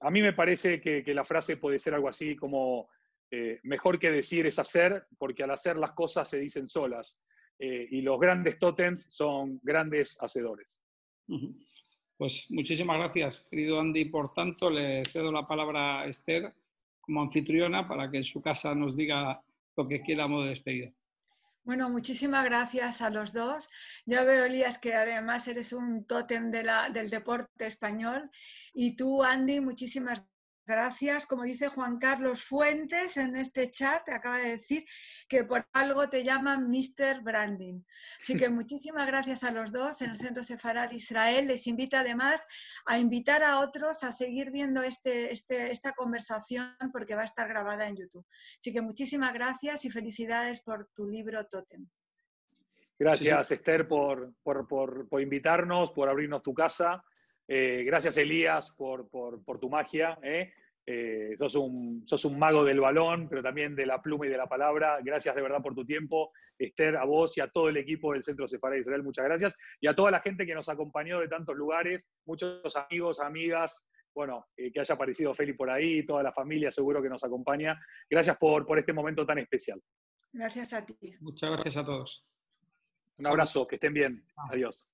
a 0.00 0.10
mí 0.12 0.22
me 0.22 0.32
parece 0.32 0.80
que, 0.80 1.02
la 1.12 1.24
frase 1.24 1.56
puede 1.56 1.80
ser 1.80 1.94
algo 1.94 2.08
así 2.08 2.36
como, 2.36 2.88
eh, 3.32 3.58
mejor 3.64 3.98
que 3.98 4.12
decir 4.12 4.46
es 4.46 4.60
hacer, 4.60 5.08
porque 5.18 5.42
al 5.42 5.50
hacer 5.50 5.76
las 5.76 5.90
cosas 5.90 6.30
se 6.30 6.38
dicen 6.38 6.68
solas. 6.68 7.20
Eh, 7.58 7.88
y 7.90 8.00
los 8.00 8.20
grandes 8.20 8.60
tótems 8.60 9.06
son 9.10 9.58
grandes 9.60 10.22
hacedores. 10.22 10.80
Pues 12.16 12.46
muchísimas 12.50 12.98
gracias, 12.98 13.46
querido 13.50 13.80
Andy. 13.80 14.04
Por 14.04 14.32
tanto, 14.32 14.70
le 14.70 15.04
cedo 15.04 15.32
la 15.32 15.46
palabra 15.46 16.00
a 16.00 16.06
Esther 16.06 16.54
como 17.00 17.22
anfitriona 17.22 17.86
para 17.86 18.10
que 18.10 18.18
en 18.18 18.24
su 18.24 18.40
casa 18.40 18.74
nos 18.74 18.96
diga 18.96 19.42
lo 19.76 19.88
que 19.88 20.00
quiera 20.00 20.28
modo 20.28 20.44
de 20.44 20.50
despedida. 20.50 20.92
Bueno, 21.64 21.88
muchísimas 21.88 22.44
gracias 22.44 23.00
a 23.00 23.08
los 23.08 23.32
dos. 23.32 23.70
Ya 24.04 24.22
veo, 24.22 24.44
Elías, 24.44 24.78
que 24.78 24.94
además 24.94 25.48
eres 25.48 25.72
un 25.72 26.04
tótem 26.04 26.50
del 26.50 27.08
deporte 27.08 27.66
español. 27.66 28.30
Y 28.74 28.96
tú, 28.96 29.22
Andy, 29.22 29.60
muchísimas 29.60 30.22
Gracias, 30.66 31.26
como 31.26 31.42
dice 31.42 31.68
Juan 31.68 31.98
Carlos 31.98 32.42
Fuentes 32.42 33.18
en 33.18 33.36
este 33.36 33.70
chat, 33.70 34.08
acaba 34.08 34.38
de 34.38 34.50
decir 34.50 34.84
que 35.28 35.44
por 35.44 35.68
algo 35.74 36.08
te 36.08 36.24
llaman 36.24 36.70
Mr. 36.70 37.22
Branding. 37.22 37.82
Así 38.20 38.34
que 38.34 38.48
muchísimas 38.48 39.06
gracias 39.06 39.44
a 39.44 39.50
los 39.50 39.72
dos 39.72 40.00
en 40.00 40.10
el 40.10 40.16
Centro 40.16 40.42
Sefarad 40.42 40.90
Israel. 40.92 41.48
Les 41.48 41.66
invita 41.66 42.00
además 42.00 42.46
a 42.86 42.98
invitar 42.98 43.42
a 43.42 43.58
otros 43.58 44.04
a 44.04 44.12
seguir 44.12 44.50
viendo 44.50 44.82
este, 44.82 45.32
este, 45.32 45.70
esta 45.70 45.92
conversación 45.92 46.74
porque 46.92 47.14
va 47.14 47.22
a 47.22 47.26
estar 47.26 47.46
grabada 47.46 47.86
en 47.86 47.96
YouTube. 47.96 48.26
Así 48.58 48.72
que 48.72 48.80
muchísimas 48.80 49.34
gracias 49.34 49.84
y 49.84 49.90
felicidades 49.90 50.62
por 50.62 50.86
tu 50.94 51.06
libro 51.06 51.44
Totem. 51.46 51.86
Gracias, 52.98 53.50
Esther, 53.50 53.88
por, 53.88 54.32
por, 54.42 55.20
invitarnos, 55.20 55.90
por 55.90 56.08
abrirnos 56.08 56.42
tu 56.42 56.54
casa. 56.54 57.04
Eh, 57.48 57.82
gracias, 57.84 58.16
Elías, 58.16 58.74
por, 58.76 59.08
tu 59.60 59.68
magia. 59.68 60.18
¿eh? 60.22 60.52
Eh, 60.86 61.34
sos, 61.38 61.54
un, 61.54 62.04
un, 62.24 62.38
mago 62.38 62.64
del 62.64 62.80
balón, 62.80 63.28
pero 63.28 63.42
también 63.42 63.74
de 63.74 63.86
la 63.86 64.02
pluma 64.02 64.26
y 64.26 64.30
de 64.30 64.36
la 64.36 64.48
palabra. 64.48 64.98
Gracias 65.02 65.34
de 65.34 65.42
verdad 65.42 65.62
por 65.62 65.74
tu 65.74 65.84
tiempo. 65.84 66.32
Esther, 66.58 66.96
a 66.96 67.04
vos 67.04 67.36
y 67.36 67.40
a 67.40 67.48
todo 67.48 67.68
el 67.68 67.76
equipo 67.76 68.12
del 68.12 68.22
Centro 68.22 68.46
Sefarad 68.46 68.74
de 68.74 68.80
Israel, 68.80 69.02
muchas 69.02 69.24
gracias. 69.24 69.56
Y 69.80 69.86
a 69.86 69.94
toda 69.94 70.10
la 70.10 70.20
gente 70.20 70.46
que 70.46 70.54
nos 70.54 70.68
acompañó 70.68 71.20
de 71.20 71.28
tantos 71.28 71.56
lugares, 71.56 72.08
muchos 72.26 72.76
amigos, 72.76 73.20
amigas, 73.20 73.88
bueno, 74.14 74.46
que 74.56 74.78
haya 74.78 74.94
aparecido 74.94 75.34
Feli 75.34 75.54
por 75.54 75.68
ahí, 75.68 76.06
toda 76.06 76.22
la 76.22 76.32
familia 76.32 76.70
seguro 76.70 77.02
que 77.02 77.08
nos 77.08 77.24
acompaña. 77.24 77.76
Gracias 78.08 78.36
por, 78.38 78.64
por 78.64 78.78
este 78.78 78.92
momento 78.92 79.26
tan 79.26 79.38
especial. 79.38 79.82
Gracias 80.32 80.72
a 80.72 80.86
ti. 80.86 80.94
Muchas 81.20 81.50
gracias 81.50 81.76
a 81.76 81.84
todos. 81.84 82.24
Un 83.18 83.26
abrazo, 83.26 83.66
que 83.66 83.76
estén 83.76 83.94
bien. 83.94 84.24
Adiós. 84.50 84.93